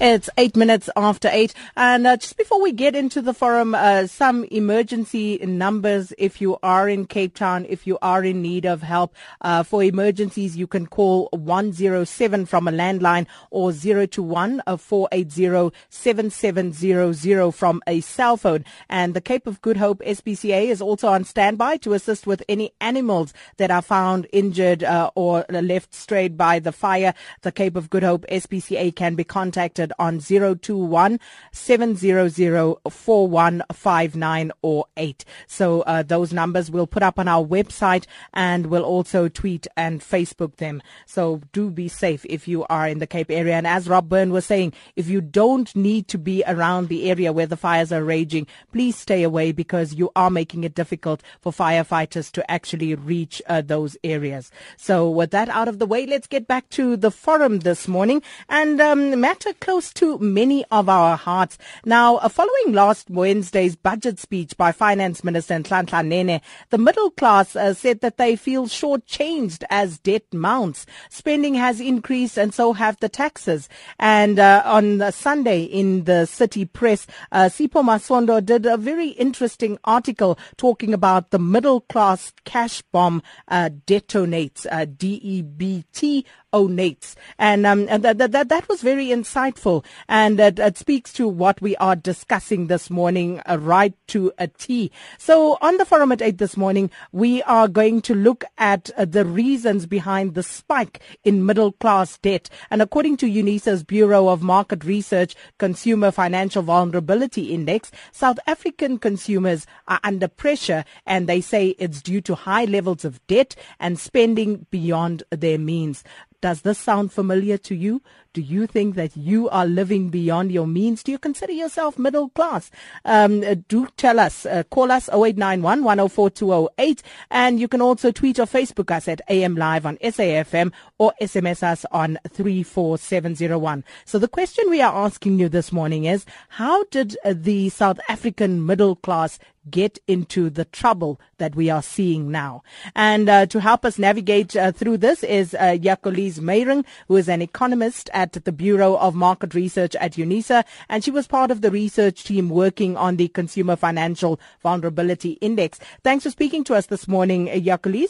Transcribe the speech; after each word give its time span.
It's 0.00 0.28
eight 0.36 0.56
minutes 0.56 0.90
after 0.96 1.28
eight. 1.30 1.54
And 1.76 2.06
uh, 2.06 2.16
just 2.16 2.36
before 2.36 2.60
we 2.60 2.72
get 2.72 2.96
into 2.96 3.22
the 3.22 3.32
forum, 3.32 3.74
uh, 3.74 4.08
some 4.08 4.44
emergency 4.44 5.38
numbers 5.38 6.12
if 6.18 6.40
you 6.40 6.58
are 6.62 6.88
in 6.88 7.06
Cape 7.06 7.34
Town, 7.34 7.66
if 7.68 7.86
you 7.86 7.98
are 8.02 8.24
in 8.24 8.42
need 8.42 8.64
of 8.64 8.82
help. 8.82 9.14
Uh, 9.40 9.62
for 9.62 9.82
emergencies, 9.82 10.56
you 10.56 10.66
can 10.66 10.86
call 10.86 11.28
107 11.32 12.46
from 12.46 12.66
a 12.66 12.72
landline 12.72 13.26
or 13.50 13.72
021 13.72 14.62
480 14.78 15.76
7700 15.88 17.52
from 17.52 17.80
a 17.86 18.00
cell 18.00 18.36
phone. 18.36 18.64
And 18.88 19.14
the 19.14 19.20
Cape 19.20 19.46
of 19.46 19.62
Good 19.62 19.76
Hope 19.76 20.00
SPCA 20.00 20.66
is 20.66 20.82
also 20.82 21.08
on 21.08 21.24
standby 21.24 21.76
to 21.78 21.92
assist 21.92 22.26
with 22.26 22.42
any 22.48 22.72
animals 22.80 23.32
that 23.58 23.70
are 23.70 23.82
found 23.82 24.26
injured 24.32 24.82
uh, 24.82 25.10
or 25.14 25.44
left 25.48 25.94
strayed 25.94 26.36
by 26.36 26.58
the 26.58 26.72
fire. 26.72 27.14
The 27.42 27.52
Cape 27.52 27.76
of 27.76 27.88
Good 27.88 28.02
Hope 28.02 28.26
SPCA 28.28 28.94
can 28.96 29.14
be 29.14 29.24
contacted 29.24 29.91
on 29.98 30.18
021 30.20 31.20
700 31.52 32.76
4159 32.90 34.52
or 34.62 34.86
8. 34.96 35.24
So 35.46 35.82
uh, 35.82 36.02
those 36.02 36.32
numbers 36.32 36.70
we'll 36.70 36.86
put 36.86 37.02
up 37.02 37.18
on 37.18 37.28
our 37.28 37.44
website 37.44 38.06
and 38.32 38.66
we'll 38.66 38.84
also 38.84 39.28
tweet 39.28 39.66
and 39.76 40.00
Facebook 40.00 40.56
them. 40.56 40.82
So 41.06 41.40
do 41.52 41.70
be 41.70 41.88
safe 41.88 42.24
if 42.26 42.48
you 42.48 42.64
are 42.68 42.88
in 42.88 42.98
the 42.98 43.06
Cape 43.06 43.30
area. 43.30 43.54
And 43.54 43.66
as 43.66 43.88
Rob 43.88 44.08
Byrne 44.08 44.32
was 44.32 44.46
saying, 44.46 44.72
if 44.96 45.08
you 45.08 45.20
don't 45.20 45.74
need 45.74 46.08
to 46.08 46.18
be 46.18 46.42
around 46.46 46.88
the 46.88 47.10
area 47.10 47.32
where 47.32 47.46
the 47.46 47.56
fires 47.56 47.92
are 47.92 48.04
raging, 48.04 48.46
please 48.72 48.96
stay 48.96 49.22
away 49.22 49.52
because 49.52 49.94
you 49.94 50.10
are 50.16 50.30
making 50.30 50.64
it 50.64 50.74
difficult 50.74 51.22
for 51.40 51.52
firefighters 51.52 52.30
to 52.32 52.50
actually 52.50 52.94
reach 52.94 53.42
uh, 53.46 53.60
those 53.60 53.96
areas. 54.04 54.50
So 54.76 55.08
with 55.08 55.30
that 55.30 55.48
out 55.48 55.68
of 55.68 55.78
the 55.78 55.86
way, 55.86 56.06
let's 56.06 56.26
get 56.26 56.46
back 56.46 56.68
to 56.70 56.96
the 56.96 57.10
forum 57.10 57.60
this 57.60 57.88
morning 57.88 58.22
and 58.48 58.80
um, 58.80 59.20
matter 59.20 59.52
close 59.72 59.90
to 59.94 60.18
many 60.18 60.66
of 60.70 60.86
our 60.86 61.16
hearts. 61.16 61.56
Now, 61.86 62.16
uh, 62.16 62.28
following 62.28 62.74
last 62.74 63.08
Wednesday's 63.08 63.74
budget 63.74 64.18
speech 64.18 64.54
by 64.58 64.70
Finance 64.70 65.24
Minister 65.24 65.54
Nhlanhla 65.54 66.06
Nene, 66.06 66.42
the 66.68 66.76
middle 66.76 67.10
class 67.10 67.56
uh, 67.56 67.72
said 67.72 68.02
that 68.02 68.18
they 68.18 68.36
feel 68.36 68.66
shortchanged 68.66 69.64
as 69.70 69.98
debt 69.98 70.24
mounts. 70.30 70.84
Spending 71.08 71.54
has 71.54 71.80
increased 71.80 72.36
and 72.36 72.52
so 72.52 72.74
have 72.74 72.98
the 73.00 73.08
taxes. 73.08 73.70
And 73.98 74.38
uh, 74.38 74.60
on 74.66 75.10
Sunday 75.10 75.62
in 75.62 76.04
the 76.04 76.26
city 76.26 76.66
press, 76.66 77.06
uh, 77.30 77.46
Sipho 77.46 77.82
Masondo 77.82 78.44
did 78.44 78.66
a 78.66 78.76
very 78.76 79.08
interesting 79.08 79.78
article 79.84 80.38
talking 80.58 80.92
about 80.92 81.30
the 81.30 81.38
middle 81.38 81.80
class 81.80 82.34
cash 82.44 82.82
bomb 82.92 83.22
uh, 83.48 83.70
detonates, 83.86 84.66
uh, 84.70 84.84
D-E-B-T 84.84 86.26
onates. 86.52 87.14
And, 87.38 87.64
um, 87.64 87.86
that, 87.86 88.18
that, 88.18 88.48
that 88.50 88.68
was 88.68 88.82
very 88.82 89.06
insightful. 89.06 89.61
And 90.08 90.40
it, 90.40 90.58
it 90.58 90.76
speaks 90.76 91.12
to 91.14 91.28
what 91.28 91.60
we 91.62 91.76
are 91.76 91.96
discussing 91.96 92.66
this 92.66 92.90
morning, 92.90 93.40
uh, 93.48 93.58
right 93.60 93.94
to 94.08 94.32
a 94.38 94.48
T. 94.48 94.90
So 95.18 95.58
on 95.60 95.76
the 95.76 95.84
forum 95.84 96.12
at 96.12 96.22
8 96.22 96.38
this 96.38 96.56
morning, 96.56 96.90
we 97.12 97.42
are 97.44 97.68
going 97.68 98.02
to 98.02 98.14
look 98.14 98.44
at 98.58 98.90
uh, 98.96 99.04
the 99.04 99.24
reasons 99.24 99.86
behind 99.86 100.34
the 100.34 100.42
spike 100.42 101.00
in 101.24 101.46
middle 101.46 101.72
class 101.72 102.18
debt. 102.18 102.50
And 102.70 102.82
according 102.82 103.18
to 103.18 103.26
UNISA's 103.26 103.84
Bureau 103.84 104.28
of 104.28 104.42
Market 104.42 104.84
Research 104.84 105.34
Consumer 105.58 106.10
Financial 106.10 106.62
Vulnerability 106.62 107.54
Index, 107.54 107.90
South 108.10 108.38
African 108.46 108.98
consumers 108.98 109.66
are 109.86 110.00
under 110.02 110.28
pressure 110.28 110.84
and 111.06 111.28
they 111.28 111.40
say 111.40 111.68
it's 111.78 112.02
due 112.02 112.20
to 112.22 112.34
high 112.34 112.64
levels 112.64 113.04
of 113.04 113.24
debt 113.26 113.54
and 113.78 113.98
spending 113.98 114.66
beyond 114.70 115.22
their 115.30 115.58
means. 115.58 116.02
Does 116.42 116.62
this 116.62 116.76
sound 116.76 117.12
familiar 117.12 117.56
to 117.58 117.74
you? 117.76 118.02
Do 118.32 118.40
you 118.40 118.66
think 118.66 118.96
that 118.96 119.16
you 119.16 119.48
are 119.50 119.64
living 119.64 120.08
beyond 120.08 120.50
your 120.50 120.66
means? 120.66 121.04
Do 121.04 121.12
you 121.12 121.18
consider 121.18 121.52
yourself 121.52 122.00
middle 122.00 122.30
class? 122.30 122.68
Um, 123.04 123.44
uh, 123.44 123.54
do 123.68 123.86
tell 123.96 124.18
us. 124.18 124.44
Uh, 124.44 124.64
call 124.64 124.90
us 124.90 125.08
0891 125.10 125.84
104 125.84 126.30
208. 126.30 127.02
And 127.30 127.60
you 127.60 127.68
can 127.68 127.80
also 127.80 128.10
tweet 128.10 128.40
or 128.40 128.46
Facebook 128.46 128.90
us 128.90 129.06
at 129.06 129.20
AM 129.28 129.54
Live 129.54 129.86
on 129.86 129.98
SAFM 129.98 130.72
or 130.98 131.14
SMS 131.20 131.62
us 131.62 131.86
on 131.92 132.18
34701. 132.28 133.84
So 134.04 134.18
the 134.18 134.26
question 134.26 134.68
we 134.68 134.82
are 134.82 135.04
asking 135.04 135.38
you 135.38 135.48
this 135.48 135.70
morning 135.70 136.06
is, 136.06 136.26
how 136.48 136.82
did 136.84 137.16
uh, 137.24 137.34
the 137.36 137.68
South 137.68 138.00
African 138.08 138.66
middle 138.66 138.96
class 138.96 139.38
get 139.70 139.98
into 140.06 140.50
the 140.50 140.64
trouble 140.64 141.20
that 141.38 141.54
we 141.54 141.70
are 141.70 141.82
seeing 141.82 142.30
now. 142.30 142.62
And 142.94 143.28
uh, 143.28 143.46
to 143.46 143.60
help 143.60 143.84
us 143.84 143.98
navigate 143.98 144.56
uh, 144.56 144.72
through 144.72 144.98
this 144.98 145.22
is 145.22 145.54
uh, 145.54 145.76
Jacqueline 145.76 146.32
Meiring, 146.32 146.84
who 147.08 147.16
is 147.16 147.28
an 147.28 147.42
economist 147.42 148.10
at 148.12 148.32
the 148.32 148.52
Bureau 148.52 148.96
of 148.96 149.14
Market 149.14 149.54
Research 149.54 149.94
at 149.96 150.12
UNISA, 150.12 150.64
and 150.88 151.04
she 151.04 151.10
was 151.10 151.26
part 151.26 151.50
of 151.50 151.60
the 151.60 151.70
research 151.70 152.24
team 152.24 152.48
working 152.48 152.96
on 152.96 153.16
the 153.16 153.28
Consumer 153.28 153.76
Financial 153.76 154.40
Vulnerability 154.62 155.32
Index. 155.40 155.78
Thanks 156.02 156.24
for 156.24 156.30
speaking 156.30 156.64
to 156.64 156.74
us 156.74 156.86
this 156.86 157.06
morning, 157.06 157.48
Jacqueline. 157.62 158.08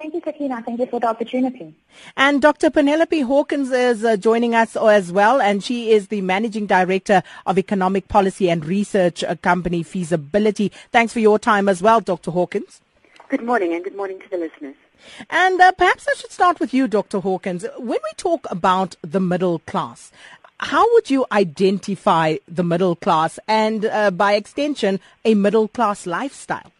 Thank 0.00 0.14
you, 0.14 0.22
Sakina. 0.24 0.62
Thank 0.62 0.78
you 0.78 0.86
for 0.86 1.00
the 1.00 1.08
opportunity. 1.08 1.74
And 2.16 2.40
Dr. 2.40 2.70
Penelope 2.70 3.20
Hawkins 3.22 3.72
is 3.72 4.04
uh, 4.04 4.16
joining 4.16 4.54
us 4.54 4.76
as 4.76 5.10
well, 5.10 5.40
and 5.40 5.62
she 5.62 5.90
is 5.90 6.06
the 6.06 6.20
Managing 6.20 6.66
Director 6.66 7.24
of 7.46 7.58
Economic 7.58 8.06
Policy 8.06 8.48
and 8.48 8.64
Research 8.64 9.24
uh, 9.24 9.34
Company 9.34 9.82
Feasibility. 9.82 10.70
Thanks 10.92 11.12
for 11.12 11.18
your 11.18 11.36
time 11.40 11.68
as 11.68 11.82
well, 11.82 12.00
Dr. 12.00 12.30
Hawkins. 12.30 12.80
Good 13.28 13.42
morning, 13.42 13.74
and 13.74 13.82
good 13.82 13.96
morning 13.96 14.20
to 14.20 14.30
the 14.30 14.36
listeners. 14.36 14.76
And 15.30 15.60
uh, 15.60 15.72
perhaps 15.72 16.06
I 16.06 16.14
should 16.14 16.30
start 16.30 16.60
with 16.60 16.72
you, 16.72 16.86
Dr. 16.86 17.18
Hawkins. 17.18 17.66
When 17.76 17.88
we 17.88 18.12
talk 18.16 18.46
about 18.52 18.94
the 19.02 19.20
middle 19.20 19.58
class, 19.58 20.12
how 20.60 20.88
would 20.92 21.10
you 21.10 21.26
identify 21.32 22.36
the 22.46 22.62
middle 22.62 22.94
class 22.94 23.40
and, 23.48 23.84
uh, 23.84 24.12
by 24.12 24.34
extension, 24.34 25.00
a 25.24 25.34
middle 25.34 25.66
class 25.66 26.06
lifestyle? 26.06 26.70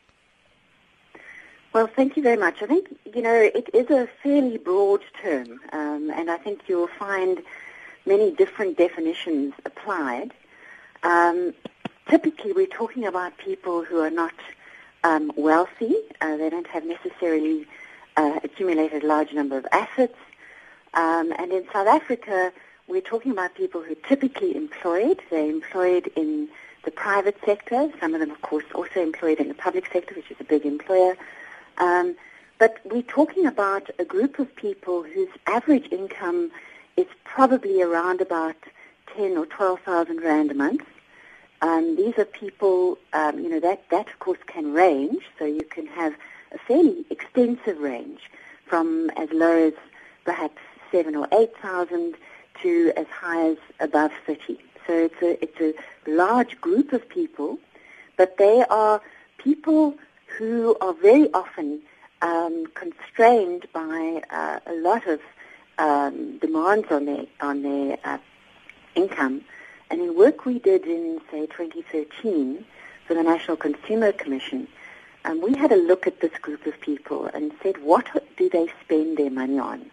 Well, 1.78 1.87
thank 1.87 2.16
you 2.16 2.25
very 2.25 2.37
much. 2.37 2.61
I 2.61 2.66
think, 2.66 2.89
you 3.15 3.22
know, 3.22 3.33
it 3.33 3.71
is 3.72 3.89
a 3.89 4.09
fairly 4.21 4.59
broad 4.59 5.00
term, 5.22 5.61
um, 5.72 6.11
and 6.11 6.28
I 6.28 6.37
think 6.37 6.62
you'll 6.66 6.89
find 6.99 7.41
many 8.05 8.33
different 8.33 8.77
definitions 8.77 9.55
applied. 9.65 10.33
Um, 11.05 11.55
typically, 12.11 12.53
we're 12.53 12.67
talking 12.67 13.06
about 13.06 13.38
people 13.38 13.84
who 13.84 14.00
are 14.00 14.11
not 14.11 14.34
um, 15.05 15.31
wealthy. 15.37 15.94
Uh, 16.21 16.37
they 16.37 16.50
don't 16.50 16.67
have 16.67 16.84
necessarily 16.84 17.65
uh, 18.17 18.41
accumulated 18.43 19.05
a 19.05 19.06
large 19.06 19.33
number 19.33 19.56
of 19.56 19.65
assets. 19.71 20.19
Um, 20.94 21.33
and 21.38 21.53
in 21.53 21.65
South 21.72 21.87
Africa, 21.87 22.53
we're 22.88 23.03
talking 23.03 23.31
about 23.31 23.55
people 23.55 23.84
who 23.84 23.93
are 23.93 24.09
typically 24.09 24.56
employed. 24.56 25.22
They're 25.31 25.49
employed 25.49 26.11
in 26.17 26.49
the 26.84 26.91
private 26.91 27.37
sector. 27.47 27.88
Some 28.00 28.15
of 28.15 28.19
them, 28.21 28.33
of 28.33 28.43
course, 28.43 28.65
also 28.75 29.00
employed 29.00 29.38
in 29.38 29.47
the 29.47 29.55
public 29.55 29.87
sector, 29.93 30.17
which 30.17 30.28
is 30.33 30.38
a 30.41 30.44
big 30.44 30.67
employer. 30.67 31.17
Um, 31.78 32.16
but 32.59 32.78
we're 32.84 33.03
talking 33.03 33.47
about 33.47 33.89
a 33.99 34.05
group 34.05 34.39
of 34.39 34.55
people 34.56 35.03
whose 35.03 35.28
average 35.47 35.89
income 35.93 36.50
is 36.97 37.06
probably 37.25 37.81
around 37.83 38.21
about 38.21 38.56
10 39.16 39.37
or 39.37 39.47
12,000 39.47 40.21
rand 40.21 40.50
a 40.50 40.55
month. 40.55 40.83
Um, 41.62 41.97
these 41.97 42.19
are 42.19 42.25
people, 42.25 42.99
um, 43.12 43.38
you 43.38 43.49
know, 43.49 43.61
that, 43.61 43.88
that 43.91 44.09
of 44.09 44.19
course 44.19 44.38
can 44.47 44.72
range, 44.72 45.22
so 45.38 45.44
you 45.44 45.62
can 45.62 45.87
have 45.87 46.15
a 46.53 46.59
fairly 46.59 47.05
extensive 47.11 47.78
range 47.78 48.21
from 48.67 49.11
as 49.17 49.28
low 49.33 49.69
as 49.69 49.75
perhaps 50.25 50.59
7 50.91 51.15
or 51.17 51.28
8,000 51.33 52.17
to 52.62 52.93
as 52.97 53.06
high 53.06 53.50
as 53.50 53.56
above 53.81 54.12
30. 54.27 54.59
So 54.87 54.93
it's 54.93 55.22
a, 55.22 55.43
it's 55.43 55.61
a 55.61 56.11
large 56.11 56.61
group 56.61 56.93
of 56.93 57.09
people, 57.09 57.59
but 58.17 58.37
they 58.38 58.65
are 58.71 59.00
people 59.38 59.94
who 60.38 60.76
are 60.81 60.93
very 60.94 61.28
often 61.34 61.81
um, 62.22 62.66
constrained 62.75 63.66
by 63.72 64.22
uh, 64.31 64.60
a 64.66 64.75
lot 64.75 65.05
of 65.08 65.20
um, 65.79 66.38
demands 66.38 66.87
on 66.90 67.06
their 67.06 67.26
on 67.40 67.62
their 67.62 67.99
uh, 68.05 68.19
income. 68.94 69.43
And 69.90 70.00
in 70.00 70.17
work 70.17 70.46
we 70.46 70.61
did 70.61 70.85
in 70.87 71.20
say 71.31 71.46
2013 71.46 72.64
for 73.06 73.14
the 73.14 73.23
National 73.23 73.56
Consumer 73.56 74.12
Commission, 74.12 74.69
um, 75.25 75.40
we 75.40 75.55
had 75.55 75.73
a 75.73 75.76
look 75.76 76.06
at 76.06 76.20
this 76.20 76.37
group 76.41 76.67
of 76.67 76.81
people 76.81 77.26
and 77.34 77.52
said, 77.62 77.79
what 77.82 78.06
do 78.37 78.49
they 78.49 78.69
spend 78.84 79.17
their 79.17 79.31
money 79.31 79.58
on? 79.58 79.91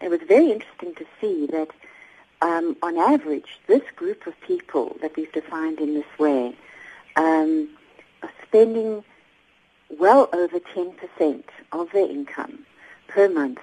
It 0.00 0.08
was 0.08 0.20
very 0.26 0.52
interesting 0.52 0.94
to 0.94 1.06
see 1.20 1.46
that 1.46 1.68
um, 2.40 2.76
on 2.82 2.96
average, 2.96 3.60
this 3.66 3.82
group 3.94 4.26
of 4.26 4.40
people 4.40 4.96
that 5.02 5.16
we've 5.16 5.32
defined 5.32 5.80
in 5.80 5.94
this 5.94 6.18
way 6.18 6.56
um, 7.16 7.68
are 8.22 8.30
spending 8.46 9.04
well 9.90 10.28
over 10.32 10.58
10% 10.58 11.42
of 11.72 11.90
their 11.92 12.08
income 12.08 12.64
per 13.08 13.28
month 13.28 13.60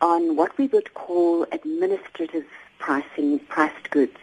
on 0.00 0.36
what 0.36 0.56
we 0.58 0.66
would 0.68 0.92
call 0.94 1.44
administrative 1.52 2.44
pricing, 2.78 3.38
priced 3.40 3.90
goods. 3.90 4.18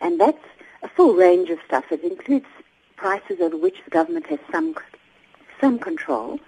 And 0.00 0.20
that's 0.20 0.44
a 0.82 0.88
full 0.88 1.14
range 1.14 1.50
of 1.50 1.58
stuff. 1.66 1.84
It 1.90 2.02
includes 2.04 2.46
prices 2.96 3.40
over 3.40 3.56
which 3.56 3.82
the 3.84 3.90
government 3.90 4.26
has 4.26 4.38
some, 4.52 4.74
some 5.60 5.78
control, 5.78 6.38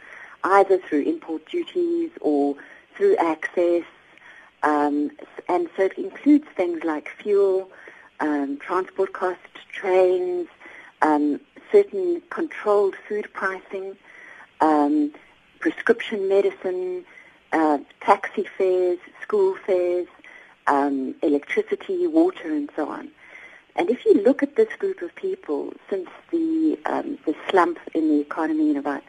either 0.45 0.79
through 0.79 1.03
import 1.03 1.47
duties 1.47 2.11
or 2.21 2.57
through 2.97 3.17
access, 3.17 3.85
um, 4.63 5.11
and 5.49 5.69
so 5.77 5.85
it 5.85 5.99
includes 5.99 6.47
things 6.57 6.85
like 6.85 7.09
fuel, 7.09 7.71
um, 8.21 8.59
transport 8.59 9.13
costs, 9.13 9.41
trains, 9.73 10.47
um, 11.01 11.41
certain 11.73 12.23
controlled 12.31 12.95
food 13.09 13.29
pricing, 13.33 13.97
um, 14.63 15.13
prescription 15.59 16.29
medicine, 16.29 17.05
uh, 17.53 17.79
taxi 18.01 18.47
fares, 18.57 18.99
school 19.21 19.57
fares, 19.67 20.07
um, 20.67 21.15
electricity, 21.23 22.07
water, 22.07 22.49
and 22.49 22.71
so 22.75 22.89
on. 22.89 23.11
And 23.75 23.91
if 23.91 24.05
you 24.05 24.15
look 24.23 24.43
at 24.43 24.57
this 24.57 24.73
group 24.79 25.03
of 25.03 25.15
people 25.15 25.73
since 25.91 26.09
the 26.31 26.79
um, 26.87 27.19
the 27.27 27.35
slump 27.51 27.79
in 27.95 28.09
the 28.09 28.21
economy 28.21 28.71
in 28.71 28.77
about 28.77 29.03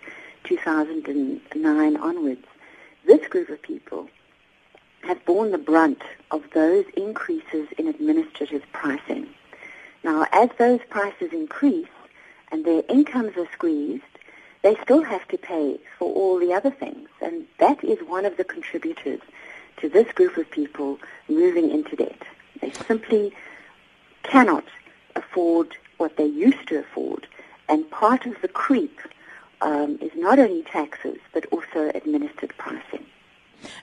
2009 0.46 1.98
onwards, 1.98 2.46
this 3.06 3.28
group 3.28 3.50
of 3.50 3.62
people 3.62 4.10
have 5.04 5.24
borne 5.26 5.52
the 5.52 5.58
brunt 5.58 6.02
of 6.32 6.44
those 6.54 6.86
increases 6.96 7.68
in 7.78 7.88
administrative 7.88 8.64
pricing. 8.72 9.28
Now, 10.04 10.26
as 10.32 10.50
those 10.58 10.80
prices 10.90 11.34
increase 11.34 11.88
and 12.52 12.66
their 12.66 12.84
incomes 12.88 13.36
are 13.38 13.48
squeezed, 13.52 14.04
they 14.64 14.76
still 14.82 15.04
have 15.04 15.28
to 15.28 15.38
pay 15.38 15.80
for 16.00 16.12
all 16.14 16.40
the 16.40 16.54
other 16.54 16.72
things. 16.72 17.10
And 17.22 17.46
that 17.60 17.84
is 17.84 18.00
one 18.08 18.26
of 18.26 18.38
the 18.38 18.44
contributors 18.44 19.22
to 19.78 19.90
this 19.90 20.12
group 20.14 20.38
of 20.38 20.50
people 20.50 21.00
moving 21.30 21.70
into 21.70 21.96
debt. 21.96 22.24
They 22.62 22.72
simply 22.72 23.34
cannot 24.24 24.64
afford 25.16 25.76
what 25.98 26.18
they 26.18 26.26
used 26.26 26.68
to 26.70 26.80
afford. 26.80 27.28
And 27.68 27.90
part 27.92 28.26
of 28.26 28.42
the 28.42 28.48
creep 28.48 29.00
um, 29.62 29.98
is 30.02 30.12
not 30.16 30.40
only 30.40 30.64
taxes, 30.64 31.18
but 31.34 31.46
also 31.52 31.92
administered 31.94 32.54
pricing. 32.58 33.06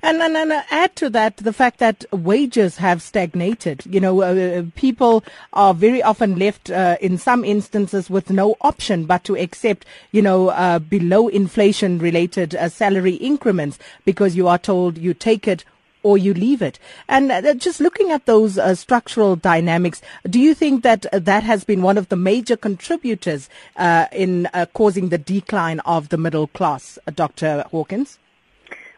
And, 0.02 0.20
and, 0.22 0.36
and 0.36 0.52
add 0.70 0.96
to 0.96 1.10
that 1.10 1.38
the 1.38 1.52
fact 1.52 1.78
that 1.78 2.04
wages 2.12 2.76
have 2.78 3.02
stagnated. 3.02 3.84
You 3.86 4.00
know, 4.00 4.22
uh, 4.22 4.64
people 4.74 5.24
are 5.52 5.74
very 5.74 6.02
often 6.02 6.38
left 6.38 6.70
uh, 6.70 6.96
in 7.00 7.18
some 7.18 7.44
instances 7.44 8.10
with 8.10 8.30
no 8.30 8.56
option 8.60 9.04
but 9.06 9.24
to 9.24 9.36
accept, 9.36 9.84
you 10.12 10.22
know, 10.22 10.48
uh, 10.48 10.78
below 10.78 11.28
inflation 11.28 11.98
related 11.98 12.54
uh, 12.54 12.68
salary 12.68 13.14
increments 13.14 13.78
because 14.04 14.36
you 14.36 14.48
are 14.48 14.58
told 14.58 14.98
you 14.98 15.14
take 15.14 15.46
it 15.46 15.64
or 16.02 16.16
you 16.16 16.34
leave 16.34 16.62
it. 16.62 16.78
And 17.08 17.30
uh, 17.30 17.54
just 17.54 17.80
looking 17.80 18.10
at 18.10 18.26
those 18.26 18.58
uh, 18.58 18.74
structural 18.74 19.36
dynamics, 19.36 20.00
do 20.28 20.38
you 20.38 20.54
think 20.54 20.82
that 20.82 21.06
uh, 21.06 21.18
that 21.20 21.42
has 21.42 21.64
been 21.64 21.82
one 21.82 21.98
of 21.98 22.08
the 22.08 22.16
major 22.16 22.56
contributors 22.56 23.48
uh, 23.76 24.06
in 24.12 24.46
uh, 24.54 24.66
causing 24.72 25.08
the 25.08 25.18
decline 25.18 25.80
of 25.80 26.08
the 26.08 26.16
middle 26.16 26.46
class, 26.46 26.98
Dr. 27.14 27.64
Hawkins? 27.70 28.18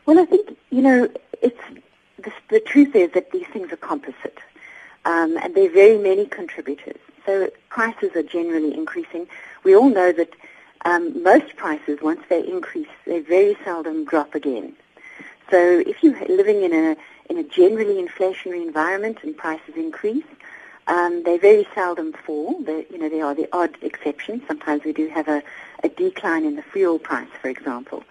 Well, 0.07 0.19
I 0.19 0.25
think, 0.25 0.57
you 0.71 0.83
know, 0.83 1.09
it's 1.41 1.61
the, 2.19 2.33
the 2.49 2.61
truth 2.61 2.95
is 2.95 3.13
that 3.13 3.31
these 3.31 3.47
things 3.47 3.73
are 3.73 3.77
composite. 3.77 4.39
Um, 5.05 5.37
and 5.39 5.55
there 5.55 5.67
are 5.67 5.73
very 5.73 5.99
many 5.99 6.27
contributors. 6.27 6.99
So 7.27 7.51
prices 7.69 8.11
are 8.17 8.23
generally 8.23 8.75
increasing. 8.75 9.27
We 9.65 9.77
all 9.77 9.89
know 9.89 10.13
that 10.13 10.31
um, 10.85 11.23
most 11.23 11.57
prices, 11.57 12.01
once 12.03 12.21
they 12.29 12.47
increase, 12.47 12.89
they 13.07 13.21
very 13.21 13.57
seldom 13.65 14.05
drop 14.05 14.35
again. 14.35 14.75
So 15.51 15.81
if 15.81 16.03
you're 16.03 16.19
living 16.29 16.63
in 16.63 16.73
a 16.73 16.97
in 17.31 17.39
a 17.39 17.45
generally 17.45 18.03
inflationary 18.05 18.63
environment 18.67 19.19
and 19.23 19.37
prices 19.37 19.75
increase, 19.77 20.25
um, 20.89 21.23
they 21.23 21.39
very 21.39 21.67
seldom 21.75 22.13
fall. 22.13 22.61
They, 22.63 22.87
you 22.91 22.99
know, 22.99 23.09
they 23.09 23.21
are 23.21 23.35
the 23.35 23.49
odd 23.53 23.77
exception. 23.81 24.43
Sometimes 24.47 24.85
we 24.85 24.93
do 24.93 25.09
have 25.09 25.29
a, 25.29 25.43
a 25.85 25.89
decline 25.89 26.45
in 26.45 26.57
the 26.57 26.63
fuel 26.63 26.99
price, 26.99 27.29
for 27.41 27.49
example. 27.49 28.03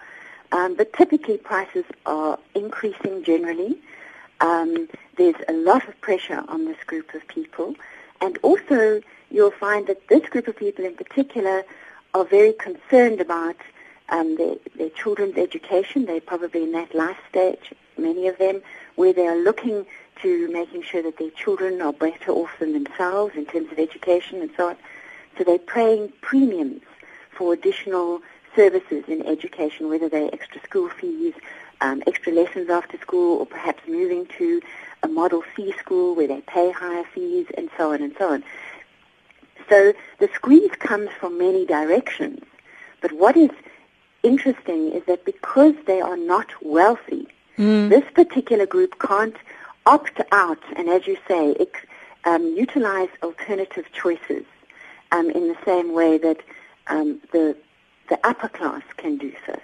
Um, 0.52 0.74
but 0.76 0.92
typically 0.92 1.38
prices 1.38 1.84
are 2.04 2.38
increasing 2.54 3.24
generally. 3.24 3.78
Um, 4.40 4.88
there's 5.16 5.36
a 5.48 5.52
lot 5.52 5.88
of 5.88 5.98
pressure 6.00 6.44
on 6.48 6.66
this 6.66 6.76
group 6.86 7.14
of 7.14 7.26
people. 7.26 7.74
And 8.20 8.38
also 8.42 9.00
you'll 9.30 9.50
find 9.50 9.86
that 9.86 10.08
this 10.08 10.28
group 10.28 10.46
of 10.46 10.56
people 10.56 10.84
in 10.84 10.94
particular 10.94 11.64
are 12.14 12.24
very 12.24 12.52
concerned 12.52 13.20
about 13.20 13.56
um, 14.10 14.36
their, 14.36 14.56
their 14.76 14.90
children's 14.90 15.38
education. 15.38 16.04
They're 16.04 16.20
probably 16.20 16.64
in 16.64 16.72
that 16.72 16.94
life 16.94 17.16
stage, 17.30 17.72
many 17.96 18.28
of 18.28 18.36
them, 18.38 18.60
where 18.96 19.14
they 19.14 19.26
are 19.26 19.38
looking 19.42 19.86
to 20.20 20.48
making 20.52 20.82
sure 20.82 21.02
that 21.02 21.16
their 21.18 21.30
children 21.30 21.80
are 21.80 21.92
better 21.92 22.30
off 22.30 22.50
than 22.60 22.74
themselves 22.74 23.34
in 23.34 23.46
terms 23.46 23.72
of 23.72 23.78
education 23.78 24.42
and 24.42 24.50
so 24.56 24.70
on. 24.70 24.76
So 25.38 25.44
they're 25.44 25.58
paying 25.58 26.12
premiums 26.20 26.82
for 27.30 27.54
additional 27.54 28.20
services 28.54 29.04
in 29.08 29.26
education, 29.26 29.88
whether 29.88 30.08
they're 30.08 30.30
extra 30.32 30.60
school 30.62 30.88
fees, 30.88 31.34
um, 31.80 32.02
extra 32.06 32.32
lessons 32.32 32.70
after 32.70 32.98
school, 32.98 33.38
or 33.38 33.46
perhaps 33.46 33.82
moving 33.88 34.26
to 34.38 34.60
a 35.02 35.08
model 35.08 35.42
C 35.56 35.72
school 35.78 36.14
where 36.14 36.28
they 36.28 36.40
pay 36.42 36.70
higher 36.70 37.04
fees, 37.14 37.46
and 37.56 37.68
so 37.76 37.92
on 37.92 38.02
and 38.02 38.14
so 38.18 38.32
on. 38.32 38.44
So 39.68 39.92
the 40.18 40.28
squeeze 40.34 40.72
comes 40.78 41.10
from 41.18 41.38
many 41.38 41.64
directions. 41.66 42.40
But 43.00 43.12
what 43.12 43.36
is 43.36 43.50
interesting 44.22 44.92
is 44.92 45.04
that 45.06 45.24
because 45.24 45.74
they 45.86 46.00
are 46.00 46.16
not 46.16 46.48
wealthy, 46.62 47.26
mm. 47.58 47.88
this 47.88 48.04
particular 48.14 48.66
group 48.66 49.00
can't 49.00 49.36
opt 49.86 50.20
out 50.30 50.62
and, 50.76 50.88
as 50.88 51.06
you 51.06 51.16
say, 51.26 51.56
ex- 51.58 51.86
um, 52.24 52.54
utilize 52.56 53.08
alternative 53.22 53.86
choices 53.92 54.44
um, 55.10 55.28
in 55.30 55.48
the 55.48 55.56
same 55.64 55.92
way 55.92 56.18
that 56.18 56.40
um, 56.86 57.20
the 57.32 57.56
the 58.08 58.18
upper 58.26 58.48
class 58.48 58.82
can 58.96 59.16
do 59.16 59.32
so. 59.46 59.58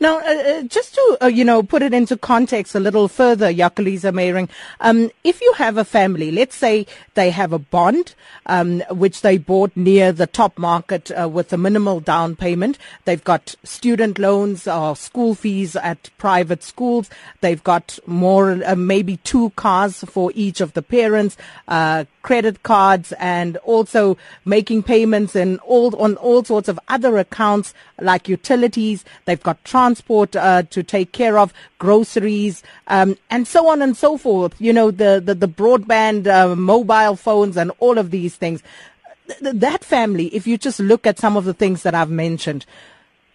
Now, 0.00 0.18
uh, 0.18 0.22
uh, 0.22 0.62
just 0.62 0.94
to 0.94 1.18
uh, 1.22 1.26
you 1.26 1.44
know 1.44 1.62
put 1.62 1.82
it 1.82 1.94
into 1.94 2.16
context 2.16 2.74
a 2.74 2.80
little 2.80 3.08
further, 3.08 3.52
Jacolize 3.52 4.10
Meiring, 4.12 4.48
um, 4.80 5.10
if 5.24 5.40
you 5.40 5.52
have 5.54 5.76
a 5.76 5.84
family, 5.84 6.30
let's 6.30 6.56
say 6.56 6.86
they 7.14 7.30
have 7.30 7.52
a 7.52 7.58
bond 7.58 8.14
um, 8.46 8.80
which 8.90 9.22
they 9.22 9.38
bought 9.38 9.76
near 9.76 10.12
the 10.12 10.26
top 10.26 10.58
market 10.58 11.10
uh, 11.10 11.28
with 11.28 11.52
a 11.52 11.58
minimal 11.58 12.00
down 12.00 12.36
payment. 12.36 12.78
They've 13.04 13.22
got 13.22 13.54
student 13.64 14.18
loans 14.18 14.66
or 14.66 14.96
school 14.96 15.34
fees 15.34 15.76
at 15.76 16.10
private 16.18 16.62
schools. 16.62 17.10
They've 17.40 17.62
got 17.62 17.98
more, 18.06 18.62
uh, 18.64 18.76
maybe 18.76 19.18
two 19.18 19.50
cars 19.50 20.04
for 20.04 20.32
each 20.34 20.60
of 20.60 20.72
the 20.72 20.82
parents, 20.82 21.36
uh, 21.68 22.04
credit 22.22 22.62
cards, 22.62 23.12
and 23.18 23.56
also 23.58 24.16
making 24.44 24.82
payments 24.82 25.36
in 25.36 25.58
all 25.60 25.94
on 25.96 26.16
all 26.16 26.44
sorts 26.44 26.68
of 26.68 26.78
other 26.88 27.18
accounts 27.18 27.74
like 28.00 28.28
utilities. 28.28 29.04
They've 29.24 29.42
got 29.42 29.61
transport 29.64 30.36
uh, 30.36 30.62
to 30.70 30.82
take 30.82 31.12
care 31.12 31.38
of, 31.38 31.52
groceries, 31.78 32.62
um, 32.88 33.16
and 33.30 33.46
so 33.46 33.68
on 33.68 33.82
and 33.82 33.96
so 33.96 34.16
forth. 34.16 34.54
You 34.60 34.72
know, 34.72 34.90
the, 34.90 35.22
the, 35.24 35.34
the 35.34 35.48
broadband, 35.48 36.26
uh, 36.26 36.54
mobile 36.56 37.16
phones, 37.16 37.56
and 37.56 37.72
all 37.78 37.98
of 37.98 38.10
these 38.10 38.36
things. 38.36 38.62
Th- 39.40 39.54
that 39.54 39.84
family, 39.84 40.26
if 40.34 40.46
you 40.46 40.58
just 40.58 40.80
look 40.80 41.06
at 41.06 41.18
some 41.18 41.36
of 41.36 41.44
the 41.44 41.54
things 41.54 41.82
that 41.82 41.94
I've 41.94 42.10
mentioned, 42.10 42.66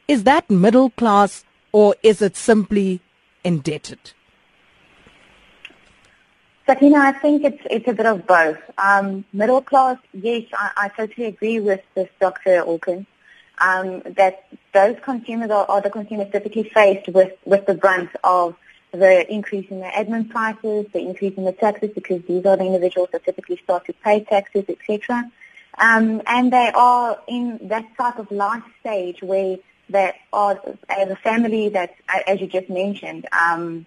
is 0.07 0.24
that 0.24 0.50
middle 0.50 0.89
class 0.91 1.43
or 1.72 1.96
is 2.03 2.22
it 2.22 2.36
simply 2.36 3.01
indebted? 3.43 4.00
Sakina, 6.65 7.00
I 7.00 7.13
think 7.13 7.46
it's 7.46 7.62
it's 7.72 7.88
a 7.88 7.93
bit 7.93 8.05
of 8.05 8.27
both. 8.27 8.57
Um, 8.77 9.24
middle 9.31 9.62
class, 9.62 9.98
yes, 10.13 10.43
I, 10.53 10.72
I 10.75 10.88
totally 10.89 11.27
agree 11.27 11.62
with 11.62 11.81
this 11.96 12.10
Dr. 12.19 12.62
Hawkins 12.62 13.05
um, 13.59 14.01
that 14.15 14.47
those 14.73 14.97
consumers 15.03 15.49
are, 15.51 15.65
are, 15.69 15.81
the 15.81 15.89
consumers 15.89 16.31
typically 16.31 16.63
faced 16.63 17.07
with, 17.09 17.33
with 17.45 17.65
the 17.65 17.73
brunt 17.73 18.09
of 18.23 18.55
the 18.91 19.31
increase 19.31 19.69
in 19.69 19.79
the 19.79 19.87
admin 19.87 20.29
prices, 20.29 20.85
the 20.93 20.99
increase 20.99 21.35
in 21.37 21.43
the 21.43 21.51
taxes, 21.51 21.91
because 21.93 22.21
these 22.23 22.45
are 22.45 22.57
the 22.57 22.65
individuals 22.65 23.09
that 23.11 23.25
typically 23.25 23.57
start 23.57 23.85
to 23.85 23.93
pay 23.93 24.23
taxes, 24.23 24.65
etc. 24.69 25.29
Um, 25.77 26.21
and 26.25 26.51
they 26.51 26.71
are 26.73 27.19
in 27.27 27.59
that 27.63 27.85
type 27.97 28.17
of 28.19 28.31
life 28.31 28.63
stage 28.79 29.21
where 29.21 29.57
they 29.89 30.13
are, 30.33 30.59
as 30.89 31.09
a 31.09 31.15
family 31.15 31.69
that, 31.69 31.95
as 32.25 32.41
you 32.41 32.47
just 32.47 32.69
mentioned, 32.69 33.27
um, 33.31 33.85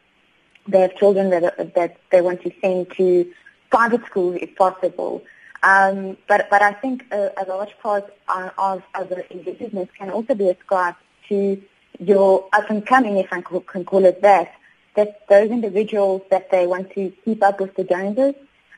they 0.67 0.81
have 0.81 0.97
children 0.97 1.31
that, 1.31 1.75
that 1.75 1.97
they 2.11 2.21
want 2.21 2.43
to 2.43 2.53
send 2.61 2.91
to 2.93 3.31
private 3.71 4.05
schools 4.07 4.39
if 4.41 4.55
possible. 4.57 5.23
Um, 5.63 6.17
but, 6.27 6.49
but 6.49 6.63
I 6.63 6.73
think 6.73 7.05
a, 7.13 7.33
a 7.37 7.45
large 7.49 7.77
part 7.83 8.13
of, 8.29 8.83
of 8.95 9.09
the 9.09 9.87
can 9.99 10.11
also 10.11 10.35
be 10.35 10.49
ascribed 10.49 10.99
to 11.29 11.63
your 11.99 12.49
up 12.53 12.71
and 12.71 12.85
coming, 12.87 13.19
if 13.19 13.33
I 13.33 13.43
can 13.43 13.85
call 13.85 14.05
it 14.05 14.23
that, 14.23 14.55
that 14.95 15.29
those 15.29 15.51
individuals 15.51 16.23
that 16.31 16.51
they 16.51 16.67
want 16.67 16.93
to 16.95 17.13
keep 17.25 17.43
up 17.43 17.61
with 17.61 17.75
the 17.75 17.85
Joneses, 17.85 18.35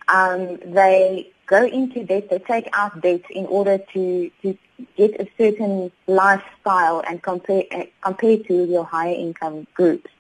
um, 0.09 0.59
they 0.65 1.31
go 1.47 1.65
into 1.65 2.05
debt, 2.05 2.29
they 2.31 2.39
take 2.39 2.69
out 2.73 3.01
debt 3.01 3.23
in 3.31 3.47
order 3.47 3.79
to, 3.79 4.31
to 4.43 4.59
get 4.97 5.21
a 5.21 5.29
certain 5.39 5.93
lifestyle 6.07 7.03
and 7.07 7.23
compare, 7.23 7.63
uh, 7.71 7.85
compare 8.01 8.39
to 8.39 8.65
your 8.65 8.85
higher 8.85 9.15
income 9.15 9.67
groups. 9.75 10.11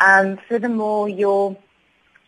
Um, 0.00 0.38
furthermore, 0.48 1.08
your 1.08 1.56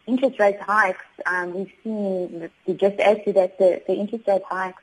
interest 0.07 0.39
rate 0.39 0.61
hikes, 0.61 1.05
um, 1.27 1.55
we've 1.55 1.73
seen, 1.85 2.51
just 2.77 2.99
add 3.01 3.25
to 3.25 3.33
that, 3.35 3.59
the, 3.59 3.83
the 3.87 3.95
interest 3.95 4.25
rate 4.27 4.43
hikes 4.49 4.83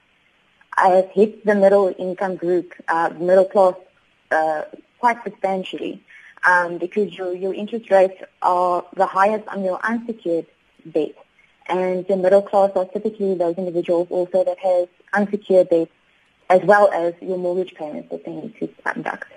have 0.77 1.09
hit 1.11 1.45
the 1.45 1.55
middle 1.55 1.93
income 1.97 2.35
group, 2.35 2.73
uh, 2.87 3.09
middle 3.19 3.45
class, 3.45 3.75
uh, 4.31 4.63
quite 4.99 5.21
substantially. 5.23 6.03
um, 6.43 6.77
because 6.77 7.17
your, 7.17 7.33
your 7.33 7.53
interest 7.53 7.89
rates 7.89 8.21
are 8.41 8.85
the 8.95 9.05
highest 9.05 9.47
on 9.47 9.63
your 9.63 9.79
unsecured 9.83 10.45
debt. 10.89 11.15
And 11.67 12.07
the 12.07 12.17
middle 12.17 12.41
class 12.41 12.71
are 12.75 12.85
typically 12.85 13.35
those 13.35 13.57
individuals 13.57 14.07
also 14.09 14.43
that 14.43 14.57
have 14.59 14.87
unsecured 15.13 15.69
debt 15.69 15.89
as 16.49 16.61
well 16.63 16.89
as 16.91 17.13
your 17.21 17.37
mortgage 17.37 17.75
payments 17.75 18.09
that 18.09 18.25
they 18.25 18.31
need 18.31 18.55
to 18.59 18.67
conduct. 18.83 19.31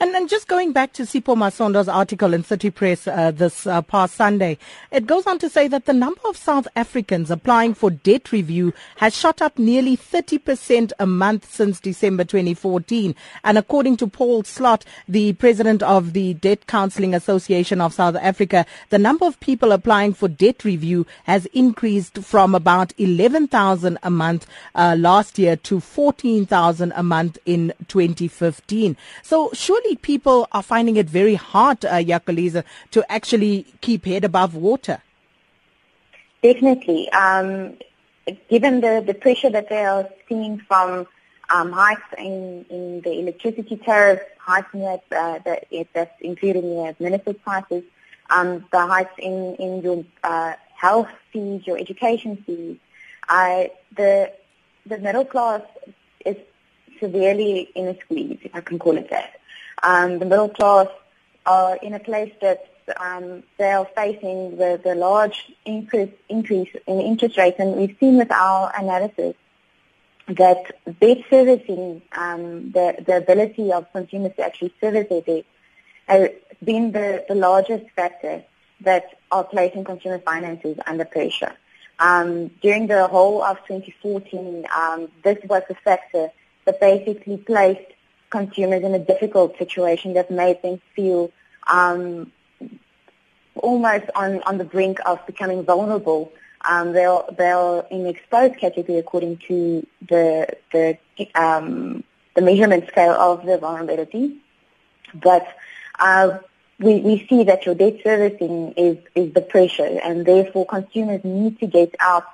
And, 0.00 0.14
and 0.14 0.28
just 0.28 0.48
going 0.48 0.72
back 0.72 0.92
to 0.94 1.02
Sipho 1.02 1.36
Masondo's 1.36 1.88
article 1.88 2.34
in 2.34 2.44
City 2.44 2.70
Press 2.70 3.06
uh, 3.06 3.30
this 3.30 3.66
uh, 3.66 3.82
past 3.82 4.14
Sunday, 4.14 4.58
it 4.90 5.06
goes 5.06 5.26
on 5.26 5.38
to 5.38 5.48
say 5.48 5.68
that 5.68 5.86
the 5.86 5.92
number 5.92 6.20
of 6.28 6.36
South 6.36 6.66
Africans 6.74 7.30
applying 7.30 7.74
for 7.74 7.90
debt 7.90 8.32
review 8.32 8.72
has 8.96 9.16
shot 9.16 9.40
up 9.40 9.58
nearly 9.58 9.96
30% 9.96 10.92
a 10.98 11.06
month 11.06 11.50
since 11.52 11.80
December 11.80 12.24
2014. 12.24 13.14
And 13.44 13.58
according 13.58 13.96
to 13.98 14.06
Paul 14.06 14.44
Slot, 14.44 14.84
the 15.08 15.32
president 15.34 15.82
of 15.82 16.12
the 16.12 16.34
Debt 16.34 16.66
Counselling 16.66 17.14
Association 17.14 17.80
of 17.80 17.94
South 17.94 18.16
Africa, 18.16 18.66
the 18.90 18.98
number 18.98 19.24
of 19.26 19.38
people 19.40 19.72
applying 19.72 20.14
for 20.14 20.28
debt 20.28 20.64
review 20.64 21.06
has 21.24 21.46
increased 21.46 22.18
from 22.18 22.54
about 22.54 22.92
11,000 22.98 23.98
a 24.02 24.10
month 24.10 24.46
uh, 24.74 24.96
last 24.98 25.38
year 25.38 25.56
to 25.56 25.80
14,000 25.80 26.92
a 26.94 27.02
month 27.02 27.38
in 27.46 27.72
2015. 27.88 28.96
So 29.22 29.50
surely 29.62 29.94
people 29.96 30.48
are 30.50 30.62
finding 30.62 30.96
it 30.96 31.08
very 31.08 31.36
hard, 31.36 31.84
uh, 31.84 32.02
Jacolize, 32.10 32.64
to 32.90 33.12
actually 33.12 33.66
keep 33.80 34.04
head 34.04 34.24
above 34.24 34.54
water. 34.54 35.00
Definitely. 36.42 37.10
Um, 37.12 37.78
given 38.50 38.80
the, 38.80 39.02
the 39.06 39.14
pressure 39.14 39.50
that 39.50 39.68
they 39.68 39.84
are 39.84 40.08
seeing 40.28 40.58
from 40.68 41.06
um, 41.50 41.70
hikes 41.70 42.10
in, 42.18 42.66
in 42.70 43.00
the 43.02 43.20
electricity 43.20 43.76
tariffs, 43.76 44.24
hikes 44.38 44.74
in 44.74 44.80
that, 44.80 45.04
uh, 45.12 45.38
that, 45.44 45.66
that's 45.94 46.16
including 46.20 46.62
the 46.62 46.84
administered 46.86 47.40
prices, 47.44 47.84
um, 48.30 48.64
the 48.72 48.84
hikes 48.94 49.14
in, 49.18 49.54
in 49.56 49.82
your 49.82 50.04
uh, 50.24 50.54
health 50.74 51.08
fees, 51.32 51.64
your 51.66 51.78
education 51.78 52.36
fees, 52.44 52.76
uh, 53.28 53.64
the, 53.96 54.32
the 54.86 54.98
middle 54.98 55.24
class 55.24 55.62
is 56.26 56.36
severely 56.98 57.70
in 57.76 57.86
a 57.86 58.00
squeeze, 58.00 58.38
if 58.42 58.52
I 58.54 58.60
can 58.60 58.80
call 58.80 58.96
it 58.96 59.08
that 59.10 59.34
um, 59.82 60.18
the 60.18 60.24
middle 60.24 60.48
class 60.48 60.88
are 61.46 61.76
in 61.76 61.94
a 61.94 61.98
place 61.98 62.32
that 62.40 62.68
um, 62.98 63.42
they 63.58 63.72
are 63.72 63.86
facing 63.96 64.56
the, 64.56 64.80
the 64.82 64.94
large 64.94 65.52
increase, 65.64 66.12
increase 66.28 66.68
in 66.86 67.00
interest 67.00 67.36
rates. 67.36 67.56
And 67.58 67.76
we've 67.76 67.96
seen 67.98 68.18
with 68.18 68.30
our 68.30 68.72
analysis 68.78 69.34
that 70.28 70.64
debt 71.00 71.18
servicing, 71.28 72.02
um, 72.12 72.72
the, 72.72 73.02
the 73.04 73.16
ability 73.16 73.72
of 73.72 73.90
consumers 73.92 74.32
to 74.36 74.44
actually 74.44 74.74
service 74.80 75.06
their 75.08 75.20
debt, 75.20 75.44
has 76.06 76.30
been 76.62 76.92
the, 76.92 77.24
the 77.28 77.34
largest 77.34 77.84
factor 77.96 78.42
that 78.80 79.16
are 79.30 79.44
placing 79.44 79.84
consumer 79.84 80.18
finances 80.18 80.76
under 80.86 81.04
pressure. 81.04 81.52
Um, 81.98 82.48
during 82.62 82.86
the 82.88 83.06
whole 83.06 83.42
of 83.42 83.58
2014, 83.68 84.66
um, 84.74 85.08
this 85.22 85.38
was 85.44 85.62
a 85.70 85.74
factor 85.74 86.30
that 86.64 86.80
basically 86.80 87.36
placed 87.36 87.92
consumers 88.32 88.82
in 88.82 88.94
a 88.94 88.98
difficult 88.98 89.56
situation 89.58 90.14
that 90.14 90.30
made 90.30 90.60
them 90.62 90.80
feel 90.96 91.30
um, 91.68 92.32
almost 93.56 94.06
on, 94.16 94.42
on 94.42 94.58
the 94.58 94.64
brink 94.64 94.98
of 95.06 95.24
becoming 95.26 95.64
vulnerable. 95.64 96.32
Um, 96.68 96.92
they're, 96.92 97.18
they're 97.36 97.84
in 97.90 98.04
the 98.04 98.10
exposed 98.10 98.56
category 98.58 98.98
according 98.98 99.38
to 99.48 99.86
the, 100.08 100.48
the, 100.72 100.98
um, 101.34 102.02
the 102.34 102.42
measurement 102.42 102.88
scale 102.88 103.12
of 103.12 103.44
the 103.46 103.58
vulnerability. 103.58 104.38
But 105.14 105.46
uh, 105.98 106.38
we, 106.78 107.00
we 107.00 107.26
see 107.28 107.44
that 107.44 107.66
your 107.66 107.74
debt 107.74 107.98
servicing 108.02 108.72
is, 108.76 108.98
is 109.14 109.32
the 109.34 109.42
pressure 109.42 110.00
and 110.02 110.26
therefore 110.26 110.66
consumers 110.66 111.22
need 111.24 111.58
to 111.60 111.66
get 111.66 111.94
out 112.00 112.24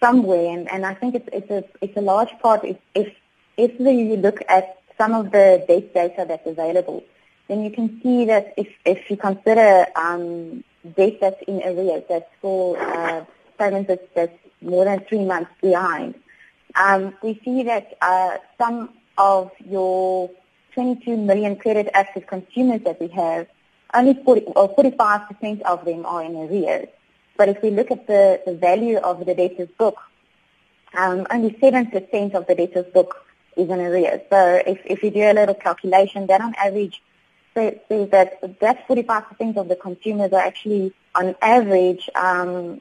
somewhere 0.00 0.52
and, 0.52 0.70
and 0.70 0.84
I 0.84 0.92
think 0.92 1.14
it's, 1.14 1.28
it's, 1.32 1.50
a, 1.50 1.64
it's 1.80 1.96
a 1.96 2.02
large 2.02 2.30
part 2.40 2.64
if, 2.64 2.76
if, 2.94 3.14
if 3.56 3.80
you 3.80 4.16
look 4.16 4.40
at 4.48 4.76
some 4.98 5.12
of 5.12 5.30
the 5.30 5.64
data 5.68 6.24
that's 6.26 6.46
available, 6.46 7.02
then 7.48 7.62
you 7.62 7.70
can 7.70 8.00
see 8.02 8.24
that 8.24 8.54
if, 8.56 8.68
if 8.84 9.10
you 9.10 9.16
consider 9.16 9.86
um, 9.96 10.64
that's 10.94 11.42
in 11.48 11.62
arrears, 11.64 12.04
that's 12.08 12.30
for 12.40 12.78
uh, 12.78 13.24
payments 13.58 13.88
that's, 13.88 14.02
that's 14.14 14.38
more 14.60 14.84
than 14.84 15.00
three 15.08 15.24
months 15.24 15.50
behind, 15.60 16.14
um, 16.74 17.14
we 17.22 17.40
see 17.44 17.62
that 17.64 17.96
uh, 18.00 18.36
some 18.58 18.90
of 19.18 19.50
your 19.64 20.30
22 20.72 21.16
million 21.16 21.56
credit 21.56 21.88
active 21.94 22.26
consumers 22.26 22.82
that 22.84 23.00
we 23.00 23.08
have, 23.08 23.46
only 23.94 24.14
40, 24.24 24.42
or 24.56 24.74
45% 24.76 25.62
of 25.62 25.84
them 25.84 26.04
are 26.04 26.22
in 26.22 26.36
arrears. 26.36 26.88
But 27.36 27.48
if 27.48 27.62
we 27.62 27.70
look 27.70 27.90
at 27.90 28.06
the, 28.06 28.40
the 28.46 28.54
value 28.54 28.98
of 28.98 29.24
the 29.24 29.34
debtors 29.34 29.68
book, 29.78 29.96
um, 30.94 31.26
only 31.30 31.50
7% 31.50 32.34
of 32.34 32.46
the 32.46 32.54
debtors 32.54 32.86
book 32.92 33.25
is 33.56 33.68
in 33.68 33.80
arrears. 33.80 34.20
So 34.30 34.62
if, 34.66 34.80
if 34.84 35.02
you 35.02 35.10
do 35.10 35.22
a 35.22 35.32
little 35.32 35.54
calculation, 35.54 36.26
then 36.26 36.42
on 36.42 36.54
average 36.56 37.02
says 37.54 37.78
that 37.88 38.60
that 38.60 38.86
45% 38.86 39.56
of 39.56 39.68
the 39.68 39.76
consumers 39.76 40.32
are 40.32 40.40
actually 40.40 40.92
on 41.14 41.34
average 41.40 42.08
um, 42.14 42.80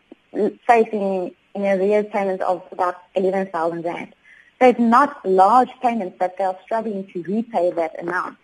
facing 0.68 1.34
in 1.56 1.62
arrears 1.62 2.06
payments 2.12 2.44
of 2.44 2.62
about 2.72 2.98
11,000 3.16 3.84
rand. 3.84 4.14
So 4.60 4.68
it's 4.68 4.80
not 4.80 5.26
large 5.26 5.70
payments 5.82 6.20
that 6.20 6.38
they 6.38 6.44
are 6.44 6.58
struggling 6.64 7.08
to 7.08 7.24
repay 7.24 7.72
that 7.72 8.00
amount 8.00 8.38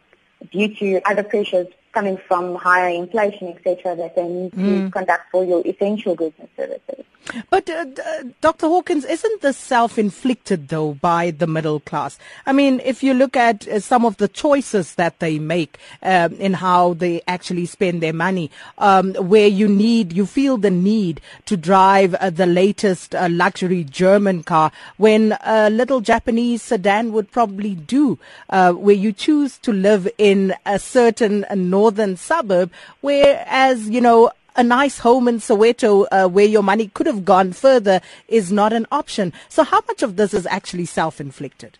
due 0.51 0.73
to 0.75 1.01
other 1.05 1.23
pressures 1.23 1.67
coming 1.91 2.17
from 2.27 2.55
higher 2.55 2.89
inflation, 2.89 3.49
etc., 3.49 3.95
that 3.95 4.15
they 4.15 4.27
need 4.27 4.51
mm. 4.51 4.85
to 4.85 4.91
conduct 4.91 5.31
for 5.31 5.43
your 5.43 5.65
essential 5.65 6.15
goods 6.15 6.35
and 6.39 6.49
services. 6.55 7.05
But 7.49 7.69
uh, 7.69 7.85
uh, 8.03 8.23
Dr. 8.41 8.67
Hawkins, 8.67 9.05
isn't 9.05 9.41
this 9.41 9.57
self-inflicted 9.57 10.67
though 10.67 10.95
by 10.95 11.31
the 11.31 11.47
middle 11.47 11.79
class? 11.79 12.17
I 12.45 12.51
mean, 12.51 12.81
if 12.83 13.03
you 13.03 13.13
look 13.13 13.37
at 13.37 13.67
uh, 13.67 13.79
some 13.79 14.05
of 14.05 14.17
the 14.17 14.27
choices 14.27 14.95
that 14.95 15.19
they 15.19 15.39
make 15.39 15.77
um, 16.01 16.33
in 16.33 16.53
how 16.53 16.93
they 16.93 17.21
actually 17.27 17.67
spend 17.67 18.01
their 18.01 18.13
money, 18.13 18.49
um, 18.79 19.13
where 19.13 19.47
you 19.47 19.67
need, 19.67 20.13
you 20.13 20.25
feel 20.25 20.57
the 20.57 20.71
need 20.71 21.21
to 21.45 21.55
drive 21.55 22.15
uh, 22.15 22.31
the 22.31 22.47
latest 22.47 23.15
uh, 23.15 23.27
luxury 23.29 23.83
German 23.83 24.43
car, 24.43 24.71
when 24.97 25.37
a 25.45 25.69
little 25.69 26.01
Japanese 26.01 26.61
sedan 26.61 27.13
would 27.13 27.31
probably 27.31 27.75
do, 27.75 28.17
uh, 28.49 28.73
where 28.73 28.95
you 28.95 29.13
choose 29.13 29.57
to 29.59 29.71
live 29.71 30.09
in 30.17 30.53
a 30.65 30.79
certain 30.79 31.45
northern 31.81 32.15
suburb, 32.15 32.69
whereas 33.01 33.89
you 33.95 34.01
know 34.07 34.19
a 34.55 34.63
nice 34.63 34.97
home 34.99 35.27
in 35.31 35.37
Soweto 35.47 35.91
uh, 36.11 36.27
where 36.35 36.45
your 36.55 36.65
money 36.71 36.87
could 36.95 37.07
have 37.07 37.23
gone 37.33 37.53
further 37.53 37.97
is 38.27 38.51
not 38.51 38.71
an 38.79 38.85
option. 38.91 39.33
So 39.49 39.63
how 39.63 39.81
much 39.87 40.01
of 40.03 40.15
this 40.19 40.33
is 40.39 40.45
actually 40.57 40.85
self-inflicted? 40.85 41.77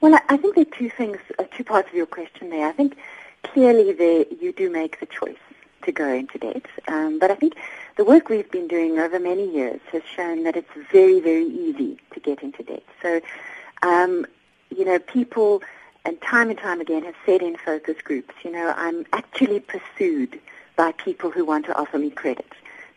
Well, 0.00 0.14
I 0.28 0.36
think 0.36 0.54
there 0.54 0.66
are 0.70 0.78
two 0.78 0.90
things, 1.00 1.18
uh, 1.38 1.44
two 1.56 1.64
parts 1.64 1.88
of 1.90 1.94
your 1.94 2.06
question 2.06 2.50
there. 2.50 2.66
I 2.68 2.72
think 2.72 2.96
clearly 3.42 3.92
there 3.92 4.24
you 4.42 4.52
do 4.52 4.70
make 4.70 5.00
the 5.00 5.06
choice 5.06 5.44
to 5.82 5.90
go 5.92 6.08
into 6.20 6.38
debt, 6.38 6.66
um, 6.86 7.18
but 7.18 7.30
I 7.30 7.34
think 7.34 7.54
the 7.96 8.04
work 8.12 8.28
we've 8.28 8.50
been 8.58 8.68
doing 8.68 8.98
over 9.04 9.18
many 9.18 9.46
years 9.58 9.80
has 9.92 10.02
shown 10.16 10.44
that 10.44 10.54
it's 10.60 10.74
very, 10.96 11.18
very 11.30 11.48
easy 11.64 11.98
to 12.14 12.20
get 12.20 12.42
into 12.46 12.62
debt. 12.62 12.86
So, 13.02 13.20
um, 13.82 14.12
you 14.76 14.84
know, 14.84 14.98
people 15.00 15.62
and 16.04 16.20
time 16.22 16.50
and 16.50 16.58
time 16.58 16.80
again 16.80 17.04
have 17.04 17.14
said 17.26 17.42
in 17.42 17.56
focus 17.56 17.96
groups, 18.02 18.34
you 18.44 18.50
know, 18.50 18.72
I'm 18.76 19.06
actually 19.12 19.60
pursued 19.60 20.40
by 20.76 20.92
people 20.92 21.30
who 21.30 21.44
want 21.44 21.66
to 21.66 21.76
offer 21.76 21.98
me 21.98 22.10
credit. 22.10 22.52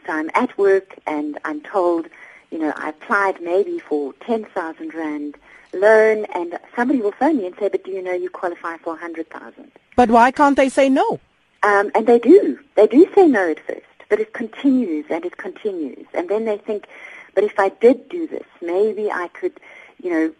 So 0.05 0.13
I'm 0.13 0.29
at 0.33 0.57
work 0.57 0.95
and 1.05 1.37
I'm 1.45 1.61
told, 1.61 2.07
you 2.51 2.59
know, 2.59 2.73
I 2.75 2.89
applied 2.89 3.41
maybe 3.41 3.79
for 3.79 4.13
10,000 4.21 4.93
Rand 4.93 5.35
loan 5.73 6.25
and 6.35 6.59
somebody 6.75 7.01
will 7.01 7.11
phone 7.13 7.37
me 7.37 7.47
and 7.47 7.55
say, 7.57 7.69
but 7.69 7.83
do 7.83 7.91
you 7.91 8.01
know 8.01 8.13
you 8.13 8.29
qualify 8.29 8.77
for 8.77 8.91
100,000? 8.93 9.71
But 9.95 10.09
why 10.09 10.31
can't 10.31 10.55
they 10.55 10.69
say 10.69 10.89
no? 10.89 11.19
Um, 11.63 11.91
and 11.93 12.07
they 12.07 12.19
do. 12.19 12.59
They 12.75 12.87
do 12.87 13.07
say 13.13 13.27
no 13.27 13.51
at 13.51 13.59
first, 13.65 13.85
but 14.09 14.19
it 14.19 14.33
continues 14.33 15.05
and 15.09 15.25
it 15.25 15.37
continues. 15.37 16.07
And 16.13 16.29
then 16.29 16.45
they 16.45 16.57
think, 16.57 16.87
but 17.35 17.43
if 17.43 17.59
I 17.59 17.69
did 17.69 18.09
do 18.09 18.27
this, 18.27 18.45
maybe 18.61 19.11
I 19.11 19.27
could, 19.29 19.59
you 20.01 20.09
know, 20.09 20.33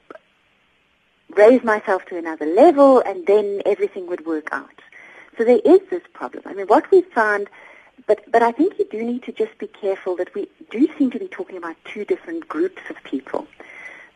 raise 1.35 1.63
myself 1.63 2.05
to 2.05 2.17
another 2.17 2.45
level 2.45 2.99
and 2.99 3.25
then 3.27 3.61
everything 3.65 4.07
would 4.07 4.25
work 4.25 4.49
out. 4.51 4.81
So 5.37 5.43
there 5.43 5.61
is 5.63 5.81
this 5.89 6.03
problem. 6.13 6.43
I 6.45 6.53
mean, 6.53 6.67
what 6.67 6.89
we've 6.91 7.05
found, 7.07 7.47
but, 8.07 8.19
but 8.31 8.43
I 8.43 8.51
think 8.51 8.77
you 8.79 8.85
do 8.85 9.03
need 9.03 9.23
to 9.23 9.31
just 9.31 9.57
be 9.57 9.67
careful 9.67 10.15
that 10.17 10.33
we 10.35 10.47
do 10.69 10.87
seem 10.97 11.11
to 11.11 11.19
be 11.19 11.27
talking 11.27 11.57
about 11.57 11.75
two 11.85 12.05
different 12.05 12.47
groups 12.47 12.81
of 12.89 12.97
people. 13.03 13.47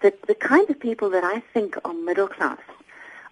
That 0.02 0.22
the 0.24 0.36
kind 0.36 0.70
of 0.70 0.80
people 0.80 1.10
that 1.12 1.24
I 1.24 1.40
think 1.40 1.78
are 1.86 1.94
middle 1.94 2.28
class 2.28 2.60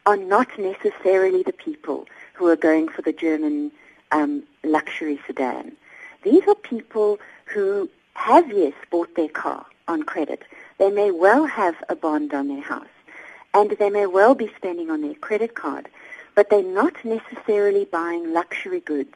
are 0.05 0.17
not 0.17 0.47
necessarily 0.57 1.43
the 1.43 1.53
people 1.53 2.07
who 2.33 2.47
are 2.47 2.55
going 2.55 2.87
for 2.87 3.01
the 3.01 3.13
German 3.13 3.71
um, 4.11 4.43
luxury 4.63 5.19
sedan. 5.27 5.73
These 6.23 6.47
are 6.47 6.55
people 6.55 7.19
who 7.45 7.89
have, 8.13 8.51
yes, 8.51 8.73
bought 8.89 9.15
their 9.15 9.29
car 9.29 9.65
on 9.87 10.03
credit. 10.03 10.43
They 10.77 10.89
may 10.89 11.11
well 11.11 11.45
have 11.45 11.75
a 11.89 11.95
bond 11.95 12.33
on 12.33 12.47
their 12.47 12.61
house, 12.61 12.92
and 13.53 13.71
they 13.71 13.89
may 13.89 14.05
well 14.05 14.35
be 14.35 14.51
spending 14.55 14.89
on 14.89 15.01
their 15.01 15.15
credit 15.15 15.55
card 15.55 15.89
but 16.35 16.49
they're 16.49 16.63
not 16.63 16.93
necessarily 17.03 17.85
buying 17.85 18.33
luxury 18.33 18.79
goods. 18.79 19.15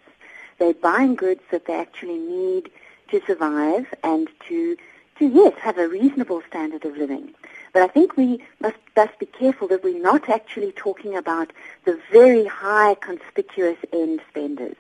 They're 0.60 0.74
buying 0.74 1.16
goods 1.16 1.42
that 1.52 1.66
they 1.66 1.76
actually 1.76 2.18
need 2.18 2.70
to 3.10 3.22
survive 3.26 3.94
and 4.04 4.28
to, 4.48 4.78
to 5.20 5.26
yes, 5.26 5.54
have 5.60 5.78
a 5.78 5.88
reasonable 5.88 6.42
standard 6.48 6.86
of 6.86 6.98
living. 6.98 7.34
But 7.74 7.84
I 7.84 7.88
think 7.88 8.18
we 8.18 8.44
must, 8.60 8.78
must 8.96 9.18
be 9.20 9.26
careful 9.26 9.68
that 9.70 9.84
we're 9.84 10.02
not 10.02 10.30
actually 10.30 10.72
talking 10.72 11.16
about 11.16 11.52
the 11.86 12.00
very 12.12 12.46
high 12.46 12.96
conspicuous 12.96 13.78
end 13.94 14.22
spenders. 14.30 14.76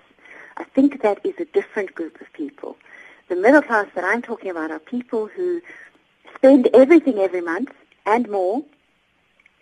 I 0.58 0.64
think 0.64 1.02
that 1.04 1.20
is 1.24 1.36
a 1.40 1.46
different 1.46 1.94
group 1.94 2.20
of 2.22 2.32
people. 2.34 2.78
The 3.30 3.36
middle 3.36 3.62
class 3.62 3.88
that 3.94 4.04
I'm 4.04 4.22
talking 4.22 4.50
about 4.50 4.72
are 4.72 4.80
people 4.80 5.28
who 5.28 5.62
spend 6.36 6.70
everything 6.74 7.20
every 7.20 7.42
month 7.42 7.72
and 8.06 8.28
more 8.30 8.64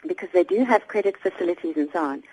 because 0.07 0.29
they 0.33 0.43
do 0.43 0.63
have 0.63 0.87
credit 0.87 1.17
facilities 1.17 1.77
and 1.77 1.89
so 1.91 2.03
on. 2.03 2.23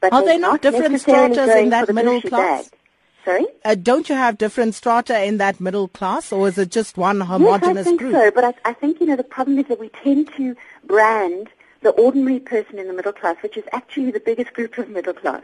But 0.00 0.12
are 0.12 0.24
there 0.24 0.38
not, 0.38 0.62
not 0.62 0.62
different 0.62 1.00
strata 1.00 1.58
in 1.58 1.70
that 1.70 1.92
middle 1.92 2.20
class? 2.22 2.68
Bag. 2.68 2.78
Sorry? 3.24 3.46
Uh, 3.64 3.74
don't 3.74 4.08
you 4.08 4.14
have 4.14 4.38
different 4.38 4.74
strata 4.74 5.22
in 5.24 5.36
that 5.36 5.60
middle 5.60 5.88
class, 5.88 6.32
or 6.32 6.48
is 6.48 6.56
it 6.56 6.70
just 6.70 6.96
one 6.96 7.20
homogenous 7.20 7.76
yes, 7.76 7.78
I 7.78 7.82
think 7.82 8.00
group? 8.00 8.12
so. 8.12 8.30
But 8.30 8.44
I, 8.44 8.70
I 8.70 8.72
think 8.72 9.00
you 9.00 9.06
know 9.06 9.16
the 9.16 9.24
problem 9.24 9.58
is 9.58 9.66
that 9.66 9.78
we 9.78 9.90
tend 9.90 10.32
to 10.36 10.56
brand 10.84 11.50
the 11.82 11.90
ordinary 11.90 12.40
person 12.40 12.78
in 12.78 12.88
the 12.88 12.94
middle 12.94 13.12
class, 13.12 13.36
which 13.42 13.56
is 13.58 13.64
actually 13.72 14.10
the 14.10 14.20
biggest 14.20 14.54
group 14.54 14.78
of 14.78 14.88
middle 14.88 15.12
class, 15.12 15.42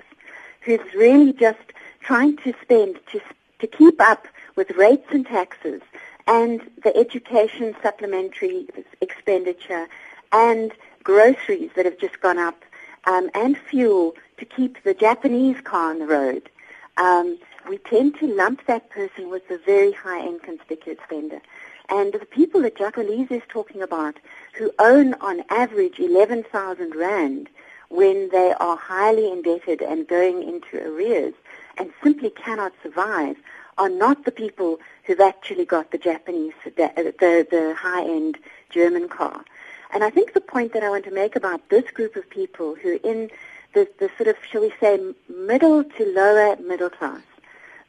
who's 0.62 0.80
really 0.94 1.34
just 1.34 1.72
trying 2.00 2.36
to 2.38 2.54
spend 2.62 2.98
to 3.12 3.20
to 3.58 3.66
keep 3.66 4.00
up 4.00 4.26
with 4.54 4.70
rates 4.72 5.06
and 5.10 5.26
taxes 5.26 5.82
and 6.26 6.60
the 6.82 6.96
education 6.96 7.74
supplementary 7.82 8.66
expenditure 9.00 9.86
and 10.32 10.72
groceries 11.06 11.70
that 11.76 11.84
have 11.84 12.00
just 12.00 12.20
gone 12.20 12.36
up 12.36 12.64
um, 13.04 13.30
and 13.32 13.56
fuel 13.56 14.16
to 14.38 14.44
keep 14.44 14.82
the 14.82 14.92
Japanese 14.92 15.60
car 15.60 15.90
on 15.90 16.00
the 16.00 16.06
road. 16.06 16.50
Um, 16.96 17.38
we 17.68 17.78
tend 17.78 18.18
to 18.18 18.26
lump 18.26 18.66
that 18.66 18.90
person 18.90 19.30
with 19.30 19.46
the 19.46 19.58
very 19.64 19.92
high-end 19.92 20.42
conspicuous 20.42 20.98
spender. 21.04 21.40
And 21.88 22.12
the 22.12 22.26
people 22.26 22.60
that 22.62 22.76
Jacqueline 22.76 23.28
is 23.30 23.42
talking 23.48 23.82
about 23.82 24.16
who 24.54 24.72
own 24.80 25.14
on 25.14 25.44
average 25.48 26.00
11,000 26.00 26.96
Rand 26.96 27.50
when 27.88 28.28
they 28.30 28.52
are 28.58 28.76
highly 28.76 29.30
indebted 29.30 29.82
and 29.82 30.08
going 30.08 30.42
into 30.42 30.84
arrears 30.84 31.34
and 31.78 31.92
simply 32.02 32.30
cannot 32.30 32.72
survive 32.82 33.36
are 33.78 33.88
not 33.88 34.24
the 34.24 34.32
people 34.32 34.80
who've 35.04 35.20
actually 35.20 35.66
got 35.66 35.92
the 35.92 35.98
Japanese, 35.98 36.54
the, 36.64 36.72
the, 36.96 37.46
the 37.48 37.76
high-end 37.78 38.38
German 38.70 39.08
car. 39.08 39.44
And 39.92 40.04
I 40.04 40.10
think 40.10 40.32
the 40.32 40.40
point 40.40 40.72
that 40.72 40.82
I 40.82 40.90
want 40.90 41.04
to 41.04 41.10
make 41.10 41.36
about 41.36 41.68
this 41.68 41.90
group 41.90 42.16
of 42.16 42.28
people 42.28 42.74
who 42.74 42.92
are 42.92 43.10
in 43.10 43.30
the, 43.74 43.88
the 43.98 44.10
sort 44.16 44.28
of, 44.28 44.36
shall 44.50 44.62
we 44.62 44.72
say, 44.80 44.98
middle 45.28 45.84
to 45.84 46.12
lower 46.14 46.56
middle 46.56 46.90
class, 46.90 47.22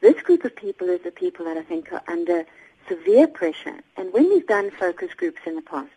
this 0.00 0.20
group 0.22 0.44
of 0.44 0.54
people 0.54 0.88
is 0.88 1.02
the 1.02 1.10
people 1.10 1.44
that 1.46 1.56
I 1.56 1.62
think 1.62 1.92
are 1.92 2.02
under 2.06 2.44
severe 2.88 3.26
pressure. 3.26 3.80
And 3.96 4.12
when 4.12 4.28
we've 4.28 4.46
done 4.46 4.70
focus 4.70 5.12
groups 5.14 5.40
in 5.44 5.56
the 5.56 5.62
past, 5.62 5.90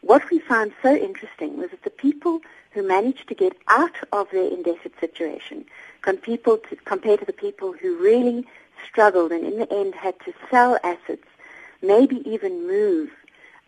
what 0.00 0.30
we 0.30 0.38
found 0.38 0.72
so 0.82 0.94
interesting 0.94 1.56
was 1.56 1.70
that 1.70 1.82
the 1.82 1.90
people 1.90 2.40
who 2.72 2.86
managed 2.86 3.26
to 3.28 3.34
get 3.34 3.56
out 3.68 3.94
of 4.12 4.30
their 4.30 4.48
indebted 4.48 4.92
situation 5.00 5.64
compared 6.02 6.44
to 6.44 7.24
the 7.26 7.32
people 7.32 7.72
who 7.72 7.96
really 7.96 8.46
struggled 8.86 9.32
and 9.32 9.44
in 9.44 9.58
the 9.58 9.72
end 9.72 9.94
had 9.94 10.18
to 10.20 10.34
sell 10.50 10.78
assets, 10.84 11.26
maybe 11.82 12.16
even 12.28 12.66
move 12.66 13.10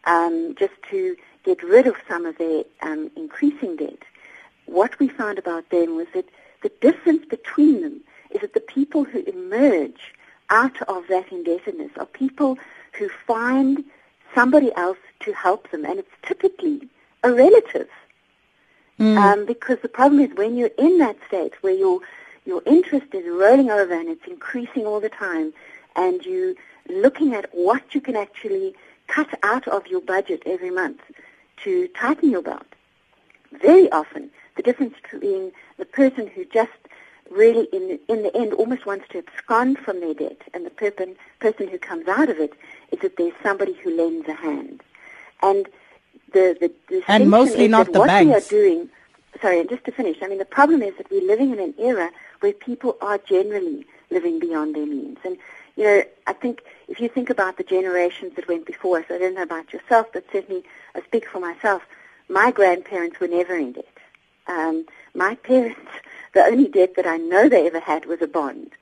um, 0.04 0.54
just 0.58 0.75
to 0.90 1.16
get 1.47 1.62
rid 1.62 1.87
of 1.87 1.95
some 2.09 2.26
of 2.26 2.37
their 2.38 2.65
um, 2.83 3.11
increasing 3.17 3.76
debt. 3.76 4.03
What 4.67 4.99
we 4.99 5.09
found 5.09 5.38
about 5.38 5.71
them 5.71 5.95
was 5.95 6.09
that 6.12 6.29
the 6.62 6.73
difference 6.81 7.25
between 7.25 7.81
them 7.83 8.00
is 8.33 8.41
that 8.41 8.53
the 8.53 8.61
people 8.61 9.05
who 9.05 9.21
emerge 9.21 10.12
out 10.50 10.83
of 10.88 11.07
that 11.09 11.31
indebtedness 11.31 11.93
are 11.99 12.07
people 12.07 12.59
who 12.99 13.09
find 13.26 13.85
somebody 14.35 14.75
else 14.75 14.99
to 15.21 15.32
help 15.32 15.71
them, 15.71 15.85
and 15.85 16.00
it's 16.00 16.17
typically 16.23 16.89
a 17.23 17.32
relative. 17.32 17.89
Mm. 18.99 19.17
Um, 19.17 19.47
because 19.47 19.78
the 19.82 19.89
problem 19.89 20.21
is 20.21 20.37
when 20.37 20.56
you're 20.56 20.78
in 20.78 20.99
that 20.99 21.17
state 21.28 21.54
where 21.63 21.75
your 21.75 22.00
your 22.45 22.63
interest 22.65 23.09
is 23.13 23.26
rolling 23.26 23.71
over 23.71 23.93
and 23.93 24.09
it's 24.09 24.26
increasing 24.26 24.87
all 24.87 25.00
the 25.00 25.09
time, 25.09 25.52
and 25.97 26.25
you 26.25 26.56
looking 26.89 27.35
at 27.35 27.47
what 27.52 27.95
you 27.95 28.00
can 28.00 28.17
actually 28.17 28.75
cut 29.06 29.28
out 29.43 29.67
of 29.69 29.87
your 29.87 30.00
budget 30.00 30.43
every 30.47 30.71
month 30.71 31.00
to 31.64 31.88
tighten 31.88 32.30
your 32.30 32.42
belt. 32.42 32.66
Very 33.52 33.90
often, 33.92 34.30
the 34.56 34.62
difference 34.62 34.95
between 35.02 35.52
the 35.78 35.84
person 35.84 36.26
who 36.26 36.45
just 36.45 36.71
really, 37.30 37.69
in, 37.73 37.99
in 38.08 38.23
the 38.23 38.34
end, 38.36 38.52
almost 38.54 38.86
wants 38.86 39.06
to 39.10 39.19
abscond 39.19 39.78
from 39.78 40.00
their 40.00 40.14
debt 40.14 40.40
and 40.54 40.64
the 40.64 40.71
person, 40.71 41.16
person 41.40 41.69
who 41.69 41.78
comes 41.78 42.06
out 42.08 42.28
of 42.28 42.38
it 42.38 42.52
is 42.92 43.00
that 43.00 43.16
there's 43.16 43.34
somebody 43.42 43.73
who 43.75 43.97
lends 43.97 44.28
a 44.28 44.34
hand. 44.34 44.82
And 45.42 45.66
the, 46.32 46.56
the, 46.60 46.73
the 46.88 47.02
and 47.08 47.30
mostly 47.30 47.69
not 47.69 47.92
the 47.92 48.00
what 48.00 48.08
banks. 48.08 48.28
we 48.28 48.34
are 48.34 48.62
doing, 48.62 48.88
sorry, 49.40 49.60
and 49.60 49.69
just 49.69 49.84
to 49.84 49.92
finish, 49.92 50.19
I 50.23 50.28
mean, 50.28 50.38
the 50.38 50.45
problem 50.45 50.82
is 50.82 50.97
that 50.99 51.10
we're 51.10 51.26
living 51.26 51.50
in 51.52 51.58
an 51.58 51.75
era 51.78 52.10
where 52.40 52.52
people 52.52 52.97
are 53.00 53.19
generally 53.19 53.86
living 54.10 54.38
beyond 54.38 54.75
their 54.75 54.86
means. 54.86 55.19
And, 55.25 55.36
you 55.76 55.84
know, 55.84 56.02
I 56.26 56.32
think 56.32 56.62
if 56.89 57.00
you 57.00 57.08
think 57.08 57.30
about 57.30 57.58
the 57.58 57.65
generations 57.65 58.34
that 58.36 58.49
went 58.49 58.67
before 58.67 58.99
us, 58.99 59.04
I 59.10 59.19
don't 59.19 59.34
know 59.34 59.43
about 59.43 59.73
yourself, 59.73 60.08
but 60.12 60.25
certainly 60.32 60.65
I 60.95 61.02
speak 61.02 61.28
for 61.28 61.39
myself, 61.39 61.82
my 62.28 62.50
grandparents 62.50 63.21
were 63.21 63.28
never 63.28 63.54
in 63.54 63.73
debt. 63.73 63.99
Um, 64.47 64.86
my 65.15 65.34
parents, 65.43 65.91
the 66.32 66.45
only 66.45 66.69
debt 66.69 66.95
that 66.97 67.06
I 67.06 67.19
know 67.19 67.49
they 67.49 67.67
ever 67.67 67.80
had 67.80 68.06
was 68.06 68.23
a 68.23 68.26
bond. 68.26 68.73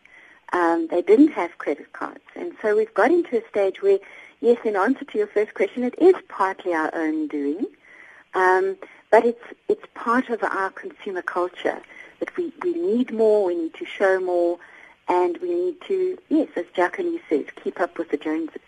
Um, 0.53 0.87
they 0.89 1.03
didn't 1.03 1.33
have 1.33 1.59
credit 1.59 1.93
cards. 1.93 2.25
And 2.37 2.53
so 2.63 2.77
we've 2.77 2.95
got 2.95 3.11
into 3.11 3.43
a 3.43 3.49
stage 3.49 3.83
where, 3.83 3.99
yes, 4.41 4.59
in 4.65 4.77
answer 4.77 5.05
to 5.05 5.19
your 5.19 5.27
first 5.27 5.55
question, 5.55 5.83
it 5.83 5.99
is 5.99 6.15
partly 6.29 6.73
our 6.73 6.95
own 6.95 7.27
doing, 7.27 7.67
um, 8.35 8.77
but 9.11 9.25
it's, 9.25 9.43
it's 9.69 9.85
part 9.95 10.29
of 10.29 10.43
our 10.45 10.71
consumer 10.71 11.23
culture 11.23 11.81
that 12.21 12.37
we, 12.37 12.53
we 12.63 12.75
need 12.75 13.13
more, 13.13 13.47
we 13.47 13.57
need 13.57 13.75
to 13.75 13.85
show 13.85 14.21
more, 14.21 14.59
and 15.09 15.37
we 15.39 15.55
need 15.55 15.77
to, 15.89 16.19
yes, 16.29 16.49
as 16.57 16.65
Jacqueline 16.75 17.21
says, 17.29 17.45
keep 17.63 17.81
up 17.81 17.99
with 17.99 18.11
the 18.11 18.17
Joneses. 18.17 18.61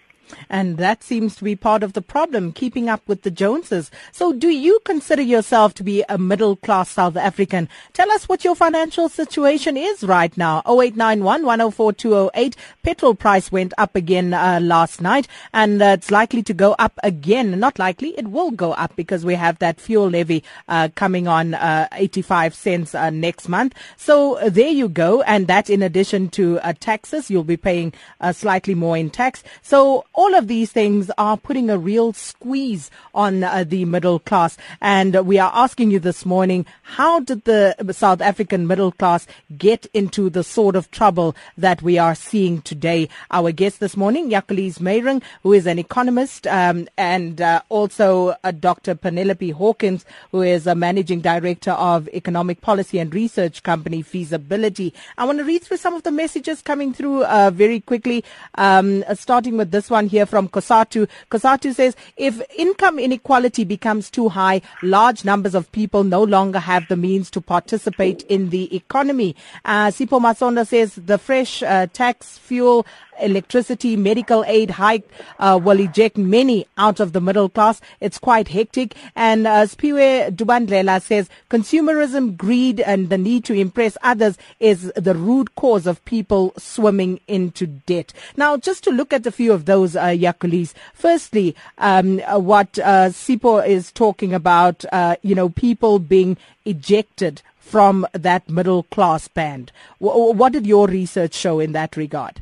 And 0.49 0.79
that 0.79 1.03
seems 1.03 1.37
to 1.37 1.45
be 1.45 1.57
part 1.57 1.83
of 1.83 1.93
the 1.93 2.03
problem, 2.03 2.53
keeping 2.53 2.89
up 2.89 3.03
with 3.07 3.23
the 3.23 3.31
Joneses. 3.31 3.91
So 4.12 4.33
do 4.33 4.49
you 4.49 4.81
consider 4.85 5.23
yourself 5.23 5.75
to 5.75 5.83
be 5.83 6.05
a 6.09 6.19
middle 6.19 6.57
class 6.57 6.91
South 6.91 7.17
African? 7.17 7.69
Tell 7.93 8.11
us 8.11 8.29
what 8.29 8.45
your 8.45 8.55
financial 8.55 9.09
situation 9.09 9.77
is 9.77 10.03
right 10.05 10.37
now. 10.37 10.62
0891 10.67 11.45
104 11.45 11.93
208. 11.93 12.57
Petrol 12.83 13.15
price 13.15 13.51
went 13.53 13.73
up 13.79 13.97
again 13.97 14.35
uh, 14.35 14.61
last 14.62 15.01
night 15.01 15.29
and 15.53 15.83
uh, 15.83 15.87
it's 15.87 16.11
likely 16.11 16.43
to 16.43 16.55
go 16.55 16.75
up 16.79 16.99
again. 17.03 17.59
Not 17.59 17.79
likely, 17.79 18.11
it 18.19 18.29
will 18.29 18.51
go 18.51 18.73
up 18.73 18.97
because 18.97 19.25
we 19.25 19.35
have 19.35 19.59
that 19.59 19.81
fuel 19.81 20.09
levy 20.09 20.43
uh, 20.69 20.89
coming 20.95 21.29
on 21.29 21.55
uh, 21.55 21.89
85 21.93 22.55
cents 22.55 22.95
uh, 22.95 23.11
next 23.11 23.49
month. 23.49 23.75
So 23.97 24.39
uh, 24.39 24.49
there 24.49 24.69
you 24.69 24.89
go. 24.89 25.23
And 25.23 25.47
that 25.47 25.71
in 25.71 25.83
addition 25.83 26.29
to 26.31 26.61
taxes, 26.81 27.31
you'll 27.31 27.45
be 27.45 27.57
paying 27.57 27.93
slightly 28.33 28.75
more 28.75 28.97
in 28.97 29.11
tax. 29.11 29.43
So 29.62 30.05
all 30.17 30.35
of 30.35 30.49
these 30.49 30.73
things 30.73 31.11
are 31.19 31.37
putting 31.37 31.69
a 31.71 31.79
real 31.79 32.13
squeeze 32.15 32.91
on 33.15 33.45
uh, 33.45 33.65
the 33.65 33.85
middle 33.85 34.19
class. 34.19 34.57
And 34.81 35.15
uh, 35.15 35.23
we 35.23 35.39
are 35.39 35.53
asking 35.55 35.91
you 35.91 36.01
this 36.01 36.25
morning, 36.25 36.65
how 36.83 37.21
did 37.21 37.45
the 37.45 37.77
South 37.93 38.23
African 38.23 38.67
middle 38.67 38.93
class 38.93 39.27
get 39.57 39.87
into 39.93 40.31
the 40.31 40.43
sort 40.43 40.75
of 40.75 40.91
trouble 40.91 41.37
that 41.59 41.83
we 41.83 41.99
are 41.99 42.15
seeing 42.15 42.63
today? 42.63 43.09
Our 43.31 43.53
guest 43.53 43.79
this 43.79 43.97
morning, 43.97 44.31
Jacqueline 44.31 44.57
Meiring, 44.57 45.23
who 45.43 45.53
is 45.53 45.67
an 45.67 45.79
economist, 45.79 46.47
um, 46.47 46.89
and 46.97 47.41
uh, 47.41 47.61
also 47.69 48.37
uh, 48.43 48.51
Dr. 48.53 48.95
Penelope 48.95 49.51
Hawkins, 49.51 50.07
who 50.33 50.41
is 50.41 50.67
a 50.67 50.75
managing 50.75 51.21
director 51.21 51.73
of 51.73 52.09
economic 52.09 52.63
policy 52.63 52.99
and 52.99 53.15
research 53.15 53.63
company 53.63 54.01
Feasibility. 54.01 54.95
I 55.19 55.27
want 55.27 55.39
to 55.39 55.45
read 55.45 55.63
through 55.63 55.77
some 55.77 55.93
of 55.93 56.05
the 56.05 56.11
messages 56.11 56.63
coming 56.63 56.95
through 56.95 57.25
uh, 57.25 57.51
very 57.53 57.81
quickly, 57.81 58.25
um, 58.55 59.05
starting 59.15 59.59
with 59.59 59.71
this 59.71 59.91
one 59.91 60.06
one 60.07 60.11
here 60.11 60.27
from 60.27 60.49
Cosatu. 60.49 61.09
Cosatu 61.31 61.75
says, 61.75 61.97
if 62.16 62.40
income 62.57 62.99
inequality 62.99 63.64
becomes 63.64 64.11
too 64.11 64.29
high, 64.29 64.62
large 64.83 65.25
numbers 65.25 65.55
of 65.55 65.71
people 65.73 66.05
no 66.05 66.23
longer 66.23 66.59
have 66.61 66.87
the 66.88 66.97
means 66.97 67.31
to 67.31 67.40
participate 67.40 68.23
in 68.29 68.51
the 68.51 68.75
economy. 68.75 69.35
Uh, 69.64 69.88
Sipho 69.88 70.21
Masondo 70.21 70.64
says, 70.66 70.95
the 70.95 71.19
fresh 71.19 71.62
uh, 71.62 71.87
tax, 71.92 72.38
fuel, 72.38 72.87
electricity, 73.21 73.97
medical 73.97 74.45
aid 74.47 74.73
hike 74.73 75.09
uh, 75.39 75.59
will 75.63 75.81
eject 75.81 76.17
many 76.17 76.67
out 76.77 77.01
of 77.01 77.13
the 77.13 77.21
middle 77.21 77.49
class. 77.49 77.81
It's 78.01 78.19
quite 78.19 78.49
hectic. 78.49 78.95
And 79.15 79.47
uh, 79.47 79.67
Spiwe 79.67 80.35
Dubandlela 80.35 81.01
says 81.03 81.29
consumerism, 81.51 82.37
greed, 82.37 82.81
and 82.81 83.09
the 83.09 83.19
need 83.19 83.45
to 83.45 83.55
impress 83.55 83.97
others 84.03 84.37
is 84.61 84.93
the 84.97 85.15
root 85.15 85.55
cause 85.55 85.87
of 85.87 86.05
people 86.05 86.53
swimming 86.57 87.21
into 87.27 87.67
debt. 87.67 88.13
Now, 88.37 88.57
just 88.57 88.85
to 88.85 88.91
look 88.91 89.13
at 89.13 89.27
a 89.27 89.33
few 89.33 89.53
of 89.53 89.65
those, 89.65 89.97
uh, 89.97 90.07
Jacolize. 90.09 90.75
Firstly, 90.95 91.55
um, 91.79 92.21
uh, 92.27 92.39
what 92.39 92.79
uh, 92.79 93.11
Sipho 93.11 93.67
is 93.67 93.93
talking 93.93 94.35
about, 94.35 94.85
uh, 94.93 95.17
you 95.23 95.35
know, 95.35 95.49
people 95.49 95.99
being 95.99 96.37
ejected 96.65 97.43
from 97.59 98.07
that 98.13 98.49
middle 98.49 98.85
class 98.85 99.29
band. 99.29 99.73
W- 100.01 100.33
what 100.33 100.53
did 100.53 100.67
your 100.67 100.87
research 100.87 101.35
show 101.35 101.59
in 101.59 101.73
that 101.73 101.97
regard? 101.97 102.41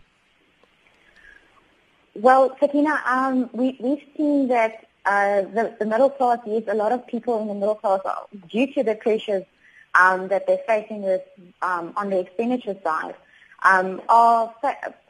Well, 2.14 2.56
Sakina, 2.60 3.02
um, 3.06 3.50
we, 3.52 3.76
we've 3.80 4.04
seen 4.16 4.48
that 4.48 4.86
uh, 5.04 5.42
the, 5.42 5.76
the 5.78 5.84
middle 5.84 6.10
class, 6.10 6.38
yes, 6.46 6.62
a 6.68 6.74
lot 6.74 6.92
of 6.92 7.06
people 7.06 7.40
in 7.42 7.48
the 7.48 7.54
middle 7.54 7.74
class, 7.74 8.00
due 8.48 8.72
to 8.74 8.82
the 8.84 8.94
pressures 8.94 9.44
um, 9.94 10.28
that 10.28 10.46
they're 10.46 10.62
facing 10.66 11.02
with 11.02 11.22
um, 11.60 11.92
on 11.96 12.10
the 12.10 12.20
expenditure 12.20 12.76
side, 12.82 13.14
um, 13.64 14.00
are 14.08 14.54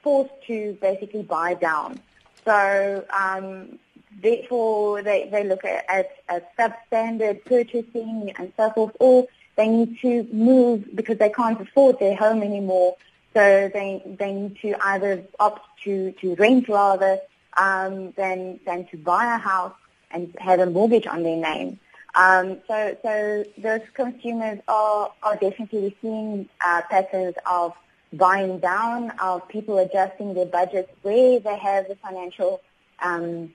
forced 0.02 0.32
to 0.46 0.76
basically 0.80 1.22
buy 1.22 1.54
down. 1.54 2.00
So 2.44 3.04
um, 3.10 3.78
therefore, 4.22 5.02
they, 5.02 5.28
they 5.30 5.44
look 5.44 5.64
at, 5.64 5.84
at, 5.88 6.10
at 6.28 6.56
substandard 6.56 7.44
purchasing 7.44 8.32
and 8.38 8.52
so 8.56 8.70
forth, 8.70 8.96
or 8.98 9.26
they 9.56 9.68
need 9.68 9.98
to 10.00 10.26
move 10.32 10.94
because 10.94 11.18
they 11.18 11.30
can't 11.30 11.60
afford 11.60 11.98
their 11.98 12.16
home 12.16 12.42
anymore. 12.42 12.96
So 13.34 13.70
they 13.72 14.02
they 14.18 14.32
need 14.32 14.56
to 14.62 14.74
either 14.86 15.24
opt 15.40 15.62
to, 15.84 16.12
to 16.20 16.34
rent 16.36 16.68
rather 16.68 17.18
um, 17.56 18.12
than 18.12 18.60
than 18.64 18.86
to 18.88 18.96
buy 18.96 19.34
a 19.34 19.38
house 19.38 19.74
and 20.10 20.34
have 20.38 20.60
a 20.60 20.66
mortgage 20.66 21.06
on 21.06 21.22
their 21.22 21.36
name. 21.36 21.78
Um, 22.14 22.60
so 22.68 22.96
so 23.02 23.44
those 23.58 23.80
consumers 23.94 24.60
are 24.68 25.12
are 25.22 25.36
definitely 25.36 25.96
seeing 26.00 26.48
uh, 26.64 26.82
patterns 26.88 27.34
of 27.44 27.74
buying 28.12 28.60
down, 28.60 29.10
of 29.20 29.48
people 29.48 29.78
adjusting 29.78 30.34
their 30.34 30.46
budgets 30.46 30.90
where 31.02 31.40
they 31.40 31.58
have 31.58 31.88
the 31.88 31.96
financial 31.96 32.60
um, 33.02 33.52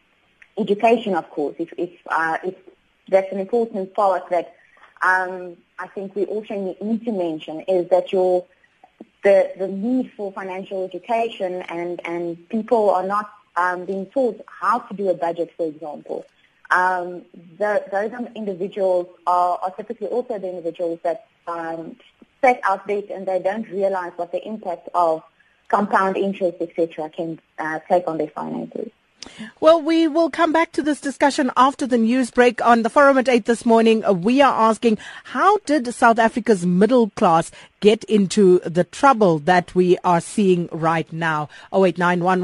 education, 0.58 1.16
of 1.16 1.30
course. 1.30 1.56
If 1.58 1.72
if, 1.78 1.92
uh, 2.08 2.38
if 2.44 2.56
that's 3.08 3.32
an 3.32 3.40
important 3.40 3.94
part 3.94 4.30
that 4.30 4.56
um, 5.02 5.56
I 5.78 5.88
think 5.88 6.16
we 6.16 6.26
also 6.26 6.76
need 6.82 7.06
to 7.06 7.12
mention 7.14 7.62
is 7.62 7.90
that 7.90 8.12
your 8.12 8.46
the, 9.24 9.52
the 9.58 9.68
need 9.68 10.12
for 10.16 10.32
financial 10.32 10.86
education 10.86 11.62
and, 11.64 12.00
and 12.06 12.50
people 12.50 12.90
are 12.92 13.06
not 13.06 13.32
um, 13.56 13.86
being 13.86 14.06
taught 14.08 14.40
how 14.46 14.80
to 14.80 14.94
do 14.94 15.10
a 15.10 15.14
budget, 15.14 15.52
for 15.58 15.68
example. 15.68 16.26
Um, 16.72 17.24
the, 17.58 17.84
those 17.92 18.12
individuals 18.36 19.08
are, 19.26 19.60
are, 19.62 19.72
typically 19.72 20.08
also 20.08 20.38
the 20.38 20.50
individuals 20.50 21.00
that 21.04 21.26
um, 21.48 21.96
set 22.42 22.62
out 22.64 22.88
debt 22.88 23.06
and 23.10 23.28
they 23.28 23.40
don't 23.40 23.68
realize 23.70 24.14
what 24.16 24.32
the 24.32 24.48
impact 24.48 24.88
of 24.94 25.24
compound 25.68 26.16
interest, 26.16 26.58
etc., 26.62 27.10
can 27.10 27.40
uh, 27.58 27.80
take 27.90 28.08
on 28.08 28.18
their 28.18 28.28
finances. 28.28 28.92
Well, 29.60 29.82
we 29.82 30.08
will 30.08 30.30
come 30.30 30.52
back 30.52 30.72
to 30.74 30.82
this 30.82 31.02
discussion 31.02 31.52
after 31.58 31.86
the 31.86 31.98
news 31.98 32.32
break 32.32 32.64
on 32.66 32.84
the 32.84 32.90
forum 32.90 33.18
at 33.18 33.30
8 33.30 33.46
this 33.46 33.66
morning. 33.66 34.04
Uh, 34.06 34.14
we 34.14 34.42
are 34.42 34.70
asking, 34.70 34.98
how 35.24 35.58
did 35.66 35.94
South 35.94 36.20
Africa's 36.20 36.66
middle 36.66 37.10
class 37.12 37.52
get 37.80 38.04
into 38.06 38.60
the 38.60 38.84
trouble 38.84 39.40
that 39.40 39.74
we 39.76 39.98
are 40.04 40.22
seeing 40.22 40.70
right 40.72 41.12
now? 41.12 41.50
0891 41.74 42.42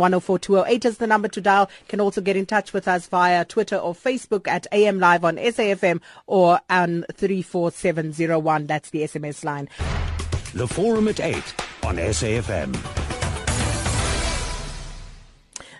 is 0.85 0.97
the 0.97 1.07
number 1.07 1.27
to 1.27 1.41
dial. 1.41 1.69
You 1.81 1.87
Can 1.87 2.01
also 2.01 2.21
get 2.21 2.35
in 2.35 2.45
touch 2.45 2.73
with 2.73 2.87
us 2.87 3.07
via 3.07 3.45
Twitter 3.45 3.77
or 3.77 3.93
Facebook 3.93 4.47
at 4.47 4.67
AM 4.71 4.99
Live 4.99 5.23
on 5.23 5.37
SAFM 5.37 6.01
or 6.27 6.59
on 6.69 7.05
34701. 7.13 8.67
That's 8.67 8.89
the 8.89 9.01
SMS 9.01 9.43
line. 9.43 9.69
The 10.53 10.67
forum 10.67 11.07
at 11.07 11.19
8 11.19 11.35
on 11.83 11.97
SAFM. 11.97 13.04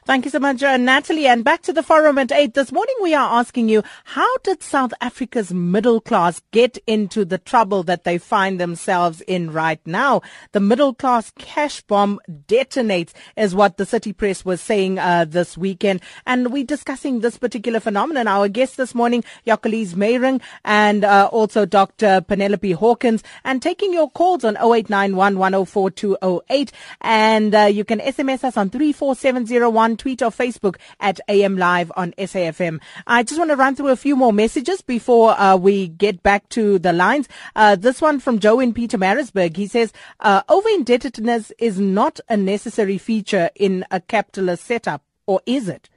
Thank 0.06 0.26
you 0.26 0.30
so 0.30 0.38
much, 0.38 0.62
uh, 0.62 0.78
Natalie. 0.78 1.26
And 1.26 1.44
back 1.44 1.64
to 1.64 1.74
the 1.74 1.82
forum 1.82 2.20
at 2.20 2.32
8. 2.32 2.54
This 2.54 2.72
morning 2.72 2.94
we 3.02 3.16
are 3.16 3.40
asking 3.40 3.70
you, 3.70 3.82
how 4.04 4.38
did 4.44 4.62
South 4.62 4.94
Africa's 5.02 5.52
middle 5.52 6.00
class 6.00 6.44
get 6.52 6.78
into 6.86 7.26
the 7.26 7.40
trouble 7.40 7.82
that 7.82 8.04
they 8.04 8.20
find 8.20 8.60
themselves 8.60 9.22
in 9.22 9.52
right 9.52 9.80
now? 9.84 10.22
The 10.52 10.60
middle 10.60 10.94
class 10.94 11.32
cash 11.40 11.82
bomb 11.82 12.20
detonates 12.30 13.14
is 13.36 13.56
what 13.56 13.78
the 13.78 13.86
City 13.88 14.14
Press 14.14 14.46
was 14.46 14.62
saying 14.62 15.00
uh, 15.00 15.26
this 15.28 15.58
weekend. 15.58 16.02
And 16.28 16.54
we're 16.54 16.66
discussing 16.66 17.22
this 17.22 17.40
particular 17.40 17.80
phenomenon. 17.80 18.28
Our 18.28 18.48
guest 18.48 18.78
this 18.78 18.94
morning, 18.94 19.24
Jacolize 19.48 19.96
Meiring, 19.96 20.40
and 20.64 21.04
uh, 21.04 21.30
also 21.32 21.66
Dr. 21.66 22.22
Penelope 22.22 22.74
Hawkins, 22.74 23.24
and 23.44 23.60
taking 23.60 23.92
your 23.92 24.12
calls 24.12 24.46
on 24.46 24.56
0891 24.58 25.36
104 25.40 25.90
208. 25.90 26.72
And 27.02 27.56
uh, 27.56 27.62
you 27.62 27.84
can 27.84 28.00
SMS 28.02 28.44
us 28.44 28.56
on 28.56 28.70
34701 28.70 29.95
tweet 29.98 30.22
or 30.22 30.32
Facebook 30.32 30.78
at 31.00 31.20
AM 31.28 31.58
Live 31.58 31.92
on 31.96 32.12
SAFM. 32.14 32.82
I 33.08 33.24
just 33.24 33.40
want 33.40 33.52
to 33.52 33.56
run 33.56 33.76
through 33.76 33.90
a 33.90 33.96
few 33.96 34.16
more 34.16 34.34
messages 34.34 34.82
before 34.82 35.40
uh, 35.40 35.56
we 35.56 35.88
get 35.88 36.24
back 36.24 36.48
to 36.50 36.80
the 36.80 36.94
lines. 36.94 37.28
Uh, 37.56 37.76
this 37.76 38.02
one 38.02 38.20
from 38.20 38.40
Joe 38.40 38.60
in 38.60 38.74
Pietermaritzburg. 38.74 39.56
He 39.58 39.68
says, 39.68 39.94
uh, 40.20 40.44
over 40.50 40.70
indebtedness 40.70 41.52
is 41.58 41.80
not 41.80 42.20
a 42.30 42.38
necessary 42.38 42.98
feature 42.98 43.50
in 43.56 43.86
a 43.92 44.00
capitalist 44.00 44.66
setup, 44.66 45.04
or 45.26 45.42
is 45.46 45.70
it? 45.70 45.90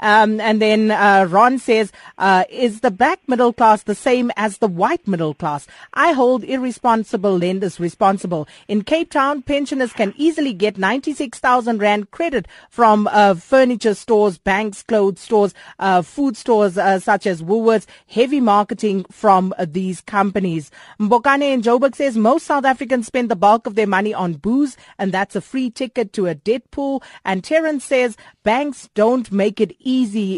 Um, 0.00 0.40
and 0.40 0.60
then 0.60 0.90
uh, 0.90 1.26
Ron 1.28 1.58
says, 1.58 1.92
uh, 2.18 2.44
is 2.48 2.80
the 2.80 2.90
black 2.90 3.20
middle 3.28 3.52
class 3.52 3.82
the 3.82 3.94
same 3.94 4.32
as 4.36 4.58
the 4.58 4.66
white 4.66 5.06
middle 5.06 5.34
class? 5.34 5.66
I 5.92 6.12
hold 6.12 6.42
irresponsible 6.42 7.36
lenders 7.36 7.78
responsible. 7.78 8.48
In 8.66 8.82
Cape 8.82 9.10
Town, 9.10 9.42
pensioners 9.42 9.92
can 9.92 10.14
easily 10.16 10.54
get 10.54 10.78
96,000 10.78 11.78
Rand 11.78 12.10
credit 12.10 12.48
from 12.70 13.08
uh, 13.12 13.34
furniture 13.34 13.94
stores, 13.94 14.38
banks, 14.38 14.82
clothes 14.82 15.20
stores, 15.20 15.54
uh, 15.78 16.00
food 16.02 16.36
stores 16.36 16.78
uh, 16.78 16.98
such 16.98 17.26
as 17.26 17.42
Woolworths, 17.42 17.86
heavy 18.08 18.40
marketing 18.40 19.04
from 19.10 19.52
uh, 19.58 19.66
these 19.68 20.00
companies. 20.00 20.70
Mbokane 20.98 21.52
in 21.52 21.62
Joburg 21.62 21.94
says 21.94 22.16
most 22.16 22.46
South 22.46 22.64
Africans 22.64 23.06
spend 23.06 23.30
the 23.30 23.36
bulk 23.36 23.66
of 23.66 23.74
their 23.74 23.86
money 23.86 24.14
on 24.14 24.34
booze 24.34 24.78
and 24.98 25.12
that's 25.12 25.36
a 25.36 25.40
free 25.42 25.70
ticket 25.70 26.14
to 26.14 26.26
a 26.26 26.34
debt 26.34 26.70
pool. 26.70 27.02
And 27.24 27.44
Terence 27.44 27.84
says 27.84 28.16
banks 28.42 28.88
don't 28.94 29.30
make 29.30 29.60
it 29.60 29.76
easy 29.78 29.89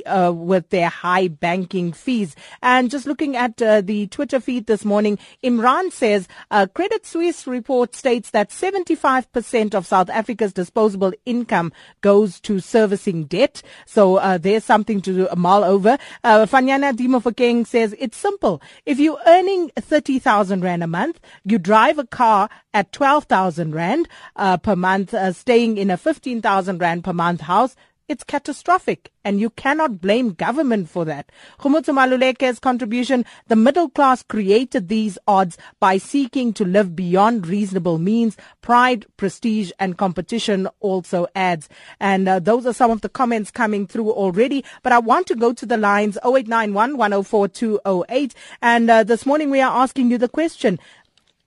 uh, 0.07 0.33
with 0.33 0.71
their 0.71 0.89
high 0.89 1.29
banking 1.29 1.93
fees. 1.93 2.35
And 2.63 2.91
just 2.91 3.07
looking 3.07 3.37
at 3.37 3.61
uh, 3.61 3.81
the 3.83 4.07
Twitter 4.07 4.41
feed 4.41 4.67
this 4.67 4.85
morning, 4.85 5.19
Imran 5.45 5.93
says 5.93 6.27
a 6.51 6.67
Credit 6.67 7.05
Suisse 7.05 7.47
report 7.47 7.95
states 7.95 8.31
that 8.31 8.51
75% 8.51 9.75
of 9.75 9.87
South 9.87 10.09
Africa's 10.09 10.53
disposable 10.53 11.13
income 11.27 11.73
goes 12.01 12.41
to 12.41 12.61
servicing 12.61 13.25
debt. 13.25 13.63
So 13.87 14.17
uh, 14.17 14.39
there's 14.39 14.65
something 14.65 15.01
to 15.03 15.29
mull 15.37 15.65
over. 15.65 15.99
Uh, 16.25 16.47
Fanyana 16.47 16.95
Dimofokeng 16.95 17.67
says 17.67 17.95
it's 17.99 18.17
simple. 18.17 18.63
If 18.87 18.99
you're 18.99 19.21
earning 19.27 19.71
30,000 19.77 20.63
Rand 20.63 20.83
a 20.83 20.87
month, 20.87 21.21
you 21.45 21.59
drive 21.59 21.99
a 21.99 22.07
car 22.07 22.49
at 22.73 22.93
12,000 22.93 23.75
Rand 23.75 24.09
uh, 24.37 24.57
per 24.57 24.77
month, 24.77 25.13
uh, 25.13 25.33
staying 25.33 25.77
in 25.77 25.91
a 25.91 25.97
15,000 25.97 26.79
Rand 26.79 27.05
per 27.05 27.13
month 27.13 27.43
house, 27.43 27.77
it's 28.13 28.23
catastrophic 28.23 29.11
and 29.25 29.41
you 29.41 29.49
cannot 29.49 30.01
blame 30.01 30.35
government 30.35 30.91
for 30.91 31.07
that. 31.07 31.33
Khumutsu 31.59 31.95
Maluleke's 31.95 32.59
contribution, 32.59 33.25
the 33.49 33.57
middle 33.57 33.89
class 33.89 34.23
created 34.23 34.89
these 34.89 35.17
odds 35.27 35.57
by 35.81 35.97
seeking 35.97 36.53
to 36.53 36.65
live 36.65 36.95
beyond 36.95 37.47
reasonable 37.47 37.99
means. 37.99 38.37
Pride, 38.61 39.07
prestige 39.17 39.73
and 39.79 39.97
competition 39.97 40.69
also 40.81 41.27
adds. 41.35 41.71
And 42.01 42.29
uh, 42.29 42.39
those 42.39 42.67
are 42.67 42.75
some 42.75 42.91
of 42.91 43.01
the 43.01 43.09
comments 43.09 43.51
coming 43.51 43.87
through 43.87 44.13
already. 44.13 44.63
But 44.83 44.93
I 44.93 44.99
want 44.99 45.27
to 45.29 45.35
go 45.35 45.55
to 45.55 45.65
the 45.65 45.79
lines 45.79 46.19
0891 46.19 46.99
104 46.99 47.49
208. 47.49 48.35
And 48.61 48.91
uh, 48.91 49.05
this 49.05 49.25
morning 49.25 49.49
we 49.51 49.63
are 49.63 49.83
asking 49.83 50.11
you 50.11 50.19
the 50.19 50.29
question. 50.29 50.79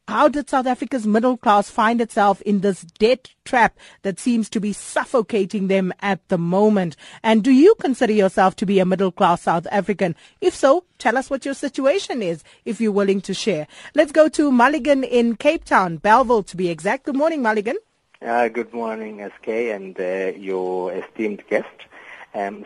How 0.08 0.28
did 0.28 0.52
South 0.52 0.68
Africa's 0.68 1.08
middle 1.08 1.36
class 1.36 1.72
find 1.72 2.00
itself 2.00 2.40
in 2.44 2.60
this 2.60 2.82
debt 2.82 3.34
trap 3.44 3.76
that 4.04 4.20
seems 4.20 4.52
to 4.52 4.60
be 4.60 4.72
suffocating 4.72 5.68
them 5.68 5.92
at 6.00 6.28
the 6.28 6.38
moment? 6.38 6.96
And 7.24 7.44
do 7.44 7.50
you 7.50 7.74
consider 7.80 8.14
yourself 8.14 8.56
to 8.58 8.68
be 8.68 8.78
a 8.78 8.86
middle 8.86 9.12
class 9.12 9.42
South 9.42 9.66
African? 9.72 10.16
If 10.42 10.54
so, 10.54 10.84
tell 11.00 11.18
us 11.18 11.32
what 11.32 11.44
your 11.44 11.56
situation 11.56 12.22
is 12.22 12.44
if 12.66 12.80
you're 12.80 12.92
willing 12.92 13.20
to 13.22 13.34
share. 13.34 13.66
Let's 13.96 14.12
go 14.12 14.30
to 14.30 14.52
Mulligan 14.52 15.04
in 15.04 15.38
Cape 15.38 15.64
Town, 15.64 15.98
Bellville 15.98 16.44
to 16.44 16.56
be 16.56 16.70
exact. 16.70 17.06
Good 17.06 17.16
morning, 17.16 17.42
Mulligan. 17.42 17.78
Uh, 18.22 18.48
good 18.50 18.76
morning, 18.76 19.28
SK, 19.38 19.48
and 19.48 20.00
uh, 20.00 20.38
your 20.38 20.94
esteemed 20.94 21.42
guest. 21.50 21.68
Um, 22.36 22.64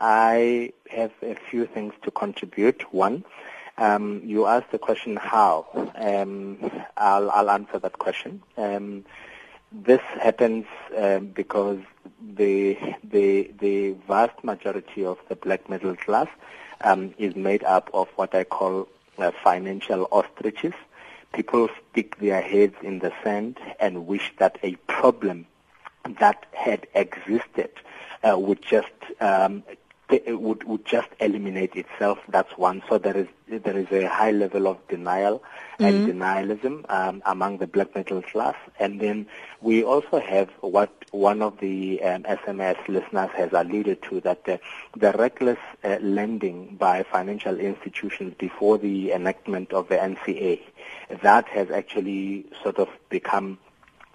I 0.00 0.72
have 0.90 1.12
a 1.22 1.36
few 1.48 1.66
things 1.66 1.92
to 2.02 2.10
contribute. 2.10 2.92
One, 2.92 3.24
um, 3.82 4.22
you 4.24 4.46
asked 4.46 4.70
the 4.70 4.78
question 4.78 5.16
how. 5.16 5.66
Um, 5.96 6.58
I'll, 6.96 7.30
I'll, 7.30 7.50
answer 7.50 7.80
that 7.80 7.98
question. 7.98 8.42
Um, 8.56 9.04
this 9.72 10.00
happens 10.20 10.66
um, 10.96 11.26
because 11.26 11.80
the, 12.36 12.78
the, 13.02 13.50
the 13.58 13.96
vast 14.06 14.44
majority 14.44 15.04
of 15.04 15.18
the 15.28 15.34
black 15.34 15.68
middle 15.68 15.96
class 15.96 16.28
um, 16.82 17.12
is 17.18 17.34
made 17.34 17.64
up 17.64 17.90
of 17.92 18.08
what 18.14 18.34
I 18.36 18.44
call 18.44 18.88
uh, 19.18 19.32
financial 19.42 20.06
ostriches. 20.12 20.74
People 21.32 21.68
stick 21.90 22.18
their 22.18 22.40
heads 22.40 22.76
in 22.82 23.00
the 23.00 23.12
sand 23.24 23.58
and 23.80 24.06
wish 24.06 24.32
that 24.38 24.58
a 24.62 24.76
problem 24.86 25.46
that 26.20 26.46
had 26.52 26.86
existed 26.94 27.70
uh, 28.22 28.38
would 28.38 28.62
just 28.62 28.92
um, 29.20 29.64
would 30.26 30.64
would 30.64 30.84
just 30.84 31.08
eliminate 31.20 31.74
itself. 31.74 32.18
That's 32.28 32.56
one. 32.56 32.82
So 32.88 32.98
there 32.98 33.16
is 33.16 33.28
there 33.48 33.76
is 33.76 33.90
a 33.92 34.06
high 34.08 34.30
level 34.30 34.66
of 34.66 34.76
denial 34.88 35.42
and 35.78 36.06
mm-hmm. 36.06 36.22
denialism 36.22 36.84
um, 36.90 37.22
among 37.26 37.58
the 37.58 37.66
black 37.66 37.94
middle 37.94 38.22
class, 38.22 38.56
and 38.78 39.00
then 39.00 39.26
we 39.60 39.82
also 39.84 40.20
have 40.20 40.50
what 40.60 40.90
one 41.10 41.42
of 41.42 41.58
the 41.60 42.02
um, 42.02 42.22
SMS 42.22 42.76
listeners 42.88 43.30
has 43.36 43.50
alluded 43.52 44.02
to 44.04 44.20
that 44.20 44.44
the, 44.44 44.58
the 44.96 45.12
reckless 45.12 45.58
uh, 45.84 45.98
lending 46.00 46.76
by 46.76 47.02
financial 47.02 47.58
institutions 47.58 48.34
before 48.38 48.78
the 48.78 49.12
enactment 49.12 49.72
of 49.72 49.88
the 49.88 49.96
NCA 49.96 50.60
that 51.22 51.46
has 51.48 51.70
actually 51.70 52.46
sort 52.62 52.78
of 52.78 52.88
become 53.10 53.58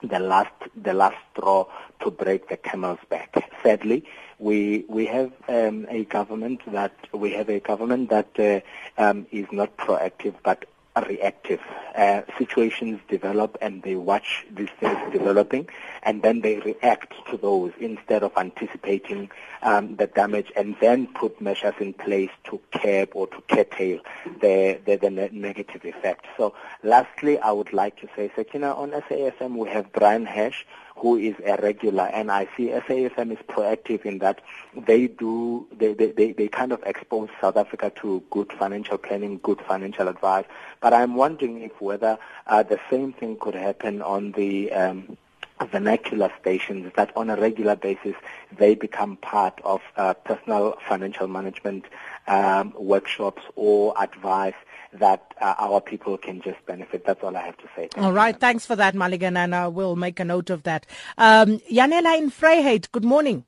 the 0.03 0.19
last 0.19 0.53
the 0.75 0.93
last 0.93 1.17
straw 1.31 1.65
to 2.01 2.11
break 2.11 2.49
the 2.49 2.57
camel's 2.57 2.99
back. 3.09 3.49
Sadly, 3.63 4.05
we 4.39 4.85
we 4.87 5.05
have 5.07 5.31
um, 5.47 5.87
a 5.89 6.05
government 6.05 6.61
that 6.67 6.93
we 7.13 7.31
have 7.33 7.49
a 7.49 7.59
government 7.59 8.09
that 8.09 8.29
uh, 8.39 9.01
um, 9.01 9.25
is 9.31 9.47
not 9.51 9.75
proactive 9.77 10.35
but 10.43 10.65
reactive. 11.07 11.61
Uh, 11.95 12.21
situations 12.37 12.99
develop 13.07 13.57
and 13.61 13.81
they 13.83 13.95
watch 13.95 14.45
these 14.51 14.69
things 14.79 14.97
developing 15.11 15.67
and 16.03 16.21
then 16.21 16.41
they 16.41 16.59
react 16.59 17.13
to 17.29 17.37
those 17.37 17.71
instead 17.79 18.23
of 18.23 18.31
anticipating 18.37 19.29
um, 19.61 19.95
the 19.95 20.07
damage 20.07 20.51
and 20.55 20.75
then 20.79 21.07
put 21.07 21.39
measures 21.41 21.73
in 21.79 21.93
place 21.93 22.29
to 22.45 22.59
curb 22.73 23.09
or 23.13 23.27
to 23.27 23.41
curtail 23.49 23.99
the, 24.41 24.79
the, 24.85 24.97
the 24.97 25.09
negative 25.09 25.85
effect. 25.85 26.25
So 26.37 26.53
lastly, 26.83 27.39
I 27.39 27.51
would 27.51 27.73
like 27.73 27.99
to 28.01 28.07
say, 28.15 28.31
Sakina, 28.35 28.73
on 28.73 28.91
SAFM 28.91 29.55
we 29.55 29.69
have 29.69 29.91
Brian 29.93 30.25
Hash 30.25 30.65
who 30.97 31.15
is 31.15 31.35
a 31.45 31.57
regular, 31.61 32.05
and 32.05 32.31
I 32.31 32.47
see 32.57 32.69
SAFM 32.69 33.31
is 33.31 33.37
proactive 33.47 34.03
in 34.05 34.17
that 34.19 34.41
they 34.75 35.07
do, 35.07 35.67
they, 35.77 35.93
they, 35.93 36.11
they, 36.11 36.31
they 36.31 36.47
kind 36.47 36.71
of 36.71 36.81
expose 36.83 37.29
South 37.39 37.55
Africa 37.55 37.91
to 38.01 38.23
good 38.31 38.51
financial 38.53 38.97
planning, 38.97 39.39
good 39.43 39.61
financial 39.61 40.07
advice. 40.07 40.45
But 40.81 40.93
I'm 40.93 41.15
wondering 41.15 41.61
if 41.61 41.79
whether 41.79 42.17
uh, 42.47 42.63
the 42.63 42.79
same 42.89 43.13
thing 43.13 43.37
could 43.39 43.53
happen 43.53 44.01
on 44.01 44.31
the 44.31 44.71
um, 44.71 45.17
vernacular 45.65 46.31
stations 46.39 46.91
that 46.95 47.15
on 47.17 47.29
a 47.29 47.35
regular 47.35 47.75
basis 47.75 48.15
they 48.57 48.75
become 48.75 49.17
part 49.17 49.59
of 49.63 49.81
uh, 49.95 50.13
personal 50.13 50.77
financial 50.87 51.27
management 51.27 51.85
um, 52.27 52.73
workshops 52.77 53.41
or 53.55 53.93
advice 54.01 54.53
that 54.93 55.33
uh, 55.41 55.55
our 55.57 55.81
people 55.81 56.17
can 56.17 56.41
just 56.41 56.63
benefit. 56.65 57.05
That's 57.05 57.23
all 57.23 57.35
I 57.35 57.41
have 57.41 57.57
to 57.57 57.67
say. 57.75 57.89
Thank 57.91 57.97
all 57.97 58.13
right. 58.13 58.35
You. 58.35 58.39
Thanks 58.39 58.65
for 58.65 58.75
that, 58.75 58.95
Mulligan, 58.95 59.37
and 59.37 59.53
I 59.53 59.67
will 59.67 59.95
make 59.95 60.19
a 60.19 60.25
note 60.25 60.49
of 60.49 60.63
that. 60.63 60.85
Um, 61.17 61.59
Yanela 61.71 62.17
in 62.17 62.31
Vryheid, 62.31 62.91
good 62.91 63.05
morning. 63.05 63.45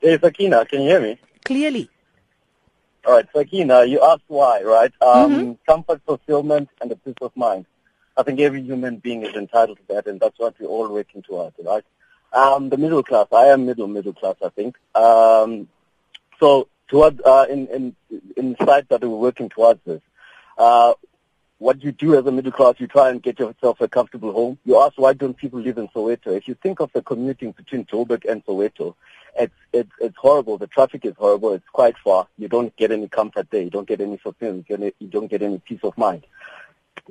Hey, 0.00 0.18
Sakina, 0.18 0.64
can 0.66 0.82
you 0.82 0.88
hear 0.88 1.00
me? 1.00 1.18
Clearly. 1.44 1.90
All 3.04 3.14
right, 3.14 3.26
Sakina, 3.34 3.84
you 3.84 4.00
asked 4.00 4.22
why, 4.28 4.62
right? 4.62 4.92
Um, 5.00 5.32
mm-hmm. 5.32 5.52
Comfort, 5.66 6.00
fulfillment, 6.06 6.68
and 6.80 6.92
a 6.92 6.96
peace 6.96 7.14
of 7.20 7.36
mind. 7.36 7.66
I 8.16 8.22
think 8.22 8.40
every 8.40 8.62
human 8.62 8.96
being 8.98 9.22
is 9.22 9.34
entitled 9.34 9.78
to 9.78 9.94
that, 9.94 10.06
and 10.06 10.20
that's 10.20 10.38
what 10.38 10.54
we're 10.60 10.66
all 10.66 10.88
working 10.92 11.22
towards, 11.22 11.56
right? 11.64 11.84
Um, 12.32 12.68
the 12.68 12.76
middle 12.76 13.02
class, 13.02 13.26
I 13.32 13.46
am 13.46 13.66
middle, 13.66 13.88
middle 13.88 14.12
class, 14.12 14.36
I 14.44 14.48
think. 14.48 14.76
Um, 14.94 15.68
so 16.40 16.68
towards 16.88 17.20
uh, 17.22 17.46
in 17.48 17.66
in 17.68 17.96
in 18.36 18.56
sight 18.64 18.88
that 18.90 19.02
we're 19.02 19.08
working 19.08 19.48
towards 19.48 19.80
this. 19.84 20.02
Uh, 20.56 20.94
what 21.58 21.82
you 21.84 21.92
do 21.92 22.18
as 22.18 22.26
a 22.26 22.32
middle 22.32 22.50
class, 22.50 22.74
you 22.78 22.88
try 22.88 23.08
and 23.08 23.22
get 23.22 23.38
yourself 23.38 23.80
a 23.80 23.86
comfortable 23.86 24.32
home. 24.32 24.58
You 24.64 24.80
ask 24.80 24.94
why 24.96 25.12
don't 25.12 25.36
people 25.36 25.60
live 25.60 25.78
in 25.78 25.86
Soweto? 25.88 26.36
If 26.36 26.48
you 26.48 26.54
think 26.54 26.80
of 26.80 26.90
the 26.92 27.02
commuting 27.02 27.52
between 27.52 27.84
Joburg 27.84 28.28
and 28.28 28.44
Soweto, 28.44 28.94
it's 29.38 29.54
it's 29.72 29.92
it's 30.00 30.16
horrible. 30.16 30.58
The 30.58 30.66
traffic 30.66 31.04
is 31.04 31.14
horrible. 31.16 31.52
It's 31.52 31.68
quite 31.72 31.96
far. 31.98 32.26
You 32.36 32.48
don't 32.48 32.74
get 32.76 32.90
any 32.92 33.08
comfort 33.08 33.48
there. 33.50 33.62
You 33.62 33.70
don't 33.70 33.88
get 33.88 34.00
any 34.00 34.16
fulfillment. 34.16 34.66
You 34.68 35.08
don't 35.08 35.30
get 35.30 35.42
any 35.42 35.58
peace 35.58 35.80
of 35.82 35.96
mind. 35.96 36.26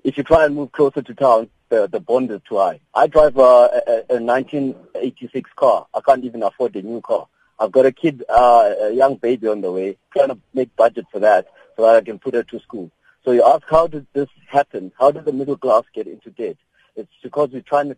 If 0.03 0.17
you 0.17 0.23
try 0.23 0.45
and 0.45 0.55
move 0.55 0.71
closer 0.71 1.01
to 1.01 1.13
town, 1.13 1.49
the 1.69 1.87
the 1.87 1.99
bond 1.99 2.31
is 2.31 2.41
too 2.47 2.57
high. 2.57 2.79
I 2.93 3.07
drive 3.07 3.37
a, 3.37 3.81
a, 4.09 4.15
a 4.15 4.21
1986 4.21 5.49
car. 5.55 5.87
I 5.93 6.01
can't 6.01 6.23
even 6.23 6.43
afford 6.43 6.75
a 6.75 6.81
new 6.81 7.01
car. 7.01 7.27
I've 7.59 7.71
got 7.71 7.85
a 7.85 7.91
kid, 7.91 8.23
uh, 8.27 8.73
a 8.81 8.91
young 8.91 9.15
baby 9.15 9.47
on 9.47 9.61
the 9.61 9.71
way, 9.71 9.97
trying 10.13 10.29
to 10.29 10.37
make 10.53 10.75
budget 10.75 11.05
for 11.11 11.19
that 11.19 11.47
so 11.75 11.83
that 11.83 11.95
I 11.95 12.01
can 12.01 12.17
put 12.17 12.33
her 12.33 12.43
to 12.43 12.59
school. 12.59 12.89
So 13.23 13.31
you 13.31 13.45
ask, 13.45 13.63
how 13.69 13.85
did 13.85 14.07
this 14.13 14.29
happen? 14.47 14.91
How 14.97 15.11
did 15.11 15.25
the 15.25 15.31
middle 15.31 15.57
class 15.57 15.83
get 15.93 16.07
into 16.07 16.31
debt? 16.31 16.57
It's 16.95 17.11
because 17.21 17.49
we're 17.51 17.61
trying 17.61 17.89
to, 17.89 17.97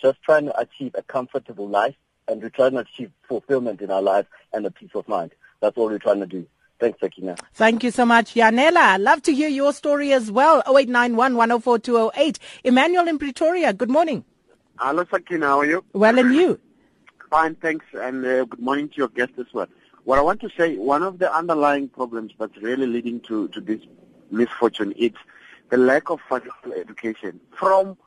just 0.00 0.22
trying 0.22 0.44
to 0.44 0.60
achieve 0.60 0.94
a 0.94 1.02
comfortable 1.02 1.66
life 1.66 1.96
and 2.28 2.42
we're 2.42 2.50
trying 2.50 2.72
to 2.72 2.80
achieve 2.80 3.10
fulfillment 3.26 3.80
in 3.80 3.90
our 3.90 4.02
life 4.02 4.26
and 4.52 4.66
a 4.66 4.70
peace 4.70 4.90
of 4.94 5.08
mind. 5.08 5.32
That's 5.60 5.78
all 5.78 5.86
we're 5.86 5.98
trying 5.98 6.20
to 6.20 6.26
do. 6.26 6.46
Thanks, 6.78 7.00
Sakina. 7.00 7.34
Thank 7.54 7.82
you 7.82 7.90
so 7.90 8.06
much, 8.06 8.34
Yanela. 8.34 8.76
I 8.76 8.96
love 8.98 9.22
to 9.22 9.34
hear 9.34 9.48
your 9.48 9.72
story 9.72 10.12
as 10.12 10.30
well. 10.30 10.58
0891 10.66 11.34
104 11.36 11.78
208. 11.80 12.38
Emmanuel 12.64 13.08
in 13.08 13.18
Pretoria, 13.18 13.72
good 13.72 13.90
morning. 13.90 14.24
Hello, 14.78 15.04
Sakina. 15.10 15.46
How 15.46 15.60
are 15.60 15.66
you? 15.66 15.84
Well, 15.92 16.18
and 16.18 16.32
you? 16.32 16.60
Fine, 17.30 17.56
thanks, 17.56 17.84
and 17.94 18.24
uh, 18.24 18.44
good 18.44 18.60
morning 18.60 18.88
to 18.88 18.94
your 18.96 19.08
guest 19.08 19.32
as 19.38 19.46
well. 19.52 19.66
What 20.04 20.18
I 20.18 20.22
want 20.22 20.40
to 20.40 20.50
say, 20.56 20.76
one 20.76 21.02
of 21.02 21.18
the 21.18 21.34
underlying 21.34 21.88
problems 21.88 22.32
that's 22.38 22.56
really 22.58 22.86
leading 22.86 23.20
to, 23.22 23.48
to 23.48 23.60
this 23.60 23.80
misfortune 24.30 24.92
is 24.92 25.12
the 25.70 25.76
lack 25.76 26.10
of 26.10 26.20
financial 26.28 26.72
education 26.74 27.40
from 27.58 27.98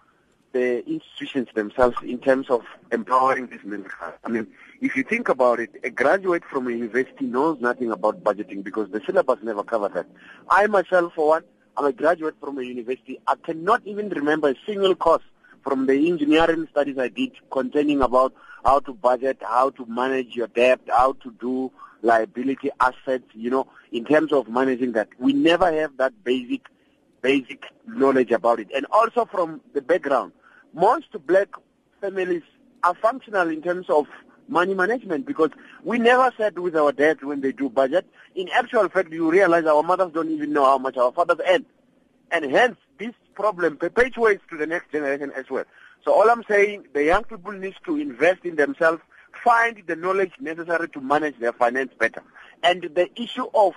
the 0.54 0.84
institutions 0.90 1.50
themselves 1.54 1.98
in 2.04 2.20
terms 2.20 2.50
of 2.50 2.62
empowering 2.92 3.48
these 3.48 3.64
middle 3.64 3.86
class. 3.86 4.14
I 4.24 4.30
mean, 4.30 4.48
if 4.82 4.96
you 4.96 5.04
think 5.04 5.30
about 5.30 5.60
it, 5.60 5.70
a 5.84 5.92
graduate 5.92 6.44
from 6.44 6.68
a 6.68 6.72
university 6.72 7.26
knows 7.26 7.62
nothing 7.62 7.92
about 7.92 8.24
budgeting 8.24 8.64
because 8.64 8.90
the 8.90 9.00
syllabus 9.06 9.38
never 9.44 9.64
covered 9.64 9.94
that. 9.94 10.08
I 10.50 10.66
myself, 10.66 11.14
for 11.14 11.28
one, 11.28 11.44
I'm 11.78 11.86
a 11.86 11.94
graduate 11.94 12.36
from 12.42 12.58
a 12.58 12.64
university. 12.64 13.20
I 13.28 13.36
cannot 13.36 13.84
even 13.86 14.10
remember 14.10 14.50
a 14.50 14.56
single 14.66 14.96
course 14.96 15.24
from 15.64 15.86
the 15.86 16.10
engineering 16.10 16.68
studies 16.72 16.98
I 16.98 17.10
did 17.10 17.34
containing 17.52 18.02
about 18.02 18.34
how 18.66 18.80
to 18.80 18.94
budget, 18.94 19.38
how 19.42 19.70
to 19.70 19.86
manage 19.86 20.36
your 20.36 20.48
debt, 20.48 20.82
how 20.88 21.14
to 21.14 21.32
do 21.40 21.72
liability 22.02 22.72
assets, 22.80 23.26
you 23.34 23.52
know, 23.52 23.68
in 23.92 24.04
terms 24.04 24.34
of 24.34 24.50
managing 24.50 24.94
that. 24.94 25.10
We 25.20 25.34
never 25.34 25.72
have 25.72 25.98
that 25.98 26.24
basic 26.24 26.68
basic 27.22 27.66
knowledge 27.86 28.32
about 28.32 28.60
it. 28.60 28.70
And 28.76 28.88
also 28.92 29.26
from 29.26 29.62
the 29.76 29.82
background, 29.82 30.32
most 30.74 31.06
black 31.28 31.50
families 32.02 32.42
are 32.84 32.96
functional 32.96 33.48
in 33.50 33.62
terms 33.62 33.86
of 33.90 34.08
money 34.48 34.74
management 34.74 35.26
because 35.26 35.52
we 35.84 35.98
never 35.98 36.32
said 36.38 36.58
with 36.60 36.76
our 36.76 36.92
debt 36.92 37.24
when 37.24 37.42
they 37.42 37.52
do 37.52 37.70
budget. 37.70 38.06
In 38.36 38.50
actual 38.50 38.90
fact, 38.90 39.12
you 39.12 39.32
realize 39.32 39.66
our 39.66 39.84
mothers 39.84 40.12
don't 40.14 40.30
even 40.30 40.54
know 40.54 40.66
how 40.66 40.78
much 40.78 40.98
our 40.98 41.12
fathers 41.12 41.40
earn. 41.48 41.66
And 42.32 42.46
hence, 42.52 42.78
this 42.98 43.14
problem 43.36 43.78
perpetuates 43.78 44.44
to 44.50 44.58
the 44.58 44.68
next 44.68 44.92
generation 44.92 45.32
as 45.36 45.50
well. 45.50 45.66
So 46.04 46.14
all 46.14 46.30
I'm 46.30 46.44
saying, 46.50 46.86
the 46.94 47.04
young 47.04 47.24
people 47.24 47.52
need 47.52 47.76
to 47.86 47.98
invest 47.98 48.44
in 48.44 48.56
themselves, 48.56 49.02
find 49.44 49.82
the 49.86 49.96
knowledge 49.96 50.34
necessary 50.40 50.90
to 50.90 51.02
manage 51.02 51.38
their 51.40 51.54
finance 51.54 51.92
better. 51.98 52.24
And 52.64 52.84
the 52.94 53.10
issue 53.20 53.48
of 53.54 53.74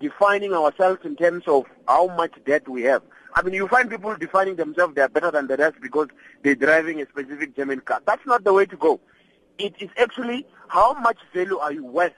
defining 0.00 0.52
ourselves 0.52 1.00
in 1.04 1.16
terms 1.16 1.44
of 1.46 1.64
how 1.86 2.08
much 2.16 2.32
debt 2.46 2.68
we 2.68 2.82
have. 2.82 3.02
I 3.34 3.42
mean, 3.42 3.54
you 3.54 3.68
find 3.68 3.90
people 3.90 4.16
defining 4.16 4.56
themselves 4.56 4.94
they 4.94 5.02
are 5.02 5.08
better 5.08 5.30
than 5.30 5.46
the 5.46 5.56
rest 5.56 5.76
because 5.80 6.08
they're 6.42 6.54
driving 6.54 7.00
a 7.00 7.06
specific 7.06 7.54
German 7.56 7.80
car. 7.80 8.00
That's 8.06 8.24
not 8.26 8.44
the 8.44 8.52
way 8.52 8.66
to 8.66 8.76
go. 8.76 9.00
It 9.58 9.74
is 9.80 9.90
actually 9.96 10.46
how 10.68 10.94
much 10.94 11.18
value 11.34 11.58
are 11.58 11.72
you 11.72 11.84
worth 11.84 12.12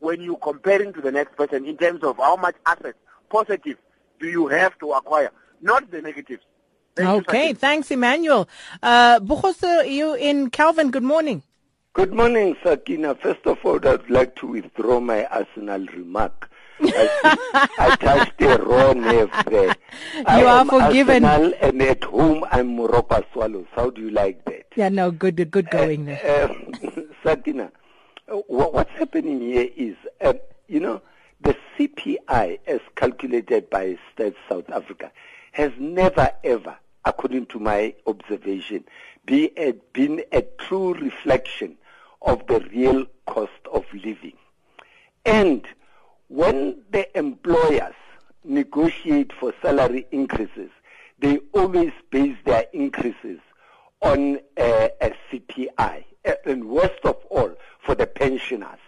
when 0.00 0.20
you're 0.20 0.36
comparing 0.36 0.92
to 0.92 1.00
the 1.00 1.10
next 1.10 1.36
person 1.36 1.66
in 1.66 1.76
terms 1.76 2.04
of 2.04 2.16
how 2.18 2.36
much 2.36 2.54
assets, 2.66 2.98
positive, 3.30 3.76
do 4.20 4.28
you 4.28 4.46
have 4.48 4.78
to 4.78 4.92
acquire, 4.92 5.30
not 5.60 5.90
the 5.90 6.00
negatives. 6.00 6.42
Thank 6.94 7.28
okay, 7.28 7.48
you, 7.48 7.54
thanks, 7.54 7.90
Emmanuel. 7.90 8.48
Uh, 8.82 9.20
you 9.86 10.14
in 10.14 10.50
Calvin, 10.50 10.90
good 10.90 11.02
morning. 11.02 11.42
Good 11.92 12.12
morning, 12.12 12.56
Sakina. 12.62 13.14
First 13.16 13.46
of 13.46 13.58
all, 13.64 13.86
I'd 13.86 14.08
like 14.10 14.36
to 14.36 14.46
withdraw 14.46 15.00
my 15.00 15.24
Arsenal 15.26 15.84
remark. 15.86 16.50
I, 16.80 17.68
I 17.78 17.96
touched 17.96 18.38
the 18.38 18.58
wrong 18.62 19.00
nerve 19.00 19.30
there. 19.46 19.74
You 20.14 20.24
I 20.26 20.44
are 20.44 20.64
forgiven. 20.64 21.24
Arsenal 21.24 21.54
and 21.60 21.82
at 21.82 22.04
home 22.04 22.44
I'm 22.50 22.76
Moroka 22.76 23.24
Swallows. 23.32 23.66
How 23.72 23.90
do 23.90 24.00
you 24.00 24.10
like 24.10 24.44
that? 24.44 24.66
Yeah, 24.76 24.88
no, 24.88 25.10
good, 25.10 25.50
good 25.50 25.70
going 25.70 26.06
there. 26.06 26.20
Uh, 26.24 26.86
uh, 26.86 27.00
Sakina, 27.22 27.72
what's 28.28 28.90
happening 28.92 29.40
here 29.40 29.68
is, 29.76 29.96
uh, 30.20 30.34
you 30.66 30.80
know, 30.80 31.02
the 31.40 31.56
CPI 31.76 32.58
as 32.66 32.80
calculated 32.96 33.70
by 33.70 33.98
Stats 34.16 34.36
South 34.48 34.68
Africa 34.70 35.10
has 35.52 35.72
never 35.78 36.30
ever 36.44 36.76
according 37.08 37.46
to 37.46 37.58
my 37.58 37.94
observation, 38.06 38.84
be 39.24 39.50
a, 39.56 39.72
been 39.92 40.22
a 40.32 40.42
true 40.42 40.92
reflection 40.94 41.76
of 42.22 42.46
the 42.48 42.60
real 42.72 43.06
cost 43.26 43.66
of 43.72 43.84
living. 43.92 44.36
And 45.24 45.66
when 46.28 46.82
the 46.90 47.18
employers 47.18 47.94
negotiate 48.44 49.32
for 49.32 49.52
salary 49.60 50.06
increases, 50.10 50.70
they 51.18 51.38
always 51.52 51.92
base 52.10 52.36
their 52.44 52.66
increases 52.72 53.40
on 54.02 54.38
a, 54.56 54.90
CPI. 55.32 56.04
And 56.46 56.68
worst 56.68 57.00
of 57.04 57.16
all, 57.30 57.54
for 57.84 57.94
the 57.94 58.06
pensioners, 58.06 58.78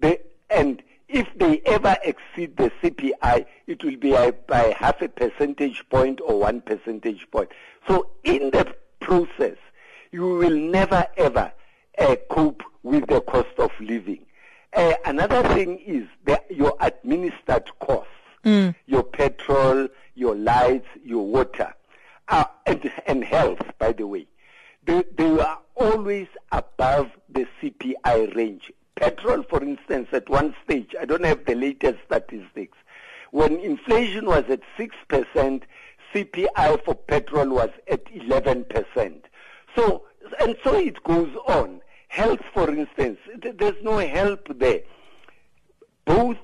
the 0.00 0.20
and 0.50 0.82
if 1.08 1.26
they 1.36 1.60
ever 1.66 1.96
exceed 2.02 2.56
the 2.56 2.70
CPI, 2.82 3.46
it 3.66 3.84
will 3.84 3.96
be 3.96 4.12
by 4.46 4.74
half 4.78 5.00
a 5.02 5.08
percentage 5.08 5.84
point 5.90 6.20
or 6.24 6.40
one 6.40 6.60
percentage 6.60 7.30
point. 7.30 7.50
So 7.86 8.10
in 8.24 8.50
the 8.50 8.74
process, 9.00 9.56
you 10.12 10.22
will 10.22 10.56
never 10.56 11.06
ever 11.16 11.52
uh, 11.98 12.16
cope 12.30 12.62
with 12.82 13.06
the 13.06 13.20
cost 13.20 13.58
of 13.58 13.70
living. 13.80 14.24
Uh, 14.74 14.94
another 15.04 15.42
thing 15.54 15.78
is 15.86 16.06
the, 16.24 16.40
your 16.50 16.74
administered 16.80 17.70
costs, 17.80 18.10
mm. 18.44 18.74
your 18.86 19.02
petrol, 19.02 19.88
your 20.14 20.34
lights, 20.34 20.86
your 21.04 21.26
water, 21.26 21.72
uh, 22.28 22.44
and, 22.66 22.90
and 23.06 23.24
health, 23.24 23.60
by 23.78 23.92
the 23.92 24.06
way. 24.06 24.26
They, 24.84 25.04
they 25.16 25.40
are 25.40 25.60
always 25.74 26.28
above 26.52 27.10
the 27.28 27.46
CPI 27.60 28.34
range. 28.34 28.72
Petrol, 28.96 29.42
for 29.44 29.62
instance, 29.62 30.08
at 30.12 30.28
one 30.28 30.54
stage, 30.64 30.94
I 31.00 31.04
don't 31.04 31.24
have 31.24 31.44
the 31.44 31.54
latest 31.54 31.98
statistics, 32.06 32.76
when 33.30 33.58
inflation 33.60 34.26
was 34.26 34.44
at 34.48 34.60
6%, 34.78 35.62
CPI 36.14 36.84
for 36.84 36.94
petrol 36.94 37.50
was 37.50 37.70
at 37.90 38.04
11%. 38.06 39.20
So, 39.76 40.04
and 40.40 40.56
so 40.64 40.74
it 40.76 41.02
goes 41.04 41.34
on. 41.46 41.77
Health, 42.18 42.40
for 42.52 42.68
instance, 42.68 43.20
there's 43.40 43.80
no 43.80 43.98
help 43.98 44.48
there. 44.58 44.80
Both, 46.04 46.38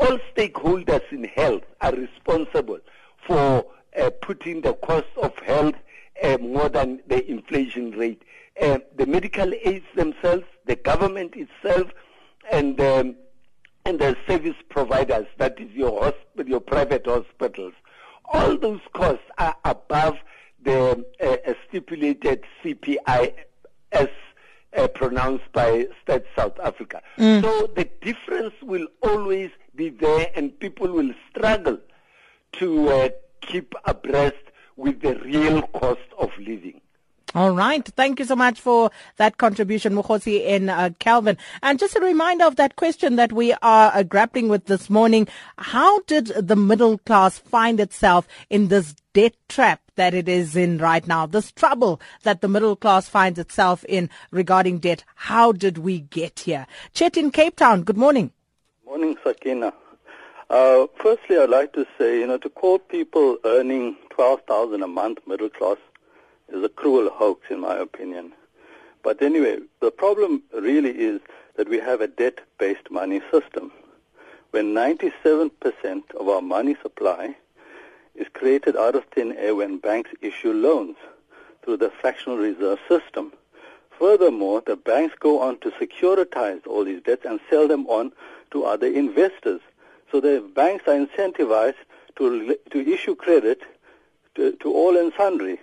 all 0.00 0.18
stakeholders 0.34 1.04
in 1.12 1.22
health 1.22 1.62
are 1.80 1.92
responsible 1.92 2.80
for 3.28 3.64
uh, 3.96 4.10
putting 4.22 4.62
the 4.62 4.72
cost 4.72 5.06
of 5.22 5.32
health 5.38 5.76
uh, 6.20 6.38
more 6.38 6.68
than 6.68 6.98
the 7.06 7.24
inflation 7.30 7.92
rate. 7.92 8.24
Uh, 8.60 8.78
the 8.96 9.06
medical 9.06 9.54
aids 9.64 9.84
themselves, 9.94 10.42
the 10.66 10.74
government 10.74 11.34
itself, 11.36 11.92
and 12.50 12.80
um, 12.80 13.14
and 13.84 14.00
the 14.00 14.16
service 14.26 14.56
providers, 14.68 15.28
that 15.38 15.60
is 15.60 15.70
your 15.70 16.12
your 16.44 16.60
private 16.60 17.06
hospitals, 17.06 17.74
all 18.32 18.58
those 18.58 18.80
costs 18.94 19.22
are 19.38 19.54
above 19.64 20.16
the 20.64 21.04
uh, 21.22 21.52
stipulated 21.68 22.42
CPI 22.64 23.32
as 23.92 24.08
uh, 24.76 24.88
pronounced 24.88 25.50
by 25.52 25.86
Stats 26.06 26.26
South 26.36 26.58
Africa. 26.62 27.02
Mm. 27.18 27.42
So 27.42 27.66
the 27.74 27.88
difference 28.00 28.54
will 28.62 28.86
always 29.02 29.50
be 29.74 29.90
there, 29.90 30.30
and 30.34 30.58
people 30.58 30.88
will 30.88 31.12
struggle 31.30 31.78
to 32.52 32.88
uh, 32.88 33.08
keep 33.40 33.74
abreast 33.84 34.36
with 34.76 35.00
the 35.00 35.18
real 35.20 35.62
cost 35.62 36.00
of 36.18 36.30
living. 36.38 36.80
All 37.32 37.52
right. 37.52 37.86
Thank 37.86 38.18
you 38.18 38.24
so 38.24 38.34
much 38.34 38.60
for 38.60 38.90
that 39.16 39.38
contribution, 39.38 39.94
Mukhosi 39.94 40.48
and 40.48 40.68
uh, 40.68 40.90
Calvin. 40.98 41.36
And 41.62 41.78
just 41.78 41.94
a 41.94 42.00
reminder 42.00 42.44
of 42.44 42.56
that 42.56 42.74
question 42.74 43.14
that 43.16 43.32
we 43.32 43.52
are 43.62 43.92
uh, 43.94 44.02
grappling 44.02 44.48
with 44.48 44.64
this 44.64 44.90
morning. 44.90 45.28
How 45.56 46.00
did 46.02 46.26
the 46.26 46.56
middle 46.56 46.98
class 46.98 47.38
find 47.38 47.78
itself 47.78 48.26
in 48.48 48.66
this 48.66 48.96
debt 49.12 49.34
trap 49.48 49.80
that 49.94 50.12
it 50.12 50.28
is 50.28 50.56
in 50.56 50.78
right 50.78 51.06
now? 51.06 51.24
This 51.24 51.52
trouble 51.52 52.00
that 52.24 52.40
the 52.40 52.48
middle 52.48 52.74
class 52.74 53.08
finds 53.08 53.38
itself 53.38 53.84
in 53.88 54.10
regarding 54.32 54.78
debt. 54.78 55.04
How 55.14 55.52
did 55.52 55.78
we 55.78 56.00
get 56.00 56.40
here? 56.40 56.66
Chet 56.94 57.16
in 57.16 57.30
Cape 57.30 57.54
Town. 57.54 57.84
Good 57.84 57.98
morning. 57.98 58.32
Morning, 58.84 59.16
Sakina. 59.22 59.72
Uh, 60.48 60.88
firstly, 60.96 61.38
I'd 61.38 61.48
like 61.48 61.72
to 61.74 61.86
say, 61.96 62.18
you 62.18 62.26
know, 62.26 62.38
to 62.38 62.48
call 62.48 62.80
people 62.80 63.38
earning 63.44 63.94
12,000 64.10 64.82
a 64.82 64.88
month 64.88 65.18
middle 65.28 65.48
class 65.48 65.76
is 66.52 66.64
a 66.64 66.68
cruel 66.68 67.10
hoax, 67.10 67.50
in 67.50 67.60
my 67.60 67.76
opinion. 67.76 68.32
But 69.02 69.22
anyway, 69.22 69.58
the 69.80 69.90
problem 69.90 70.42
really 70.52 70.90
is 70.90 71.20
that 71.56 71.68
we 71.68 71.78
have 71.78 72.00
a 72.00 72.08
debt-based 72.08 72.90
money 72.90 73.20
system. 73.30 73.72
When 74.50 74.74
97% 74.74 75.50
of 76.18 76.28
our 76.28 76.42
money 76.42 76.76
supply 76.82 77.36
is 78.14 78.26
created 78.32 78.76
out 78.76 78.94
of 78.94 79.04
thin 79.14 79.36
air 79.36 79.54
when 79.54 79.78
banks 79.78 80.10
issue 80.20 80.52
loans 80.52 80.96
through 81.62 81.78
the 81.78 81.90
fractional 81.90 82.36
reserve 82.36 82.78
system. 82.88 83.32
Furthermore, 83.98 84.62
the 84.64 84.76
banks 84.76 85.14
go 85.20 85.40
on 85.40 85.58
to 85.60 85.70
securitize 85.72 86.66
all 86.66 86.84
these 86.84 87.02
debts 87.02 87.24
and 87.24 87.38
sell 87.48 87.68
them 87.68 87.86
on 87.86 88.12
to 88.50 88.64
other 88.64 88.86
investors. 88.86 89.60
So 90.10 90.20
the 90.20 90.40
banks 90.54 90.84
are 90.88 90.94
incentivized 91.06 91.74
to, 92.16 92.56
to 92.70 92.92
issue 92.92 93.14
credit 93.14 93.60
to, 94.34 94.52
to 94.52 94.72
all 94.72 94.96
and 94.96 95.12
sundry 95.16 95.60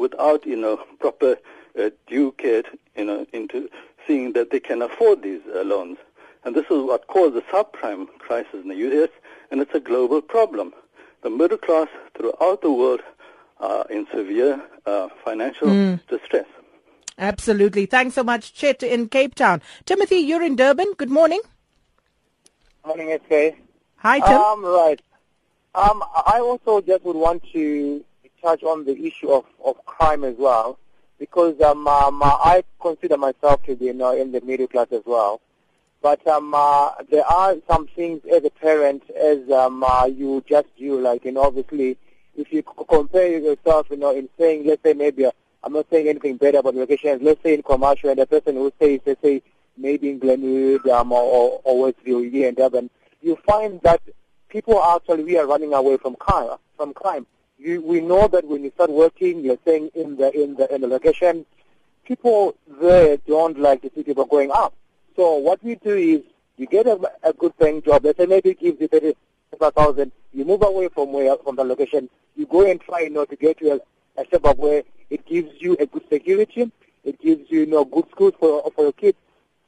without, 0.00 0.44
you 0.46 0.56
know, 0.56 0.78
proper 0.98 1.36
uh, 1.78 1.90
due 2.06 2.32
care, 2.32 2.64
you 2.96 3.04
know, 3.04 3.26
into 3.32 3.70
seeing 4.06 4.32
that 4.32 4.50
they 4.50 4.60
can 4.60 4.82
afford 4.82 5.22
these 5.22 5.42
uh, 5.54 5.62
loans. 5.62 5.98
And 6.44 6.56
this 6.56 6.64
is 6.64 6.82
what 6.82 7.06
caused 7.06 7.34
the 7.34 7.42
subprime 7.42 8.06
crisis 8.18 8.54
in 8.54 8.68
the 8.68 8.76
U.S., 8.76 9.10
and 9.50 9.60
it's 9.60 9.74
a 9.74 9.80
global 9.80 10.22
problem. 10.22 10.72
The 11.22 11.30
middle 11.30 11.58
class 11.58 11.88
throughout 12.16 12.62
the 12.62 12.72
world 12.72 13.02
are 13.58 13.86
in 13.90 14.06
severe 14.12 14.62
uh, 14.86 15.08
financial 15.24 15.68
mm. 15.68 16.00
distress. 16.08 16.46
Absolutely. 17.18 17.84
Thanks 17.84 18.14
so 18.14 18.24
much, 18.24 18.54
Chet 18.54 18.82
in 18.82 19.08
Cape 19.08 19.34
Town. 19.34 19.60
Timothy, 19.84 20.16
you're 20.16 20.42
in 20.42 20.56
Durban. 20.56 20.94
Good 20.96 21.10
morning. 21.10 21.42
Morning, 22.86 23.18
SK. 23.26 23.58
Hi, 23.96 24.20
Tim. 24.20 24.40
Um, 24.40 24.64
right. 24.64 25.00
Um, 25.74 26.02
I 26.02 26.40
also 26.40 26.80
just 26.80 27.04
would 27.04 27.16
want 27.16 27.44
to 27.52 28.02
touch 28.42 28.62
on 28.62 28.84
the 28.84 29.06
issue 29.06 29.30
of, 29.30 29.44
of 29.64 29.84
crime 29.86 30.24
as 30.24 30.34
well, 30.38 30.78
because 31.18 31.60
um, 31.60 31.86
um, 31.86 32.22
I 32.22 32.64
consider 32.80 33.16
myself 33.16 33.62
to 33.64 33.76
be 33.76 33.86
you 33.86 33.94
know, 33.94 34.16
in 34.16 34.32
the 34.32 34.40
middle 34.40 34.66
class 34.66 34.88
as 34.92 35.02
well. 35.04 35.40
But 36.02 36.26
um, 36.26 36.54
uh, 36.54 36.92
there 37.10 37.26
are 37.26 37.56
some 37.68 37.86
things 37.88 38.22
as 38.32 38.42
a 38.44 38.50
parent, 38.50 39.02
as 39.10 39.50
um, 39.50 39.84
uh, 39.84 40.06
you 40.06 40.42
just 40.48 40.68
do, 40.78 40.98
like, 40.98 41.26
you 41.26 41.32
know, 41.32 41.42
obviously, 41.42 41.98
if 42.36 42.50
you 42.52 42.62
compare 42.62 43.38
yourself, 43.38 43.88
you 43.90 43.98
know, 43.98 44.16
in 44.16 44.28
saying, 44.38 44.66
let's 44.66 44.82
say 44.82 44.94
maybe, 44.94 45.26
uh, 45.26 45.30
I'm 45.62 45.74
not 45.74 45.86
saying 45.90 46.08
anything 46.08 46.38
bad 46.38 46.54
about 46.54 46.74
locations, 46.74 47.20
let's 47.22 47.42
say 47.42 47.52
in 47.52 47.62
KwaMashu, 47.62 48.10
and 48.10 48.18
the 48.18 48.26
person 48.26 48.54
who 48.54 48.72
says, 48.80 49.00
let's 49.04 49.20
say, 49.20 49.42
maybe 49.76 50.08
in 50.10 50.18
Glenwood 50.18 50.86
um, 50.88 51.12
or, 51.12 51.60
or 51.64 51.92
Westview 51.92 52.30
here 52.30 52.48
in 52.48 52.54
Durban, 52.54 52.88
you 53.20 53.36
find 53.46 53.78
that 53.82 54.00
people 54.48 54.82
actually, 54.82 55.24
we 55.24 55.36
are 55.36 55.46
running 55.46 55.74
away 55.74 55.98
from 55.98 56.16
crime. 56.16 56.56
From 56.78 56.94
crime 56.94 57.26
you, 57.60 57.82
we 57.82 58.00
know 58.00 58.26
that 58.28 58.46
when 58.46 58.64
you 58.64 58.70
start 58.74 58.90
working, 58.90 59.40
you're 59.40 59.58
saying 59.64 59.90
in 59.94 60.16
the 60.16 60.32
in 60.32 60.54
the 60.54 60.74
in 60.74 60.80
the 60.80 60.88
location, 60.88 61.44
people 62.04 62.54
there 62.80 63.18
don't 63.18 63.58
like 63.58 63.82
to 63.82 63.90
see 63.94 64.02
people 64.02 64.24
going 64.24 64.50
up. 64.50 64.74
So 65.16 65.34
what 65.34 65.62
we 65.62 65.74
do 65.74 65.94
is 65.94 66.22
you 66.56 66.66
get 66.66 66.86
a, 66.86 66.98
a 67.22 67.32
good 67.32 67.56
paying 67.58 67.82
job. 67.82 68.04
Let's 68.04 68.18
say 68.18 68.26
maybe 68.26 68.50
it 68.50 68.60
gives 68.60 68.80
you 68.80 68.88
thirty 68.88 69.14
five 69.58 69.74
thousand. 69.74 70.12
You 70.32 70.44
move 70.44 70.62
away 70.62 70.88
from 70.88 71.12
where 71.12 71.36
from 71.36 71.56
the 71.56 71.64
location. 71.64 72.08
You 72.36 72.46
go 72.46 72.68
and 72.68 72.80
try 72.80 73.00
you 73.00 73.10
know 73.10 73.26
to 73.26 73.36
get 73.36 73.58
to 73.58 73.72
a, 73.72 74.20
a 74.20 74.24
suburb 74.32 74.58
where 74.58 74.82
it 75.10 75.26
gives 75.26 75.50
you 75.60 75.76
a 75.78 75.86
good 75.86 76.08
security. 76.08 76.70
It 77.04 77.20
gives 77.20 77.50
you, 77.50 77.60
you 77.60 77.66
know 77.66 77.84
good 77.84 78.08
schools 78.10 78.34
for 78.40 78.70
for 78.74 78.84
your 78.84 78.92
kids. 78.92 79.18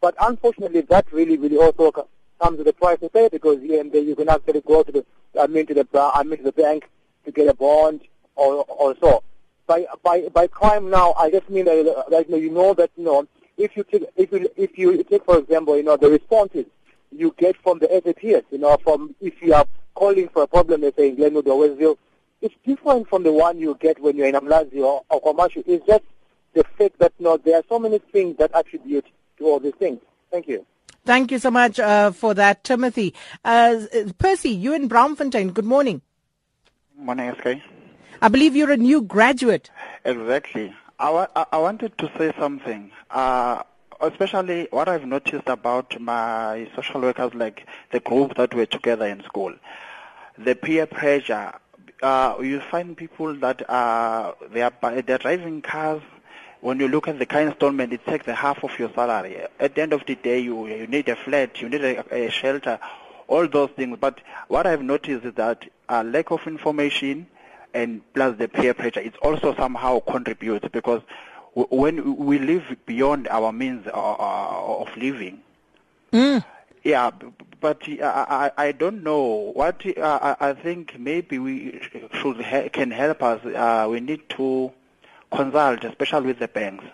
But 0.00 0.14
unfortunately, 0.20 0.80
that 0.82 1.12
really 1.12 1.36
really 1.36 1.58
also 1.58 1.92
comes 2.40 2.58
with 2.58 2.68
a 2.68 2.72
price 2.72 2.98
to 3.00 3.10
pay 3.10 3.28
because 3.28 3.60
here 3.60 3.80
and 3.80 3.92
there 3.92 4.02
you 4.02 4.16
can 4.16 4.30
actually 4.30 4.62
go 4.62 4.82
to 4.82 4.92
the 4.92 5.04
I 5.38 5.46
mean 5.46 5.66
to 5.66 5.74
the 5.74 5.86
I 5.94 6.22
mean 6.22 6.38
to 6.38 6.44
the 6.44 6.52
bank 6.52 6.88
get 7.32 7.48
a 7.48 7.54
bond 7.54 8.00
or, 8.36 8.64
or 8.68 8.96
so. 9.00 9.22
By, 9.66 9.86
by, 10.02 10.28
by 10.28 10.46
crime 10.46 10.90
now, 10.90 11.14
I 11.14 11.30
just 11.30 11.48
mean 11.48 11.64
that, 11.66 12.06
that 12.10 12.28
you, 12.28 12.50
know, 12.50 12.74
that, 12.74 12.90
you 12.96 13.04
know, 13.04 13.26
if 13.56 13.76
you 13.76 13.84
take, 13.84 14.04
if 14.16 14.32
you, 14.32 14.48
if 14.56 14.76
you 14.76 15.02
take, 15.04 15.24
for 15.24 15.38
example, 15.38 15.76
you 15.76 15.82
know, 15.82 15.96
the 15.96 16.10
responses 16.10 16.66
you 17.10 17.34
get 17.38 17.56
from 17.62 17.78
the 17.78 17.88
SAPS, 17.88 18.46
you 18.50 18.58
know, 18.58 18.76
from, 18.82 19.14
if 19.20 19.40
you 19.42 19.54
are 19.54 19.66
calling 19.94 20.28
for 20.28 20.42
a 20.42 20.46
problem, 20.46 20.80
let's 20.80 20.96
say 20.96 21.08
in 21.08 21.16
Glenwood 21.16 21.46
or 21.46 21.66
Westview, 21.66 21.96
it's 22.40 22.54
different 22.66 23.08
from 23.08 23.22
the 23.22 23.32
one 23.32 23.58
you 23.58 23.76
get 23.80 24.00
when 24.00 24.16
you're 24.16 24.26
in 24.26 24.34
Umlazi 24.34 24.78
or, 24.78 25.02
or 25.08 25.22
KwaMashu. 25.22 25.62
It's 25.66 25.86
just 25.86 26.02
the 26.54 26.64
fact 26.76 26.98
that, 26.98 27.12
you 27.18 27.24
know, 27.24 27.36
there 27.36 27.56
are 27.56 27.64
so 27.68 27.78
many 27.78 27.98
things 27.98 28.36
that 28.38 28.50
attribute 28.54 29.06
to 29.38 29.44
all 29.44 29.60
these 29.60 29.74
things. 29.78 30.00
Thank 30.30 30.48
you. 30.48 30.66
Thank 31.04 31.30
you 31.30 31.38
so 31.38 31.50
much 31.50 31.78
uh, 31.78 32.12
for 32.12 32.34
that, 32.34 32.64
Timothy. 32.64 33.14
Uh, 33.44 33.82
Percy, 34.18 34.50
you 34.50 34.74
in 34.74 34.88
Braamfontein, 34.88 35.52
good 35.52 35.64
morning. 35.64 36.02
Morning, 37.02 37.34
SK. 37.36 37.56
I 38.20 38.28
believe 38.28 38.54
you're 38.54 38.70
a 38.70 38.76
new 38.76 39.02
graduate. 39.02 39.70
Exactly. 40.04 40.72
I, 41.00 41.10
wa- 41.10 41.46
I 41.50 41.58
wanted 41.58 41.98
to 41.98 42.08
say 42.16 42.32
something. 42.38 42.92
Uh, 43.10 43.64
especially 44.00 44.68
what 44.70 44.88
I've 44.88 45.04
noticed 45.04 45.48
about 45.48 46.00
my 46.00 46.68
social 46.76 47.00
workers, 47.00 47.34
like 47.34 47.66
the 47.90 47.98
group 47.98 48.36
that 48.36 48.54
were 48.54 48.66
together 48.66 49.06
in 49.06 49.24
school, 49.24 49.52
the 50.38 50.54
peer 50.54 50.86
pressure. 50.86 51.52
Uh, 52.00 52.36
you 52.40 52.60
find 52.60 52.96
people 52.96 53.34
that 53.34 53.68
are 53.68 54.36
they 54.52 54.62
are 54.62 54.72
they're 55.02 55.18
driving 55.18 55.60
cars. 55.60 56.02
When 56.60 56.78
you 56.78 56.86
look 56.86 57.08
at 57.08 57.18
the 57.18 57.26
car 57.26 57.42
installment, 57.42 57.92
it 57.92 58.06
takes 58.06 58.26
the 58.26 58.34
half 58.36 58.62
of 58.62 58.78
your 58.78 58.92
salary. 58.94 59.38
At 59.58 59.74
the 59.74 59.82
end 59.82 59.92
of 59.92 60.06
the 60.06 60.14
day, 60.14 60.38
you 60.38 60.68
you 60.68 60.86
need 60.86 61.08
a 61.08 61.16
flat, 61.16 61.60
you 61.60 61.68
need 61.68 61.82
a, 61.82 62.14
a 62.14 62.30
shelter, 62.30 62.78
all 63.32 63.48
those 63.48 63.70
things. 63.70 63.96
But 64.00 64.20
what 64.48 64.66
I've 64.66 64.82
noticed 64.82 65.24
is 65.24 65.34
that 65.34 65.64
a 65.88 66.04
lack 66.04 66.30
of 66.30 66.46
information 66.46 67.26
and 67.74 68.02
plus 68.12 68.36
the 68.36 68.48
peer 68.48 68.74
pressure, 68.74 69.00
it 69.00 69.16
also 69.18 69.54
somehow 69.54 70.00
contributes 70.00 70.68
because 70.70 71.00
when 71.54 72.16
we 72.16 72.38
live 72.38 72.64
beyond 72.86 73.28
our 73.28 73.52
means 73.52 73.86
uh, 73.86 73.90
uh, 73.90 74.82
of 74.82 74.96
living, 74.96 75.40
mm. 76.12 76.44
Yeah, 76.84 77.10
but 77.60 77.82
I, 77.88 78.50
I 78.58 78.72
don't 78.72 79.04
know 79.04 79.52
what 79.54 79.86
uh, 79.96 80.34
I 80.40 80.52
think 80.52 80.98
maybe 80.98 81.38
we 81.38 81.80
should 82.12 82.38
can 82.72 82.90
help 82.90 83.22
us. 83.22 83.88
We 83.88 84.00
need 84.00 84.28
to 84.30 84.72
consult, 85.30 85.84
especially 85.84 86.26
with 86.26 86.40
the 86.40 86.48
banks. 86.48 86.84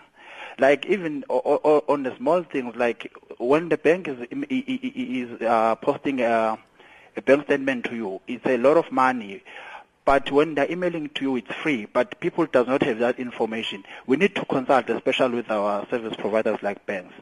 Like 0.59 0.85
even 0.87 1.23
o- 1.29 1.41
o- 1.63 1.83
on 1.87 2.03
the 2.03 2.15
small 2.17 2.43
things, 2.43 2.75
like 2.75 3.11
when 3.37 3.69
the 3.69 3.77
bank 3.77 4.07
is 4.07 4.17
is 4.31 5.41
uh, 5.41 5.75
posting 5.75 6.21
a, 6.21 6.57
a 7.15 7.21
bank 7.21 7.45
statement 7.45 7.85
to 7.85 7.95
you, 7.95 8.21
it's 8.27 8.45
a 8.45 8.57
lot 8.57 8.77
of 8.77 8.91
money. 8.91 9.41
But 10.05 10.31
when 10.31 10.55
they're 10.55 10.71
emailing 10.71 11.09
to 11.09 11.21
you, 11.21 11.35
it's 11.37 11.53
free. 11.53 11.85
But 11.85 12.19
people 12.19 12.45
does 12.47 12.67
not 12.67 12.81
have 12.83 12.99
that 12.99 13.19
information. 13.19 13.83
We 14.07 14.17
need 14.17 14.35
to 14.35 14.45
consult, 14.45 14.89
especially 14.89 15.35
with 15.35 15.51
our 15.51 15.87
service 15.89 16.15
providers 16.17 16.57
like 16.61 16.85
banks. 16.85 17.13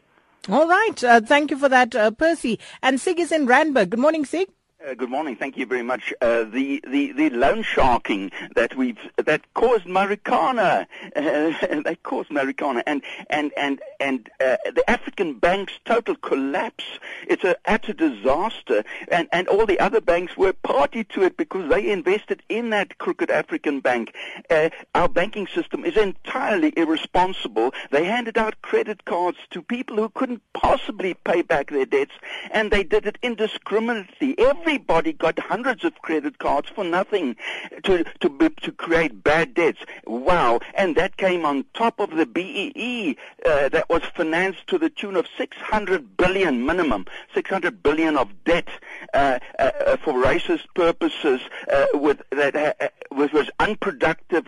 All 0.50 0.68
right. 0.68 1.04
Uh, 1.04 1.20
thank 1.20 1.52
you 1.52 1.58
for 1.58 1.68
that, 1.68 1.94
uh, 1.96 2.12
Percy. 2.12 2.60
And 2.82 3.02
Sig 3.02 3.20
is 3.20 3.34
in 3.34 3.46
Randburg. 3.46 3.90
Good 3.90 4.00
morning, 4.00 4.24
Sig. 4.24 4.48
Uh, 4.88 4.94
good 4.94 5.10
morning. 5.10 5.36
Thank 5.36 5.58
you 5.58 5.66
very 5.66 5.84
much. 5.84 6.14
Uh, 6.22 6.46
the, 6.46 6.82
the, 6.88 7.12
the 7.12 7.30
loan 7.32 7.62
sharking 7.62 8.32
that 8.56 8.78
we've 8.78 8.98
that 9.18 9.42
caused 9.54 9.84
Marikana, 9.84 10.86
uh, 11.14 11.14
that 11.84 11.98
caused 12.04 12.30
Marikana, 12.30 12.84
and 12.88 13.02
and 13.30 13.52
and 13.58 13.82
and 14.00 14.30
uh, 14.40 14.56
the 14.74 14.90
African 14.90 15.40
banks' 15.40 15.74
total 15.84 16.16
collapse. 16.16 16.86
It's 17.28 17.44
a 17.44 17.58
utter 17.66 17.92
disaster, 17.92 18.86
and 19.10 19.28
and 19.34 19.50
all 19.50 19.66
the 19.66 19.78
other 19.78 20.00
banks 20.00 20.38
were 20.38 20.54
party 20.54 21.04
to 21.04 21.24
it 21.24 21.36
because 21.36 21.70
they 21.70 21.92
invested 21.92 22.42
in 22.48 22.70
that 22.70 22.98
crooked 22.98 23.30
African 23.30 23.82
bank. 23.82 24.16
Uh, 24.50 24.70
our 24.96 25.10
banking 25.10 25.48
system 25.48 25.84
is 25.84 25.98
entirely 25.98 26.72
irresponsible. 26.78 27.74
They 27.92 28.06
handed 28.06 28.38
out 28.38 28.62
credit 28.62 29.04
cards 29.04 29.40
to 29.50 29.62
people 29.62 29.98
who 29.98 30.08
couldn't 30.08 30.44
possibly 30.54 31.14
pay 31.14 31.42
back 31.42 31.72
their 31.72 31.86
debts, 31.86 32.14
and 32.52 32.72
they 32.72 32.84
did 32.84 33.06
it 33.06 33.18
indiscriminately. 33.22 34.34
Everybody 34.78 35.14
got 35.14 35.40
hundreds 35.40 35.84
of 35.84 36.00
credit 36.04 36.38
cards 36.38 36.70
for 36.70 36.84
nothing 36.84 37.36
to 37.82 38.04
to 38.20 38.50
to 38.62 38.72
create 38.72 39.24
bad 39.24 39.56
debts. 39.56 39.80
Wow! 40.06 40.60
And 40.76 40.96
that 40.96 41.18
came 41.18 41.48
on 41.48 41.66
top 41.74 42.00
of 42.00 42.12
the 42.12 42.28
BEE 42.28 43.18
uh, 43.44 43.70
that 43.70 43.90
was 43.90 44.04
financed 44.16 44.68
to 44.68 44.78
the 44.78 44.92
tune 44.92 45.16
of 45.16 45.26
600 45.36 46.16
billion 46.16 46.64
minimum, 46.64 47.08
600 47.34 47.82
billion 47.82 48.18
of 48.18 48.30
debt 48.44 48.68
uh, 49.16 49.40
uh, 49.58 49.64
uh, 49.64 49.98
for 49.98 50.14
racist 50.14 50.68
purposes, 50.76 51.42
uh, 51.74 51.88
with 51.96 52.22
that 52.30 52.56
uh, 52.56 52.74
uh, 52.80 52.90
was 53.10 53.50
unproductive. 53.60 54.46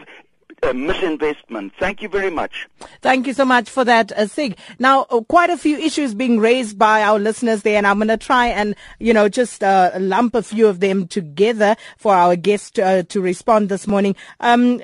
Uh, 0.62 0.74
misinvestment. 0.74 1.72
Thank 1.80 2.02
you 2.02 2.10
very 2.10 2.30
much. 2.30 2.68
Thank 3.02 3.28
you 3.28 3.34
so 3.34 3.46
much 3.46 3.70
for 3.70 3.86
that, 3.86 4.12
uh, 4.12 4.28
Sig. 4.28 4.58
Now, 4.78 5.06
uh, 5.10 5.22
quite 5.22 5.50
a 5.50 5.58
few 5.58 5.78
issues 5.78 6.14
being 6.14 6.38
raised 6.38 6.78
by 6.78 7.02
our 7.02 7.18
listeners 7.18 7.62
there, 7.62 7.78
and 7.78 7.88
I'm 7.88 7.98
going 7.98 8.10
to 8.10 8.18
try 8.18 8.48
and, 8.48 8.76
you 9.00 9.14
know, 9.14 9.30
just 9.30 9.64
uh, 9.64 9.92
lump 9.98 10.36
a 10.36 10.44
few 10.44 10.68
of 10.68 10.82
them 10.82 11.08
together 11.08 11.78
for 11.98 12.14
our 12.14 12.36
guest 12.36 12.78
uh, 12.78 13.04
to 13.04 13.22
respond 13.22 13.70
this 13.70 13.88
morning. 13.88 14.18
Um, 14.42 14.82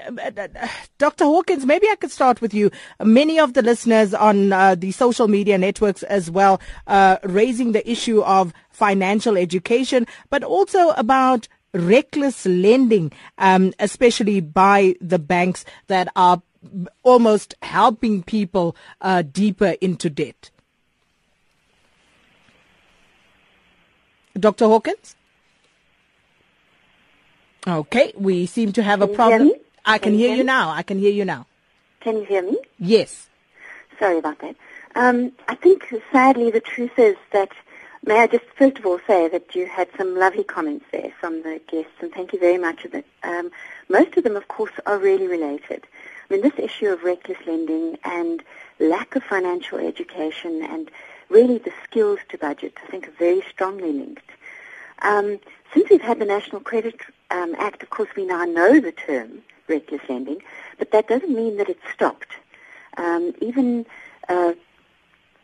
Dr. 0.97 1.25
Hawkins, 1.25 1.65
maybe 1.65 1.87
I 1.89 1.95
could 1.95 2.11
start 2.11 2.39
with 2.39 2.53
you. 2.53 2.71
Many 3.03 3.37
of 3.37 3.53
the 3.53 3.61
listeners 3.61 4.13
on 4.13 4.53
uh, 4.53 4.75
the 4.75 4.93
social 4.93 5.27
media 5.27 5.57
networks 5.57 6.03
as 6.03 6.31
well, 6.31 6.61
uh, 6.87 7.17
raising 7.23 7.73
the 7.73 7.89
issue 7.89 8.21
of 8.21 8.53
financial 8.71 9.37
education, 9.37 10.07
but 10.29 10.43
also 10.43 10.91
about 10.91 11.49
reckless 11.75 12.45
lending, 12.45 13.11
um, 13.37 13.73
especially 13.79 14.39
by 14.39 14.95
the 15.01 15.19
banks 15.19 15.65
that 15.87 16.07
are 16.15 16.41
almost 17.03 17.53
helping 17.61 18.23
people 18.23 18.75
uh, 19.01 19.21
deeper 19.21 19.75
into 19.81 20.09
debt. 20.09 20.49
Dr. 24.37 24.65
Hawkins? 24.65 25.15
Okay, 27.67 28.13
we 28.15 28.45
seem 28.45 28.73
to 28.73 28.83
have 28.83 29.01
a 29.01 29.07
Can 29.07 29.09
hear 29.09 29.15
problem. 29.15 29.51
I 29.85 29.97
can, 29.97 30.11
Can 30.11 30.19
hear 30.19 30.29
hear 30.29 30.37
you 30.37 30.43
now. 30.43 30.69
I 30.71 30.83
can 30.83 30.99
hear 30.99 31.11
you 31.11 31.25
now. 31.25 31.47
Can 31.99 32.17
you 32.17 32.23
hear 32.25 32.41
me? 32.41 32.57
Yes. 32.77 33.29
Sorry 33.97 34.17
about 34.17 34.39
that. 34.39 34.55
Um, 34.95 35.31
I 35.47 35.55
think 35.55 35.93
sadly 36.11 36.51
the 36.51 36.59
truth 36.59 36.97
is 36.97 37.15
that, 37.31 37.49
may 38.05 38.19
I 38.19 38.27
just 38.27 38.45
first 38.57 38.77
of 38.77 38.85
all 38.85 38.99
say 39.07 39.27
that 39.27 39.55
you 39.55 39.65
had 39.65 39.89
some 39.97 40.15
lovely 40.15 40.43
comments 40.43 40.85
there 40.91 41.11
from 41.19 41.41
the 41.43 41.59
guests 41.67 41.93
and 42.01 42.11
thank 42.11 42.33
you 42.33 42.39
very 42.39 42.57
much. 42.57 42.85
Um, 43.23 43.51
most 43.89 44.15
of 44.17 44.23
them 44.23 44.35
of 44.35 44.47
course 44.47 44.73
are 44.85 44.97
really 44.97 45.27
related. 45.27 45.85
I 46.29 46.33
mean 46.33 46.41
this 46.41 46.57
issue 46.57 46.87
of 46.87 47.03
reckless 47.03 47.37
lending 47.45 47.97
and 48.03 48.43
lack 48.79 49.15
of 49.15 49.23
financial 49.23 49.79
education 49.79 50.63
and 50.63 50.91
really 51.29 51.57
the 51.57 51.73
skills 51.83 52.19
to 52.29 52.37
budget 52.37 52.77
I 52.83 52.89
think 52.91 53.07
are 53.07 53.17
very 53.17 53.41
strongly 53.49 53.91
linked. 53.91 54.29
Um, 55.01 55.39
since 55.73 55.89
we've 55.89 56.01
had 56.01 56.19
the 56.19 56.25
National 56.25 56.61
Credit 56.61 56.95
um, 57.31 57.55
Act, 57.57 57.83
of 57.83 57.89
course, 57.89 58.09
we 58.15 58.25
now 58.25 58.45
know 58.45 58.79
the 58.79 58.91
term 58.91 59.41
reckless 59.67 60.01
lending, 60.07 60.41
but 60.77 60.91
that 60.91 61.07
doesn't 61.07 61.35
mean 61.35 61.57
that 61.57 61.69
it's 61.69 61.81
stopped. 61.93 62.31
Um, 62.97 63.33
even 63.41 63.85
uh, 64.29 64.53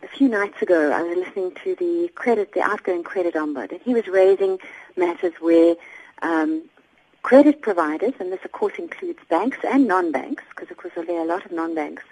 a 0.04 0.08
few 0.08 0.28
nights 0.28 0.62
ago, 0.62 0.92
I 0.92 1.02
was 1.04 1.18
listening 1.18 1.52
to 1.64 1.76
the 1.76 2.10
credit, 2.16 2.54
the 2.54 2.62
outgoing 2.62 3.04
credit 3.04 3.36
ombud, 3.36 3.72
and 3.72 3.82
he 3.82 3.94
was 3.94 4.08
raising 4.08 4.60
matters 4.96 5.34
where 5.40 5.76
um, 6.22 6.64
credit 7.24 7.62
providers, 7.62 8.14
and 8.20 8.32
this 8.32 8.44
of 8.44 8.52
course 8.52 8.74
includes 8.78 9.20
banks 9.30 9.58
and 9.64 9.88
non-banks, 9.88 10.44
because 10.50 10.72
of 10.72 10.78
course 10.78 10.94
there 10.96 11.18
are 11.18 11.24
a 11.24 11.26
lot 11.26 11.46
of 11.46 11.52
non-banks 11.52 12.04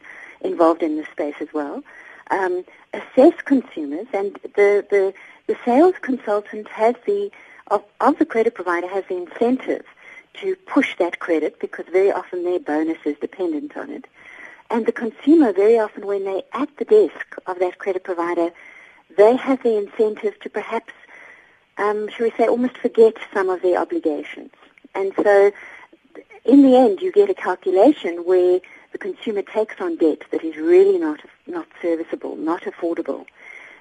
involved 0.42 0.84
in 0.84 0.96
this 0.98 1.08
space 1.08 1.36
as 1.40 1.48
well, 1.54 1.84
um, 2.32 2.64
assess 2.94 3.34
consumers, 3.44 4.08
and 4.14 4.34
the, 4.56 4.86
the, 4.90 5.14
the 5.48 5.58
sales 5.66 5.96
consultant 6.02 6.68
has 6.68 6.96
the, 7.06 7.32
of, 7.68 7.84
of 8.02 8.18
the 8.20 8.26
credit 8.26 8.54
provider 8.54 8.88
has 8.88 9.04
the 9.10 9.18
incentive 9.18 9.86
to 10.36 10.56
push 10.56 10.96
that 10.98 11.20
credit 11.20 11.60
because 11.60 11.86
very 11.92 12.12
often 12.12 12.44
their 12.44 12.60
bonus 12.60 13.00
is 13.06 13.18
dependent 13.20 13.76
on 13.76 13.90
it. 13.90 14.06
And 14.70 14.86
the 14.86 14.92
consumer, 14.92 15.52
very 15.52 15.80
often 15.80 16.06
when 16.06 16.26
they're 16.26 16.44
at 16.54 16.70
the 16.78 16.86
desk 16.86 17.36
of 17.48 17.60
that 17.60 17.80
credit 17.80 18.04
provider, 18.04 18.52
they 19.18 19.36
have 19.36 19.64
the 19.64 19.78
incentive 19.78 20.40
to 20.42 20.50
perhaps, 20.50 20.94
um, 21.78 22.08
shall 22.10 22.28
we 22.28 22.32
say, 22.38 22.48
almost 22.48 22.78
forget 22.78 23.16
some 23.34 23.50
of 23.50 23.62
their 23.62 23.80
obligations. 23.80 24.52
And 24.94 25.12
so 25.16 25.52
in 26.46 26.62
the 26.62 26.78
end, 26.78 27.02
you 27.02 27.12
get 27.12 27.30
a 27.30 27.34
calculation 27.34 28.26
where 28.26 28.60
the 28.92 28.98
consumer 28.98 29.42
takes 29.42 29.80
on 29.80 29.98
debt 29.98 30.24
that 30.32 30.44
is 30.44 30.56
really 30.56 31.00
not, 31.00 31.20
not 31.48 31.68
serviceable, 31.82 32.36
not 32.36 32.64
affordable. 32.64 33.26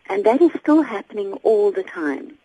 And 0.08 0.24
that 0.24 0.40
is 0.40 0.50
still 0.58 0.82
happening 0.82 1.32
all 1.42 1.70
the 1.70 1.82
time. 1.82 2.38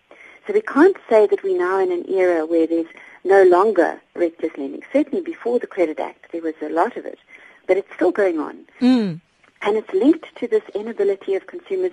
So 0.45 0.53
we 0.53 0.61
can't 0.61 0.97
say 1.09 1.27
that 1.27 1.43
we're 1.43 1.57
now 1.57 1.79
in 1.79 1.91
an 1.91 2.05
era 2.09 2.45
where 2.45 2.67
there's 2.67 2.87
no 3.23 3.43
longer 3.43 4.01
reckless 4.15 4.51
lending. 4.57 4.83
Certainly 4.91 5.21
before 5.23 5.59
the 5.59 5.67
Credit 5.67 5.99
Act, 5.99 6.31
there 6.33 6.41
was 6.41 6.55
a 6.61 6.67
lot 6.67 6.97
of 6.97 7.05
it, 7.05 7.19
but 7.67 7.77
it's 7.77 7.93
still 7.93 8.11
going 8.11 8.39
on. 8.39 8.65
Mm. 8.81 9.21
And 9.61 9.77
it's 9.77 9.93
linked 9.93 10.35
to 10.37 10.47
this 10.47 10.63
inability 10.75 11.35
of 11.35 11.47
consumers 11.47 11.91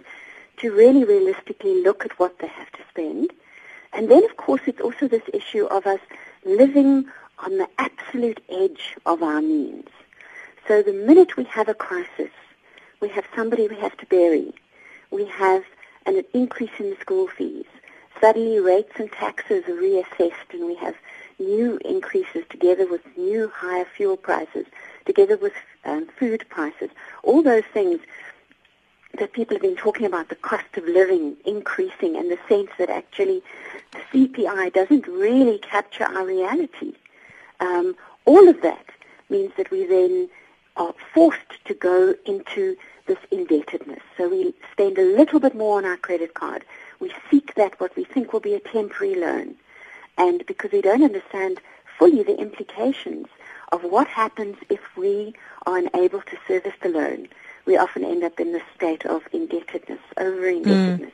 to 0.59 0.73
really 0.73 1.05
realistically 1.05 1.83
look 1.83 2.05
at 2.05 2.19
what 2.19 2.39
they 2.39 2.49
have 2.49 2.71
to 2.73 2.81
spend. 2.91 3.33
And 3.93 4.11
then, 4.11 4.25
of 4.25 4.37
course, 4.37 4.63
it's 4.67 4.81
also 4.81 5.09
this 5.09 5.23
issue 5.33 5.65
of 5.67 5.87
us 5.87 6.01
living 6.45 7.07
on 7.39 7.59
the 7.59 7.69
absolute 7.79 8.43
edge 8.51 8.97
of 9.07 9.23
our 9.23 9.41
means. 9.41 9.89
So 10.69 10.83
the 10.83 10.93
minute 10.93 11.37
we 11.37 11.45
have 11.45 11.69
a 11.69 11.75
crisis, 11.75 12.31
we 13.01 13.09
have 13.09 13.25
somebody 13.35 13.67
we 13.67 13.77
have 13.77 13.97
to 13.97 14.07
bury, 14.07 14.53
we 15.11 15.25
have 15.27 15.65
an 16.07 16.23
increase 16.35 16.71
in 16.79 16.91
the 16.91 16.97
school 16.97 17.27
fees, 17.29 17.65
suddenly 18.21 18.61
rates 18.61 18.93
and 18.97 19.11
taxes 19.11 19.65
are 19.67 19.73
reassessed 19.73 20.53
and 20.53 20.67
we 20.67 20.75
have 20.77 20.95
new 21.39 21.79
increases 21.85 22.45
together 22.51 22.87
with 22.87 23.01
new 23.17 23.51
higher 23.55 23.87
fuel 23.97 24.17
prices, 24.17 24.67
together 25.05 25.37
with 25.37 25.53
um, 25.85 26.07
food 26.19 26.45
prices, 26.49 26.91
all 27.23 27.43
those 27.43 27.65
things 27.73 28.01
that 29.19 29.33
people 29.33 29.57
have 29.57 29.63
been 29.63 29.77
talking 29.77 30.07
about, 30.07 30.29
the 30.29 30.37
cost 30.37 30.77
of 30.77 30.85
living 30.85 31.37
increasing 31.45 32.17
and 32.17 32.31
the 32.31 32.39
sense 32.49 32.71
that 32.79 32.91
actually 32.91 33.43
the 33.93 33.99
CPI 34.13 34.73
doesn't 34.73 35.07
really 35.07 35.59
capture 35.59 36.05
our 36.05 36.25
reality. 36.25 36.95
Um, 37.59 37.97
all 38.25 38.49
of 38.49 38.63
that 38.63 38.87
means 39.29 39.53
that 39.57 39.71
we 39.71 39.85
then 39.87 40.29
are 40.77 40.95
forced 41.13 41.65
to 41.65 41.75
go 41.75 42.15
into 42.25 42.77
this 43.07 43.19
indebtedness. 43.31 44.03
So 44.17 44.29
we 44.29 44.55
spend 44.73 44.99
a 44.99 45.17
little 45.17 45.41
bit 45.41 45.55
more 45.55 45.79
on 45.79 45.85
our 45.85 45.97
credit 45.97 46.35
card. 46.35 46.65
We 47.01 47.13
seek 47.31 47.55
that 47.57 47.81
what 47.81 47.97
we 47.97 48.05
think 48.05 48.33
will 48.33 48.41
be 48.41 48.55
a 48.55 48.61
temporary 48.61 49.17
loan. 49.17 49.57
And 50.17 50.47
because 50.47 50.71
we 50.73 50.81
don't 50.81 51.03
understand 51.03 51.61
fully 51.99 52.23
the 52.23 52.39
implications 52.39 53.27
of 53.73 53.83
what 53.85 54.09
happens 54.09 54.57
if 54.69 54.81
we 54.97 55.35
are 55.67 55.77
unable 55.79 56.21
to 56.23 56.37
service 56.47 56.75
the 56.83 56.89
loan, 56.89 57.29
we 57.67 57.77
often 57.77 58.05
end 58.05 58.25
up 58.25 58.41
in 58.41 58.53
this 58.53 58.63
state 58.75 59.07
of 59.07 59.23
indebtedness, 59.33 60.01
over-indebtedness. 60.17 61.13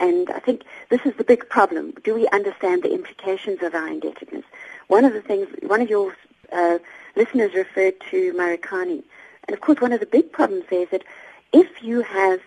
And 0.00 0.30
I 0.30 0.40
think 0.40 0.62
this 0.88 1.02
is 1.04 1.14
the 1.16 1.24
big 1.24 1.48
problem. 1.48 1.92
Do 2.02 2.14
we 2.14 2.26
understand 2.28 2.82
the 2.82 2.92
implications 2.92 3.62
of 3.62 3.74
our 3.74 3.86
indebtedness? 3.86 4.44
One 4.88 5.04
of 5.04 5.12
the 5.12 5.22
things, 5.22 5.48
one 5.62 5.80
of 5.80 5.88
your 5.88 6.16
uh, 6.52 6.78
listeners 7.16 7.54
referred 7.54 8.00
to 8.10 8.32
Marikana. 8.32 9.02
And 9.46 9.54
of 9.54 9.60
course, 9.60 9.80
one 9.80 9.92
of 9.92 10.00
the 10.00 10.06
big 10.06 10.32
problems 10.32 10.64
there 10.68 10.82
is 10.82 10.90
that 10.90 11.04
if 11.52 11.82
you 11.82 12.02
have 12.02 12.40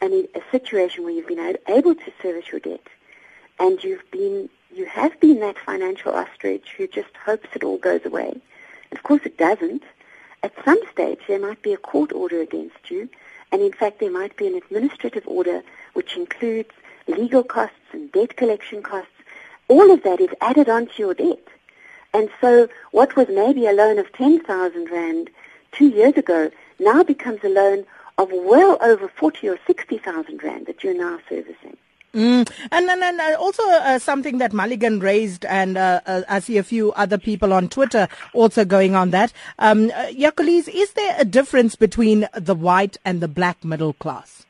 an, 0.00 0.26
a 0.34 0.42
situation 0.50 1.04
where 1.04 1.12
you've 1.12 1.26
been 1.26 1.56
able 1.68 1.94
to 1.94 2.12
service 2.20 2.50
your 2.50 2.60
debt 2.60 2.86
and 3.58 3.82
you've 3.82 4.08
been, 4.10 4.48
you 4.74 4.84
have 4.86 5.18
been 5.20 5.40
that 5.40 5.58
financial 5.58 6.12
ostrich 6.12 6.74
who 6.76 6.86
just 6.86 7.16
hopes 7.24 7.48
it 7.54 7.64
all 7.64 7.78
goes 7.78 8.04
away. 8.04 8.40
Of 8.92 9.02
course 9.02 9.22
it 9.24 9.38
doesn't. 9.38 9.82
At 10.42 10.52
some 10.64 10.80
stage 10.92 11.20
there 11.28 11.38
might 11.38 11.62
be 11.62 11.72
a 11.72 11.76
court 11.76 12.12
order 12.12 12.40
against 12.40 12.90
you 12.90 13.08
and 13.52 13.62
in 13.62 13.72
fact 13.72 14.00
there 14.00 14.10
might 14.10 14.36
be 14.36 14.46
an 14.46 14.54
administrative 14.54 15.26
order 15.26 15.62
which 15.92 16.16
includes 16.16 16.70
legal 17.06 17.42
costs 17.42 17.76
and 17.92 18.10
debt 18.12 18.36
collection 18.36 18.82
costs. 18.82 19.12
All 19.68 19.90
of 19.90 20.02
that 20.02 20.20
is 20.20 20.30
added 20.40 20.68
onto 20.68 21.02
your 21.02 21.14
debt. 21.14 21.46
And 22.12 22.28
so 22.40 22.68
what 22.90 23.16
was 23.16 23.28
maybe 23.28 23.66
a 23.66 23.72
loan 23.72 23.98
of 23.98 24.12
10,000 24.12 24.90
Rand 24.90 25.30
two 25.72 25.88
years 25.88 26.16
ago 26.16 26.50
now 26.78 27.02
becomes 27.02 27.40
a 27.44 27.48
loan 27.48 27.86
of 28.18 28.30
well 28.32 28.78
over 28.80 29.08
40 29.08 29.48
or 29.48 29.58
60,000 29.66 30.42
Rand 30.42 30.66
that 30.66 30.82
you're 30.82 30.94
now 30.94 31.20
servicing. 31.28 31.76
Mm. 32.12 32.50
And, 32.72 32.90
and, 32.90 33.02
and 33.02 33.20
uh, 33.20 33.36
also 33.38 33.62
uh, 33.62 33.98
something 33.98 34.38
that 34.38 34.52
Mulligan 34.52 35.00
raised, 35.00 35.44
and 35.44 35.78
uh, 35.78 36.00
uh, 36.06 36.22
I 36.28 36.40
see 36.40 36.58
a 36.58 36.62
few 36.62 36.92
other 36.92 37.18
people 37.18 37.52
on 37.52 37.68
Twitter 37.68 38.08
also 38.32 38.64
going 38.64 38.94
on 38.94 39.10
that. 39.10 39.32
Um, 39.58 39.90
uh, 39.90 40.06
Jacolize, 40.06 40.68
is 40.68 40.92
there 40.94 41.14
a 41.18 41.24
difference 41.24 41.76
between 41.76 42.28
the 42.34 42.54
white 42.54 42.96
and 43.04 43.20
the 43.20 43.28
black 43.28 43.64
middle 43.64 43.92
class? 43.92 44.44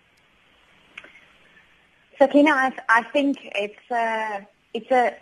Sakina, 2.18 2.50
I, 2.50 2.72
I 2.88 3.02
think 3.02 3.38
it's 3.42 3.90
a, 3.90 4.46
it's 4.72 4.90
a 4.90 5.14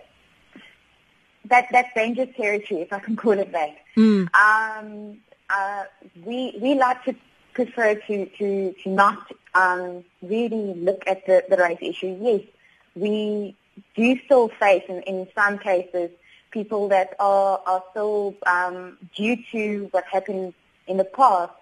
that 1.49 1.67
that's 1.71 1.93
dangerous 1.95 2.29
territory, 2.37 2.83
if 2.83 2.93
I 2.93 2.99
can 2.99 3.17
call 3.17 3.33
it 3.33 3.53
that. 3.53 3.77
Mm. 3.97 4.29
Um, 4.35 5.19
uh, 5.51 5.85
we 6.25 6.59
we 6.61 6.75
like 6.75 7.05
to 7.05 7.15
prefer 7.59 7.91
to 8.07 8.17
to 8.39 8.49
to 8.83 8.89
not 8.89 9.21
um, 9.55 10.05
really 10.23 10.75
look 10.89 11.03
at 11.13 11.27
the, 11.27 11.37
the 11.51 11.57
race 11.57 11.83
issue. 11.93 12.13
Yes, 12.21 12.43
we 12.95 13.57
do 13.95 14.07
still 14.25 14.49
face 14.49 14.85
in, 14.89 15.03
in 15.13 15.27
some 15.35 15.59
cases 15.59 16.11
people 16.51 16.83
that 16.95 17.09
are 17.19 17.61
are 17.67 17.83
still 17.91 18.35
um, 18.55 18.97
due 19.15 19.37
to 19.53 19.89
what 19.93 20.05
happened 20.17 20.55
in 20.87 20.97
the 21.03 21.11
past 21.21 21.53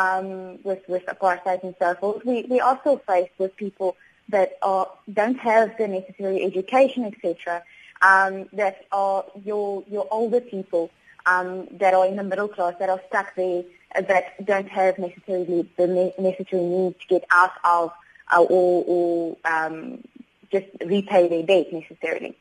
um, 0.00 0.62
with 0.68 0.82
with 0.88 1.04
apartheid 1.06 1.62
and 1.62 1.74
so 1.78 1.94
forth. 2.00 2.24
We 2.24 2.36
we 2.52 2.60
also 2.60 2.90
faced 3.06 3.36
with 3.38 3.56
people 3.56 3.96
that 4.28 4.58
are, 4.62 4.88
don't 5.12 5.38
have 5.38 5.76
the 5.78 5.88
necessary 5.88 6.44
education, 6.44 7.04
etc., 7.04 7.62
um, 8.02 8.48
that 8.52 8.86
are 8.92 9.24
your, 9.44 9.82
your 9.88 10.06
older 10.10 10.40
people 10.40 10.90
um, 11.28 11.68
that 11.72 11.94
are 11.94 12.06
in 12.06 12.16
the 12.16 12.24
middle 12.24 12.48
class, 12.48 12.74
that 12.78 12.88
are 12.88 13.00
stuck 13.08 13.34
there, 13.36 13.62
uh, 13.94 14.00
that 14.02 14.44
don't 14.44 14.68
have 14.68 14.98
necessarily 14.98 15.68
the 15.76 16.12
necessary 16.18 16.62
need 16.62 16.94
to 17.00 17.06
get 17.08 17.24
out 17.30 17.52
of 17.64 17.92
uh, 18.32 18.42
or, 18.42 18.84
or 18.86 19.36
um, 19.44 20.02
just 20.50 20.66
repay 20.84 21.28
their 21.28 21.42
debt 21.42 21.72
necessarily. 21.72 22.36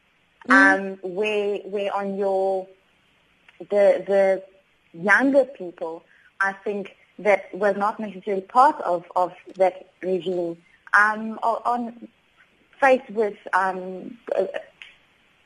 Mm. 0.48 0.54
Um, 0.54 1.00
where, 1.02 1.58
where 1.60 1.94
on 1.96 2.18
your, 2.18 2.68
the, 3.60 4.04
the 4.08 4.44
younger 4.94 5.46
people, 5.46 6.04
I 6.40 6.54
think 6.54 6.96
that 7.20 7.54
was 7.54 7.76
not 7.76 8.00
necessarily 8.00 8.44
part 8.44 8.80
of, 8.82 9.06
of 9.16 9.34
that 9.56 9.90
regime 10.02 10.58
um, 10.94 11.40
on 11.44 12.08
faced 12.80 13.10
with 13.10 13.36
um, 13.54 14.18
uh, 14.36 14.46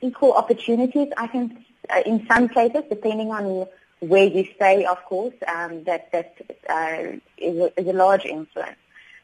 equal 0.02 0.34
opportunities. 0.34 1.10
I 1.18 1.28
think 1.28 1.54
uh, 1.92 2.02
in 2.06 2.26
some 2.28 2.50
cases, 2.50 2.84
depending 2.90 3.32
on 3.32 3.68
where 4.00 4.26
you 4.26 4.48
stay, 4.56 4.86
of 4.86 5.04
course, 5.06 5.34
um, 5.48 5.84
that 5.84 6.12
that 6.12 6.34
uh, 6.70 7.18
is, 7.38 7.58
a, 7.58 7.80
is 7.80 7.88
a 7.88 7.94
large 7.94 8.26
influence. 8.26 8.78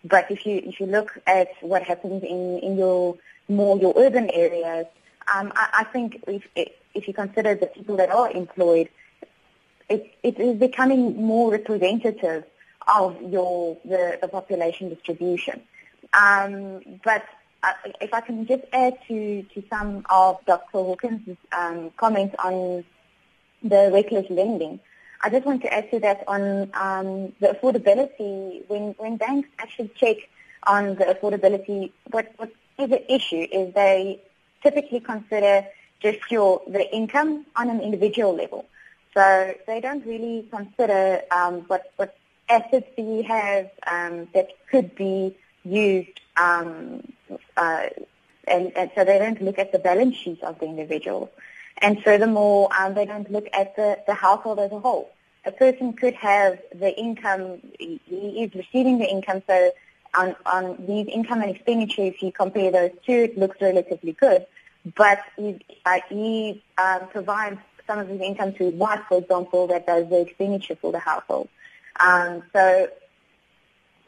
But 0.04 0.30
if 0.30 0.46
you 0.46 0.62
if 0.64 0.80
you 0.80 0.86
look 0.86 1.20
at 1.26 1.50
what 1.62 1.84
happens 1.84 2.24
in, 2.24 2.60
in 2.60 2.78
your 2.78 3.18
more 3.50 3.78
your 3.78 3.94
urban 3.98 4.30
areas, 4.30 4.86
um, 5.34 5.52
I, 5.56 5.70
I 5.80 5.84
think 5.86 6.24
if 6.28 6.48
if 6.94 7.08
you 7.08 7.14
consider 7.14 7.56
the 7.56 7.68
people 7.68 7.98
that 7.98 8.12
are 8.12 8.32
employed, 8.32 8.90
it 9.90 10.14
it 10.24 10.40
is 10.40 10.58
becoming 10.58 11.16
more 11.16 11.52
representative 11.52 12.44
of 12.88 13.20
your 13.22 13.78
the, 13.84 14.20
the 14.22 14.28
population 14.28 14.90
distribution. 14.90 15.62
Um, 16.14 16.82
but 17.04 17.26
if 18.02 18.14
I 18.14 18.22
can 18.22 18.46
just 18.46 18.64
add 18.74 18.98
to, 19.08 19.44
to 19.44 19.64
some 19.70 20.06
of 20.10 20.44
Dr. 20.46 20.70
Hawkins' 20.72 21.38
um, 21.52 21.92
comments 21.98 22.36
on 22.44 22.84
the 23.64 23.90
reckless 23.94 24.30
lending, 24.30 24.80
I 25.22 25.30
just 25.30 25.46
want 25.46 25.62
to 25.64 25.74
add 25.74 25.90
to 25.92 26.00
that 26.02 26.24
on 26.28 26.70
um, 26.74 27.34
the 27.40 27.48
affordability. 27.48 28.64
When, 28.68 28.94
when 28.98 29.18
banks 29.18 29.50
actually 29.60 29.92
check 29.96 30.18
on 30.66 30.96
the 30.96 31.06
affordability, 31.06 31.92
what, 32.12 32.32
what 32.38 32.52
is 32.78 32.90
the 32.90 33.14
issue 33.14 33.48
is 33.52 33.74
they 33.74 34.22
typically 34.62 35.00
consider 35.00 35.66
just 36.00 36.20
your 36.30 36.62
the 36.68 36.94
income 36.96 37.46
on 37.56 37.70
an 37.70 37.82
individual 37.82 38.36
level. 38.36 38.66
So 39.14 39.56
they 39.66 39.82
don't 39.82 40.06
really 40.06 40.48
consider 40.52 41.22
um, 41.32 41.62
what, 41.62 41.92
what 41.96 42.16
assets 42.50 42.88
do 42.96 43.02
you 43.02 43.24
have 43.24 43.70
um, 43.88 44.28
that 44.34 44.50
could 44.70 44.96
be 44.96 45.36
used, 45.64 46.20
um, 46.38 47.02
uh, 47.56 47.88
and, 48.48 48.76
and, 48.78 48.92
so 48.96 49.04
they 49.04 49.20
don't 49.20 49.42
look 49.42 49.60
at 49.60 49.72
the 49.72 49.80
balance 49.80 50.16
sheet 50.16 50.42
of 50.44 50.60
the 50.60 50.66
individual. 50.66 51.32
And 51.80 52.02
furthermore, 52.04 52.70
um, 52.78 52.94
they 52.94 53.06
don't 53.06 53.30
look 53.32 53.48
at 53.54 53.76
the, 53.76 54.00
the 54.08 54.14
household 54.14 54.60
as 54.60 54.72
a 54.72 54.80
whole. 54.80 55.12
A 55.46 55.52
person 55.52 55.94
could 55.94 56.16
have 56.16 56.60
the 56.74 56.98
income, 56.98 57.62
he 57.78 58.00
is 58.44 58.54
receiving 58.56 58.98
the 59.00 59.06
income, 59.06 59.44
so 59.48 59.72
on, 60.16 60.36
on 60.46 60.84
these 60.88 61.08
income 61.08 61.42
and 61.42 61.56
expenditure, 61.56 62.04
if 62.04 62.22
you 62.22 62.32
compare 62.32 62.72
those 62.72 62.92
two, 63.06 63.14
it 63.14 63.38
looks 63.38 63.62
relatively 63.62 64.14
good. 64.14 64.46
But 64.96 65.22
he, 65.36 65.60
uh, 65.86 66.00
he 66.10 66.64
um, 66.78 67.08
provides 67.10 67.60
some 67.86 68.00
of 68.00 68.08
his 68.08 68.20
income 68.20 68.54
to 68.54 68.66
his 68.66 68.74
wife, 68.74 69.02
for 69.08 69.20
example, 69.20 69.68
that 69.68 69.86
does 69.88 70.10
the 70.10 70.22
expenditure 70.22 70.76
for 70.76 70.92
the 70.92 71.00
household. 71.00 71.50
Um, 72.00 72.44
so 72.54 72.90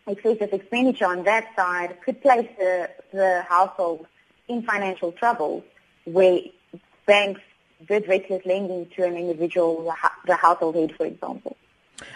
excessive 0.09 0.53
expenditure 0.53 1.05
on 1.05 1.23
that 1.23 1.47
side 1.55 1.97
could 2.03 2.21
place 2.21 2.47
the, 2.57 2.89
the 3.11 3.45
household 3.47 4.07
in 4.47 4.63
financial 4.63 5.11
trouble 5.11 5.63
where 6.05 6.39
banks 7.05 7.41
did 7.87 8.07
reckless 8.07 8.45
lending 8.45 8.87
to 8.95 9.05
an 9.05 9.15
individual, 9.15 9.93
the 10.25 10.35
household 10.35 10.75
head, 10.75 10.93
for 10.95 11.05
example. 11.05 11.55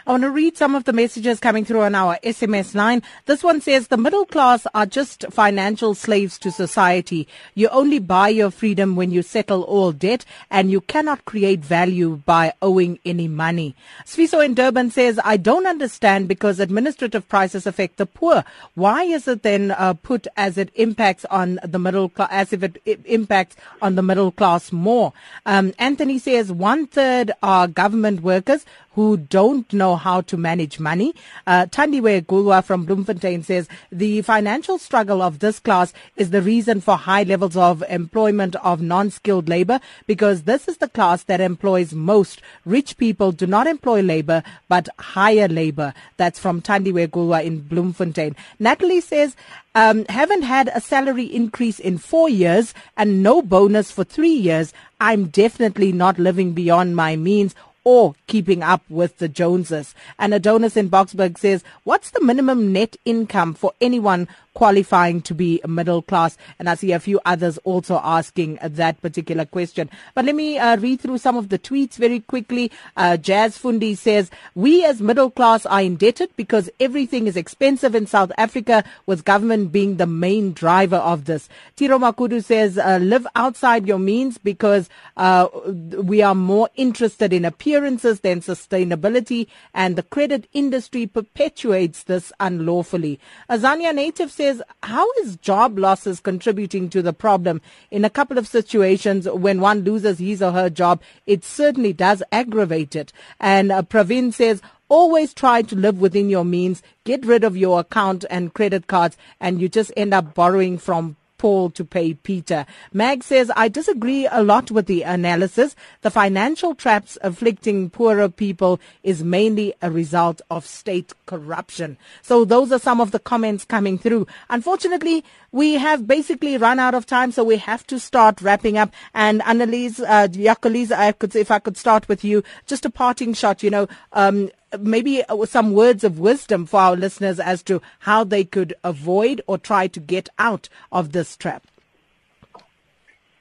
I 0.06 0.12
want 0.12 0.24
to 0.24 0.30
read 0.30 0.58
some 0.58 0.76
of 0.76 0.84
the 0.84 0.94
messages 0.94 1.40
coming 1.40 1.66
through 1.66 1.82
on 1.82 1.96
our 1.96 2.18
SMS 2.24 2.76
line. 2.76 3.02
This 3.26 3.44
one 3.44 3.62
says 3.62 3.88
the 3.88 3.98
middle 3.98 4.26
class 4.26 4.68
are 4.74 4.86
just 4.86 5.26
financial 5.32 5.96
slaves 5.96 6.38
to 6.40 6.52
society. 6.52 7.28
You 7.56 7.70
only 7.70 8.00
buy 8.00 8.30
your 8.30 8.52
freedom 8.52 8.96
when 8.96 9.12
you 9.12 9.22
settle 9.22 9.64
all 9.64 9.92
debt 9.92 10.26
and 10.50 10.70
you 10.72 10.82
cannot 10.82 11.26
create 11.26 11.60
value 11.62 12.22
by 12.26 12.54
owing 12.62 13.00
any 13.06 13.28
money. 13.28 13.76
Sviso 14.06 14.44
in 14.44 14.54
Durban 14.54 14.92
says, 14.92 15.20
I 15.24 15.38
don't 15.38 15.68
understand 15.68 16.28
because 16.28 16.60
administrative 16.60 17.28
prices 17.28 17.66
affect 17.66 17.98
the 17.98 18.06
poor. 18.06 18.44
Why 18.76 19.04
is 19.04 19.28
it 19.28 19.44
then 19.44 19.72
uh, 19.72 19.94
put 19.94 20.28
as 20.36 20.58
it 20.58 20.70
impacts 20.76 21.26
on 21.26 21.60
the 21.64 21.80
middle 21.80 22.10
class, 22.10 22.30
as 22.32 22.54
if 22.54 22.64
it, 22.64 22.82
impacts 23.06 23.56
on 23.82 23.96
the 23.96 24.04
middle 24.04 24.32
class 24.32 24.72
more? 24.72 25.14
Um, 25.46 25.74
Anthony 25.80 26.20
says 26.20 26.52
one 26.52 26.88
third 26.88 27.32
are 27.42 27.68
government 27.68 28.22
workers 28.22 28.66
who 28.96 29.18
don't 29.18 29.72
know 29.74 29.96
how 29.96 30.22
to 30.22 30.38
manage 30.38 30.80
money. 30.80 31.14
Uh, 31.48 31.66
Tandiwe 31.66 32.26
Gulwa 32.26 32.64
from 32.64 32.86
Bloemfontein 32.86 33.44
says 33.44 33.68
the 33.92 34.22
financial 34.22 34.78
struggle 34.78 35.22
of 35.22 35.40
this 35.40 35.60
class 35.60 35.94
is 36.16 36.30
the 36.30 36.42
reason 36.42 36.82
for 36.82 36.96
high 36.96 37.24
levels 37.24 37.58
of 37.58 37.84
employment 37.90 38.56
of 38.58 38.82
non-skilled 38.82 39.50
labor 39.50 39.80
because 40.08 40.44
this 40.44 40.68
is 40.68 40.78
the 40.78 40.90
class 40.90 41.24
that 41.24 41.42
employs 41.42 41.94
most. 41.94 42.42
Rich 42.66 42.98
people 42.98 43.32
do 43.32 43.48
not 43.48 43.68
employ 43.68 44.02
labor 44.02 44.44
but 44.68 44.90
hire 45.00 45.48
labor. 45.48 45.94
That's 46.18 46.40
from 46.40 46.62
Tandiwe 46.62 47.08
Gulwa 47.08 47.44
in 47.44 47.62
Bloemfontein. 47.62 48.36
Natalie 48.60 49.02
says, 49.02 49.36
um, 49.76 50.06
haven't 50.06 50.44
had 50.44 50.70
a 50.74 50.80
salary 50.80 51.26
increase 51.26 51.80
in 51.80 51.98
four 51.98 52.30
years 52.30 52.76
and 52.96 53.24
no 53.24 53.42
bonus 53.42 53.90
for 53.90 54.04
three 54.04 54.34
years. 54.34 54.72
I'm 55.02 55.28
definitely 55.28 55.92
not 55.92 56.20
living 56.20 56.54
beyond 56.54 56.96
my 56.96 57.16
means 57.16 57.56
or 57.84 58.16
keeping 58.28 58.64
up 58.64 58.82
with 58.90 59.18
the 59.18 59.28
Joneses. 59.28 59.94
And 60.18 60.34
Adonis 60.34 60.78
in 60.78 60.90
Boksburg 60.90 61.38
says, 61.38 61.64
what's 61.84 62.12
the 62.12 62.22
minimum 62.22 62.72
net 62.72 62.96
income 63.06 63.54
for 63.54 63.74
anyone 63.82 64.28
qualifying 64.54 65.20
to 65.22 65.34
be 65.34 65.60
middle 65.68 66.02
class? 66.02 66.38
And 66.60 66.70
I 66.70 66.76
see 66.76 66.92
a 66.94 67.00
few 67.00 67.20
others 67.26 67.58
also 67.64 68.00
asking 68.02 68.60
that 68.62 69.02
particular 69.02 69.46
question. 69.46 69.90
But 70.14 70.26
let 70.26 70.36
me 70.36 70.58
uh, 70.58 70.78
read 70.78 71.02
through 71.02 71.18
some 71.18 71.36
of 71.36 71.50
the 71.50 71.60
tweets 71.60 71.96
very 71.96 72.22
quickly. 72.22 72.72
Uh, 72.96 73.18
Jazz 73.18 73.58
Fundi 73.58 73.98
says, 73.98 74.32
we 74.56 74.86
as 74.86 75.02
middle 75.02 75.30
class 75.30 75.66
are 75.66 75.82
indebted 75.82 76.30
because 76.38 76.70
everything 76.80 77.28
is 77.28 77.36
expensive 77.36 77.96
in 77.96 78.08
South 78.08 78.32
Africa 78.38 78.84
with 79.06 79.26
government 79.26 79.72
being 79.72 79.98
the 79.98 80.08
main 80.08 80.54
driver 80.54 80.98
of 80.98 81.26
this. 81.26 81.50
Tiro 81.76 81.98
Makudu 81.98 82.42
says, 82.44 82.78
uh, 82.78 83.00
live 83.02 83.28
outside 83.36 83.88
your 83.88 84.00
means 84.00 84.38
because 84.38 84.88
uh, 85.18 85.48
we 85.66 86.22
are 86.22 86.36
more 86.36 86.70
interested 86.76 87.34
in 87.34 87.44
appearance 87.44 87.73
appearances 87.74 88.20
than 88.20 88.40
sustainability, 88.40 89.48
and 89.74 89.96
the 89.96 90.04
credit 90.04 90.48
industry 90.54 91.08
perpetuates 91.08 92.04
this 92.04 92.32
unlawfully. 92.40 93.20
Azania 93.50 93.96
Native 93.96 94.32
says, 94.32 94.62
how 94.84 95.10
is 95.24 95.38
job 95.38 95.80
losses 95.80 96.20
contributing 96.20 96.88
to 96.88 97.02
the 97.02 97.14
problem? 97.14 97.62
In 97.90 98.06
a 98.06 98.12
couple 98.12 98.38
of 98.38 98.48
situations, 98.48 99.28
when 99.28 99.60
one 99.60 99.80
loses 99.80 100.20
his 100.20 100.44
or 100.44 100.52
her 100.52 100.70
job, 100.70 101.02
it 101.26 101.44
certainly 101.44 101.94
does 101.94 102.22
aggravate 102.32 102.96
it. 102.96 103.12
And 103.40 103.72
uh, 103.72 103.82
Pravin 103.82 104.32
says, 104.32 104.62
always 104.88 105.34
try 105.34 105.64
to 105.64 105.76
live 105.76 106.00
within 106.00 106.30
your 106.30 106.46
means, 106.46 106.84
get 107.06 107.26
rid 107.26 107.44
of 107.44 107.58
your 107.58 107.80
account 107.80 108.24
and 108.30 108.54
credit 108.54 108.86
cards, 108.86 109.18
and 109.40 109.60
you 109.60 109.68
just 109.68 109.92
end 109.98 110.14
up 110.14 110.36
borrowing 110.36 110.78
from 110.78 111.16
Paul 111.44 111.72
to 111.72 111.84
pay 111.84 112.14
Peter. 112.14 112.66
Mag 112.94 113.22
says, 113.22 113.52
I 113.54 113.68
disagree 113.68 114.26
a 114.32 114.42
lot 114.42 114.72
with 114.72 114.86
the 114.86 115.02
analysis. 115.02 115.76
The 116.00 116.10
financial 116.10 116.74
traps 116.74 117.18
afflicting 117.22 117.90
poorer 117.90 118.30
people 118.30 118.80
is 119.04 119.26
mainly 119.26 119.74
a 119.82 119.92
result 119.92 120.42
of 120.50 120.66
state 120.66 121.12
corruption. 121.26 121.98
So 122.22 122.46
those 122.46 122.72
are 122.72 122.80
some 122.80 123.02
of 123.02 123.12
the 123.12 123.20
comments 123.20 123.66
coming 123.66 123.98
through. 123.98 124.26
Unfortunately, 124.50 125.26
we 125.52 125.74
have 125.74 126.08
basically 126.08 126.58
run 126.58 126.80
out 126.80 126.96
of 126.96 127.06
time, 127.06 127.34
so 127.34 127.44
we 127.44 127.58
have 127.58 127.86
to 127.88 128.00
start 128.00 128.42
wrapping 128.42 128.78
up. 128.78 128.94
And 129.14 129.42
Annalise, 129.42 130.00
uh, 130.00 130.30
I 130.32 131.12
could, 131.12 131.36
if 131.36 131.52
I 131.52 131.60
could 131.60 131.76
start 131.76 132.08
with 132.08 132.24
you, 132.24 132.42
just 132.68 132.86
a 132.86 132.90
parting 132.90 133.34
shot, 133.34 133.64
you 133.64 133.70
know, 133.70 133.90
um, 134.14 134.50
maybe 134.80 135.24
uh, 135.24 135.46
some 135.46 135.74
words 135.74 136.04
of 136.04 136.20
wisdom 136.20 136.66
for 136.66 136.80
our 136.80 136.96
listeners 136.96 137.40
as 137.40 137.64
to 137.64 137.82
how 138.00 138.24
they 138.24 138.44
could 138.44 138.74
avoid 138.84 139.42
or 139.48 139.58
try 139.58 139.88
to 139.88 140.00
get 140.00 140.30
out 140.40 140.70
of 140.92 141.12
this 141.12 141.36
trap? 141.38 141.68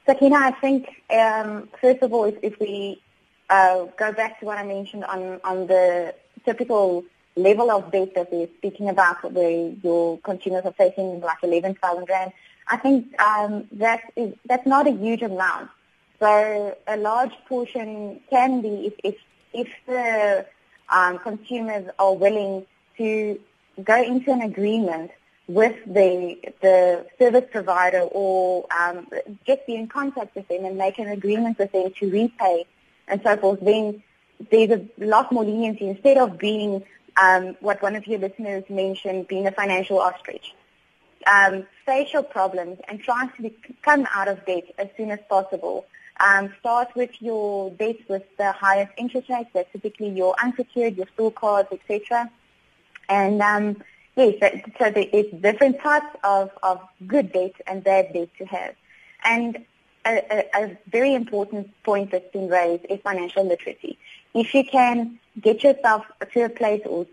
Sakina, 0.07 0.37
I 0.37 0.51
think, 0.53 0.89
um, 1.11 1.68
first 1.80 2.03
of 2.03 2.12
all, 2.12 2.24
if, 2.24 2.37
if 2.43 2.59
we 2.59 3.01
uh, 3.49 3.85
go 3.97 4.12
back 4.12 4.41
to 4.41 4.47
what 4.47 4.59
I 4.59 4.64
mentioned 4.64 5.05
on, 5.05 5.41
on 5.45 5.66
the 5.68 6.14
typical 6.45 7.05
level 7.37 7.70
of 7.70 7.93
debt 7.93 8.14
that 8.14 8.33
we're 8.33 8.49
speaking 8.59 8.89
about, 8.89 9.33
where 9.33 9.72
your 9.83 10.18
consumers 10.18 10.64
are 10.64 10.72
facing 10.72 11.20
like 11.20 11.39
11,000 11.43 12.09
rand, 12.09 12.33
I 12.68 12.76
think 12.76 13.20
um, 13.20 13.68
that 13.72 14.01
is, 14.16 14.35
that's 14.47 14.66
not 14.66 14.87
a 14.87 14.91
huge 14.91 15.22
amount. 15.22 15.70
So 16.18 16.76
a 16.87 16.97
large 16.97 17.33
portion 17.49 18.20
can 18.30 18.61
be 18.61 18.87
if, 18.87 18.95
if, 19.05 19.16
if 19.53 19.68
the 19.87 20.47
um, 20.93 21.18
consumers 21.18 21.90
are 21.99 22.14
willing 22.14 22.66
to 22.99 23.40
go 23.82 24.03
into 24.03 24.30
an 24.30 24.43
agreement 24.43 25.11
with 25.49 25.74
the 25.86 26.38
the 26.61 27.05
service 27.18 27.45
provider 27.51 28.01
or 28.01 28.66
um, 28.78 29.09
just 29.47 29.66
be 29.66 29.74
in 29.74 29.88
contact 29.88 30.36
with 30.36 30.47
them 30.49 30.64
and 30.64 30.78
make 30.78 30.99
an 30.99 31.09
agreement 31.09 31.59
with 31.59 31.72
them 31.72 31.93
to 31.99 32.11
repay 32.11 32.64
and 33.09 33.20
so 33.22 33.36
forth, 33.36 33.61
then 33.61 34.03
there's 34.51 34.70
a 34.70 35.05
lot 35.05 35.32
more 35.32 35.45
leniency 35.45 35.88
instead 35.88 36.16
of 36.16 36.38
being 36.38 36.82
um, 37.20 37.57
what 37.61 37.82
one 37.82 37.97
of 37.97 38.07
your 38.07 38.18
listeners 38.18 38.64
mentioned, 38.68 39.28
being 39.28 39.47
a 39.47 39.53
financial 39.53 39.99
ostrich. 39.99 40.55
Um, 41.26 41.66
your 42.12 42.22
problems 42.22 42.78
and 42.88 43.01
trying 43.01 43.30
to 43.40 43.51
come 43.82 44.09
out 44.12 44.28
of 44.28 44.45
debt 44.47 44.64
as 44.78 44.88
soon 44.97 45.11
as 45.11 45.20
possible. 45.28 45.86
Um, 46.21 46.53
start 46.61 46.95
with 46.95 47.11
your 47.21 47.71
debts 47.71 48.03
with 48.09 48.25
the 48.37 48.53
highest 48.53 48.93
interest 48.97 49.29
rates. 49.29 49.51
That's 49.55 49.71
typically 49.73 50.11
your 50.11 50.35
unsecured, 50.43 50.97
your 50.97 51.07
store 51.15 51.33
cards, 51.33 51.69
etc. 51.73 52.31
And 53.09 53.41
um, 53.43 53.83
yes, 54.17 54.35
so 54.79 54.91
there's 54.91 55.27
different 55.41 55.81
types 55.81 56.17
of, 56.23 56.51
of 56.63 56.81
good 57.07 57.33
debt 57.33 57.55
and 57.67 57.83
bad 57.83 58.13
debt 58.13 58.29
to 58.39 58.45
have. 58.45 58.75
And 59.25 59.65
a, 60.05 60.23
a, 60.31 60.65
a 60.65 60.79
very 60.91 61.15
important 61.15 61.71
point 61.83 62.11
that's 62.11 62.31
been 62.33 62.49
raised 62.49 62.85
is 62.89 63.01
financial 63.01 63.45
literacy. 63.45 63.99
If 64.35 64.55
you 64.55 64.65
can 64.65 65.19
get 65.41 65.63
yourself 65.63 66.05
to 66.33 66.45
a 66.45 66.49
place 66.49 66.83
or 66.87 67.07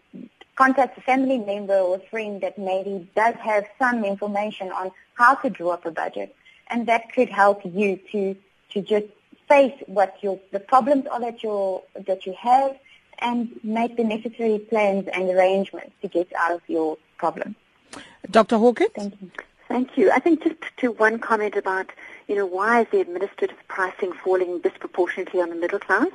contact 0.55 0.97
a 0.97 1.01
family 1.01 1.37
member 1.37 1.77
or 1.77 1.95
a 1.95 2.09
friend 2.09 2.41
that 2.41 2.57
maybe 2.57 3.07
does 3.15 3.35
have 3.35 3.65
some 3.77 4.03
information 4.03 4.71
on 4.71 4.91
how 5.15 5.35
to 5.35 5.49
draw 5.49 5.71
up 5.71 5.85
a 5.85 5.91
budget, 5.91 6.35
and 6.67 6.87
that 6.87 7.13
could 7.13 7.29
help 7.29 7.61
you 7.63 7.99
to 8.11 8.35
to 8.71 8.81
just 8.81 9.07
face 9.47 9.73
what 9.87 10.15
your 10.21 10.39
the 10.51 10.59
problems 10.59 11.05
are 11.07 11.19
that 11.19 11.43
you 11.43 11.81
that 12.07 12.25
you 12.25 12.33
have 12.33 12.77
and 13.19 13.59
make 13.63 13.97
the 13.97 14.03
necessary 14.03 14.59
plans 14.59 15.07
and 15.13 15.29
arrangements 15.29 15.91
to 16.01 16.07
get 16.07 16.31
out 16.37 16.51
of 16.51 16.61
your 16.67 16.97
problem. 17.17 17.55
Dr. 18.31 18.57
Hawkins? 18.57 18.91
Thank 18.95 19.21
you. 19.21 19.31
Thank 19.67 19.97
you. 19.97 20.11
I 20.11 20.19
think 20.19 20.43
just 20.43 20.55
to 20.77 20.91
one 20.91 21.19
comment 21.19 21.55
about, 21.55 21.91
you 22.27 22.35
know, 22.35 22.45
why 22.45 22.81
is 22.81 22.87
the 22.91 23.01
administrative 23.01 23.57
pricing 23.67 24.13
falling 24.13 24.59
disproportionately 24.61 25.41
on 25.41 25.49
the 25.49 25.55
middle 25.55 25.79
class? 25.79 26.07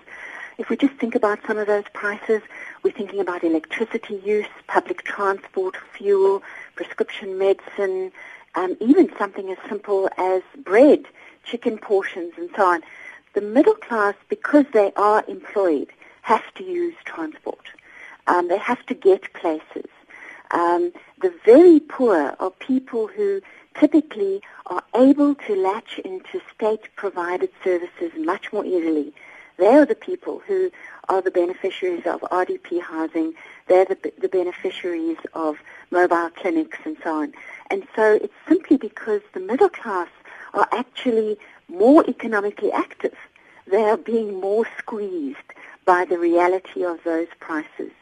If 0.59 0.71
we 0.71 0.77
just 0.77 0.95
think 0.95 1.15
about 1.15 1.41
some 1.47 1.59
of 1.59 1.67
those 1.67 1.85
prices, 1.93 2.41
we're 2.83 2.93
thinking 2.93 3.21
about 3.21 3.45
electricity 3.45 4.21
use, 4.25 4.47
public 4.67 5.03
transport, 5.03 5.77
fuel, 5.97 6.43
prescription 6.75 7.39
medicine, 7.39 8.13
um, 8.55 8.77
even 8.81 9.11
something 9.19 9.51
as 9.51 9.59
simple 9.69 10.09
as 10.17 10.43
bread 10.65 11.05
chicken 11.45 11.79
portions 11.79 12.33
and 12.37 12.51
so 12.57 12.65
on. 12.65 12.83
The 13.35 13.41
middle 13.41 13.75
class, 13.75 14.15
because 14.29 14.65
they 14.73 14.93
are 14.97 15.25
employed, 15.29 15.89
have 16.23 16.55
to 16.55 16.65
use 16.65 16.95
transport. 17.05 17.71
Um, 18.27 18.49
they 18.49 18.59
have 18.59 18.85
to 18.87 18.95
get 18.95 19.33
places. 19.35 19.91
Um, 20.51 20.93
the 21.21 21.35
very 21.45 21.81
poor 21.81 22.37
are 22.39 22.51
people 22.51 23.09
who 23.09 23.43
typically 23.79 24.41
are 24.67 24.83
able 24.95 25.35
to 25.35 25.57
latch 25.57 25.99
into 26.05 26.41
state-provided 26.55 27.51
services 27.63 28.13
much 28.17 28.53
more 28.53 28.65
easily. 28.65 29.13
They 29.57 29.67
are 29.69 29.87
the 29.87 29.95
people 29.95 30.43
who 30.47 30.71
are 31.09 31.23
the 31.23 31.31
beneficiaries 31.31 32.07
of 32.07 32.21
RDP 32.23 32.81
housing. 32.83 33.35
They're 33.69 33.85
the, 33.85 34.13
the 34.19 34.29
beneficiaries 34.29 35.19
of 35.33 35.59
mobile 35.91 36.31
clinics 36.31 36.79
and 36.85 36.97
so 37.03 37.23
on. 37.23 37.33
And 37.71 37.87
so 37.95 38.15
it's 38.15 38.35
simply 38.49 38.77
because 38.77 39.23
the 39.33 39.41
middle 39.41 39.69
class 39.69 40.09
are 40.55 40.69
actually 40.73 41.37
more 41.69 42.09
economically 42.09 42.73
active. 42.73 43.15
They 43.67 43.83
are 43.83 43.97
being 43.97 44.41
more 44.41 44.67
squeezed 44.79 45.39
by 45.85 46.05
the 46.05 46.19
reality 46.19 46.85
of 46.85 47.03
those 47.05 47.29
prices. 47.41 47.93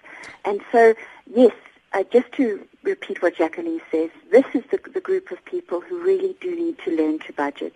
And 0.45 0.61
so, 0.71 0.95
yes, 1.27 1.53
uh, 1.93 2.05
just 2.13 2.31
to 2.33 2.67
repeat 2.83 3.23
what 3.23 3.37
Jacqueline 3.37 3.81
says, 3.91 4.11
this 4.33 4.47
is 4.55 4.65
the, 4.71 4.81
the 4.93 5.01
group 5.01 5.31
of 5.31 5.45
people 5.45 5.81
who 5.81 6.03
really 6.03 6.35
do 6.41 6.57
need 6.57 6.79
to 6.85 6.97
learn 6.97 7.19
to 7.21 7.33
budget. 7.35 7.75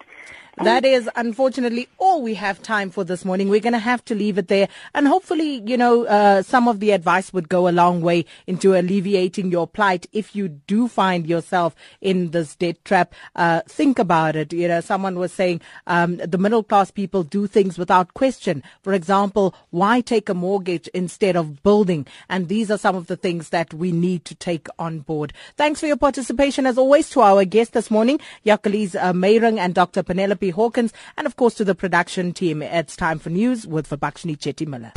That 0.63 0.87
is 0.87 1.09
unfortunately 1.17 1.87
all 1.99 2.23
we 2.23 2.33
have 2.33 2.63
time 2.63 2.89
for 2.89 3.05
this 3.05 3.27
morning. 3.27 3.51
We're 3.51 3.61
going 3.61 3.75
to 3.75 3.79
have 3.79 4.03
to 4.07 4.15
leave 4.15 4.39
it 4.39 4.49
there. 4.49 4.69
And 4.95 5.07
hopefully, 5.07 5.63
you 5.67 5.77
know, 5.77 6.07
uh, 6.07 6.41
some 6.41 6.67
of 6.67 6.81
the 6.81 6.93
advice 6.93 7.31
would 7.35 7.51
go 7.51 7.69
a 7.69 7.71
long 7.71 8.01
way 8.01 8.25
into 8.47 8.75
alleviating 8.75 9.51
your 9.51 9.67
plight. 9.67 10.07
If 10.15 10.35
you 10.35 10.49
do 10.49 10.89
find 10.89 11.27
yourself 11.27 11.77
in 12.01 12.31
this 12.31 12.57
debt 12.57 12.83
trap, 12.87 13.13
uh, 13.35 13.61
think 13.69 13.99
about 13.99 14.35
it. 14.35 14.55
You 14.55 14.69
know, 14.69 14.81
someone 14.81 15.19
was 15.19 15.31
saying, 15.31 15.61
um, 15.87 16.17
the 16.17 16.39
middle 16.39 16.63
class 16.63 16.91
people 16.91 17.23
do 17.23 17.47
things 17.47 17.77
without 17.77 18.15
question. 18.15 18.63
For 18.81 18.95
example, 18.95 19.55
why 19.69 20.01
take 20.01 20.31
a 20.31 20.35
mortgage 20.35 20.89
instead 20.95 21.37
of 21.37 21.63
building? 21.63 22.07
And 22.31 22.49
these 22.49 22.71
are 22.71 22.79
some 22.79 22.97
of 22.97 23.09
the 23.09 23.17
things 23.17 23.51
that 23.51 23.75
we 23.75 23.93
need 23.93 24.25
to 24.25 24.35
take 24.35 24.69
on 24.79 25.01
board. 25.01 25.35
Thanks 25.57 25.81
for 25.81 25.87
your 25.87 25.99
participation 25.99 26.45
as 26.47 26.78
always 26.78 27.11
to 27.11 27.22
our 27.22 27.44
guests 27.44 27.74
this 27.74 27.90
morning, 27.90 28.20
Jacolize 28.44 28.94
uh, 28.94 29.12
Meiring 29.12 29.59
and 29.59 29.74
Dr. 29.74 30.05
Penelope 30.05 30.51
Hawkins, 30.51 30.92
and 31.16 31.26
of 31.26 31.34
course 31.34 31.55
to 31.55 31.64
the 31.64 31.74
production 31.74 32.32
team. 32.32 32.62
It's 32.62 32.94
time 32.94 33.18
for 33.18 33.30
news 33.30 33.66
with 33.66 33.88
Vabakshini 33.88 34.38
Chetty 34.38 34.66
Miller. 34.66 34.92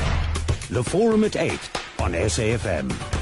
The 0.69 0.83
Forum 0.83 1.23
at 1.23 1.35
8 1.35 1.51
on 1.99 2.11
SAFM. 2.11 3.18